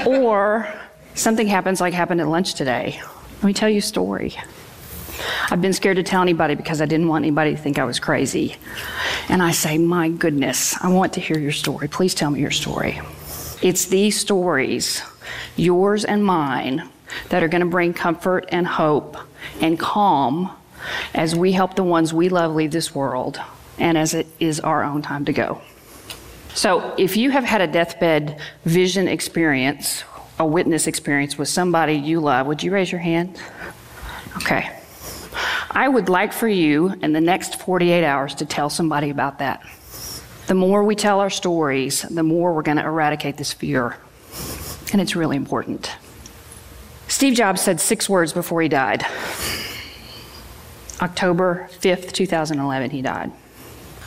Or 0.05 0.73
something 1.15 1.47
happens 1.47 1.81
like 1.81 1.93
happened 1.93 2.21
at 2.21 2.27
lunch 2.27 2.55
today. 2.55 2.99
Let 3.35 3.43
me 3.43 3.53
tell 3.53 3.69
you 3.69 3.79
a 3.79 3.81
story. 3.81 4.35
I've 5.49 5.61
been 5.61 5.73
scared 5.73 5.97
to 5.97 6.03
tell 6.03 6.21
anybody 6.21 6.55
because 6.55 6.81
I 6.81 6.85
didn't 6.85 7.07
want 7.07 7.23
anybody 7.23 7.51
to 7.51 7.57
think 7.57 7.77
I 7.77 7.83
was 7.83 7.99
crazy. 7.99 8.55
And 9.29 9.43
I 9.43 9.51
say, 9.51 9.77
My 9.77 10.09
goodness, 10.09 10.75
I 10.81 10.89
want 10.89 11.13
to 11.13 11.21
hear 11.21 11.37
your 11.37 11.51
story. 11.51 11.87
Please 11.87 12.15
tell 12.15 12.31
me 12.31 12.39
your 12.39 12.51
story. 12.51 13.01
It's 13.61 13.85
these 13.85 14.19
stories, 14.19 15.03
yours 15.55 16.05
and 16.05 16.25
mine, 16.25 16.89
that 17.29 17.43
are 17.43 17.47
going 17.47 17.61
to 17.61 17.67
bring 17.67 17.93
comfort 17.93 18.47
and 18.51 18.65
hope 18.65 19.17
and 19.59 19.79
calm 19.79 20.51
as 21.13 21.35
we 21.35 21.51
help 21.51 21.75
the 21.75 21.83
ones 21.83 22.13
we 22.13 22.29
love 22.29 22.55
leave 22.55 22.71
this 22.71 22.95
world 22.95 23.39
and 23.77 23.97
as 23.97 24.13
it 24.13 24.27
is 24.39 24.59
our 24.59 24.83
own 24.83 25.01
time 25.01 25.25
to 25.25 25.33
go. 25.33 25.61
So, 26.53 26.93
if 26.97 27.15
you 27.15 27.31
have 27.31 27.45
had 27.45 27.61
a 27.61 27.67
deathbed 27.67 28.39
vision 28.65 29.07
experience, 29.07 30.03
a 30.37 30.45
witness 30.45 30.85
experience 30.87 31.37
with 31.37 31.47
somebody 31.47 31.93
you 31.93 32.19
love, 32.19 32.47
would 32.47 32.61
you 32.61 32.71
raise 32.71 32.91
your 32.91 32.99
hand? 32.99 33.39
Okay. 34.37 34.69
I 35.69 35.87
would 35.87 36.09
like 36.09 36.33
for 36.33 36.49
you 36.49 36.93
in 37.01 37.13
the 37.13 37.21
next 37.21 37.61
48 37.61 38.03
hours 38.03 38.35
to 38.35 38.45
tell 38.45 38.69
somebody 38.69 39.09
about 39.09 39.39
that. 39.39 39.65
The 40.47 40.55
more 40.55 40.83
we 40.83 40.95
tell 40.95 41.21
our 41.21 41.29
stories, 41.29 42.01
the 42.01 42.23
more 42.23 42.53
we're 42.53 42.61
going 42.63 42.77
to 42.77 42.83
eradicate 42.83 43.37
this 43.37 43.53
fear. 43.53 43.95
And 44.91 44.99
it's 44.99 45.15
really 45.15 45.37
important. 45.37 45.89
Steve 47.07 47.35
Jobs 47.35 47.61
said 47.61 47.79
six 47.79 48.09
words 48.09 48.33
before 48.33 48.61
he 48.61 48.67
died. 48.67 49.05
October 51.01 51.69
5th, 51.79 52.11
2011, 52.11 52.89
he 52.89 53.01
died. 53.01 53.31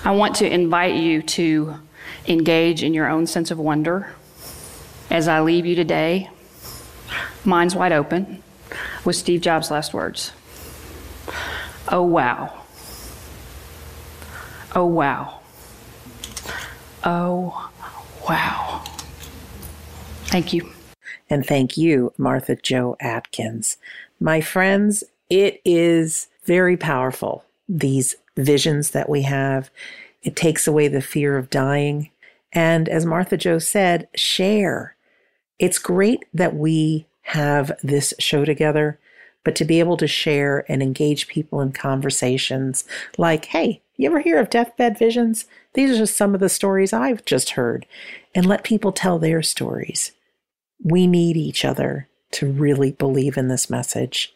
I 0.04 0.10
want 0.10 0.36
to 0.36 0.52
invite 0.52 0.96
you 0.96 1.22
to 1.22 1.76
engage 2.26 2.82
in 2.82 2.94
your 2.94 3.08
own 3.08 3.26
sense 3.26 3.50
of 3.50 3.58
wonder 3.58 4.14
as 5.10 5.28
I 5.28 5.40
leave 5.40 5.66
you 5.66 5.74
today. 5.74 6.30
Minds 7.44 7.74
wide 7.74 7.92
open 7.92 8.42
with 9.04 9.16
Steve 9.16 9.40
Jobs' 9.40 9.70
last 9.70 9.92
words. 9.92 10.32
Oh, 11.88 12.02
wow. 12.02 12.62
Oh, 14.74 14.86
wow. 14.86 15.40
Oh, 17.04 17.70
wow. 18.28 18.82
Thank 20.24 20.52
you. 20.52 20.72
And 21.30 21.46
thank 21.46 21.76
you, 21.76 22.12
Martha 22.18 22.56
Jo 22.56 22.96
Atkins. 23.00 23.76
My 24.20 24.40
friends, 24.40 25.04
it 25.30 25.60
is 25.64 26.28
very 26.44 26.76
powerful, 26.76 27.44
these 27.68 28.16
visions 28.36 28.90
that 28.90 29.08
we 29.08 29.22
have. 29.22 29.70
It 30.24 30.34
takes 30.34 30.66
away 30.66 30.88
the 30.88 31.00
fear 31.00 31.36
of 31.36 31.50
dying. 31.50 32.10
And 32.52 32.88
as 32.88 33.06
Martha 33.06 33.36
Jo 33.36 33.58
said, 33.58 34.08
share. 34.16 34.96
It's 35.58 35.78
great 35.78 36.24
that 36.34 36.56
we 36.56 37.06
have 37.22 37.72
this 37.82 38.12
show 38.18 38.44
together, 38.44 38.98
but 39.44 39.54
to 39.56 39.64
be 39.64 39.78
able 39.78 39.96
to 39.98 40.08
share 40.08 40.64
and 40.68 40.82
engage 40.82 41.28
people 41.28 41.60
in 41.60 41.72
conversations 41.72 42.84
like, 43.16 43.46
hey, 43.46 43.80
you 43.96 44.08
ever 44.08 44.20
hear 44.20 44.40
of 44.40 44.50
deathbed 44.50 44.98
visions? 44.98 45.44
These 45.74 45.92
are 45.92 45.98
just 45.98 46.16
some 46.16 46.34
of 46.34 46.40
the 46.40 46.48
stories 46.48 46.92
I've 46.92 47.24
just 47.24 47.50
heard, 47.50 47.86
and 48.34 48.46
let 48.46 48.64
people 48.64 48.90
tell 48.90 49.18
their 49.18 49.42
stories. 49.42 50.10
We 50.82 51.06
need 51.06 51.36
each 51.36 51.64
other 51.64 52.08
to 52.32 52.50
really 52.50 52.90
believe 52.90 53.36
in 53.36 53.46
this 53.48 53.70
message. 53.70 54.33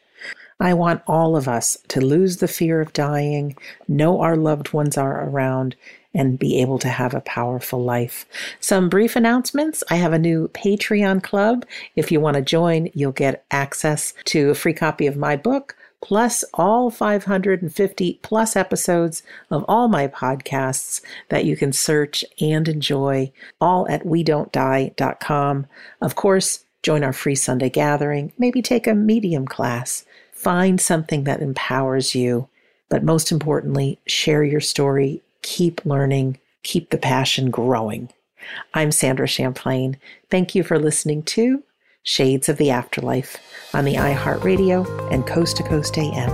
I 0.61 0.75
want 0.75 1.03
all 1.07 1.37
of 1.37 1.47
us 1.47 1.79
to 1.89 2.01
lose 2.01 2.39
the 2.39 2.49
fear 2.49 2.81
of 2.81 2.93
dying, 2.93 3.57
know 3.87 4.21
our 4.21 4.37
loved 4.37 4.73
ones 4.73 4.99
are 4.99 5.29
around, 5.29 5.77
and 6.15 6.39
be 6.39 6.61
able 6.61 6.79
to 6.81 6.89
have 6.89 7.15
a 7.15 7.21
powerful 7.21 7.83
life. 7.83 8.27
Some 8.59 8.89
brief 8.89 9.15
announcements. 9.15 9.85
I 9.91 9.97
have 9.97 10.13
a 10.13 10.19
new 10.19 10.49
Patreon 10.49 11.23
club. 11.23 11.65
If 11.95 12.11
you 12.11 12.19
want 12.19 12.35
to 12.37 12.43
join, 12.43 12.91
you'll 12.93 13.13
get 13.13 13.45
access 13.51 14.15
to 14.27 14.51
a 14.51 14.55
free 14.55 14.73
copy 14.73 15.07
of 15.07 15.17
my 15.17 15.37
book, 15.37 15.77
plus 16.01 16.45
all 16.55 16.91
550 16.91 18.21
plus 18.23 18.57
episodes 18.57 19.23
of 19.51 19.65
all 19.69 19.87
my 19.87 20.09
podcasts 20.09 21.03
that 21.29 21.45
you 21.45 21.57
can 21.57 21.73
search 21.73 22.25
and 22.41 22.67
enjoy, 22.69 23.31
all 23.61 23.87
at 23.89 24.05
we 24.05 24.25
don't 24.25 24.51
die.com. 24.51 25.67
Of 26.01 26.17
course, 26.17 26.65
join 26.83 27.05
our 27.05 27.13
free 27.13 27.35
Sunday 27.35 27.71
gathering, 27.71 28.33
maybe 28.39 28.63
take 28.63 28.87
a 28.87 28.95
medium 28.95 29.47
class. 29.47 30.05
Find 30.39 30.81
something 30.81 31.25
that 31.25 31.43
empowers 31.43 32.15
you, 32.15 32.49
but 32.89 33.03
most 33.03 33.33
importantly, 33.33 33.99
share 34.07 34.45
your 34.45 34.61
story, 34.61 35.21
keep 35.43 35.85
learning, 35.85 36.39
keep 36.63 36.91
the 36.91 36.97
passion 36.97 37.51
growing. 37.51 38.09
I'm 38.73 38.93
Sandra 38.93 39.27
Champlain. 39.27 39.97
Thank 40.31 40.55
you 40.55 40.63
for 40.63 40.79
listening 40.79 41.25
to 41.25 41.65
Shades 42.05 42.49
of 42.49 42.57
the 42.57 42.71
Afterlife 42.71 43.37
on 43.75 43.85
the 43.85 43.97
iHeartRadio 43.97 45.13
and 45.13 45.27
Coast 45.27 45.57
to 45.57 45.65
Coast 45.65 45.99
AM 45.99 46.31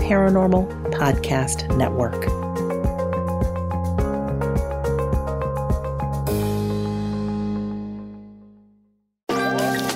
Paranormal 0.00 0.90
Podcast 0.90 1.76
Network. 1.76 2.51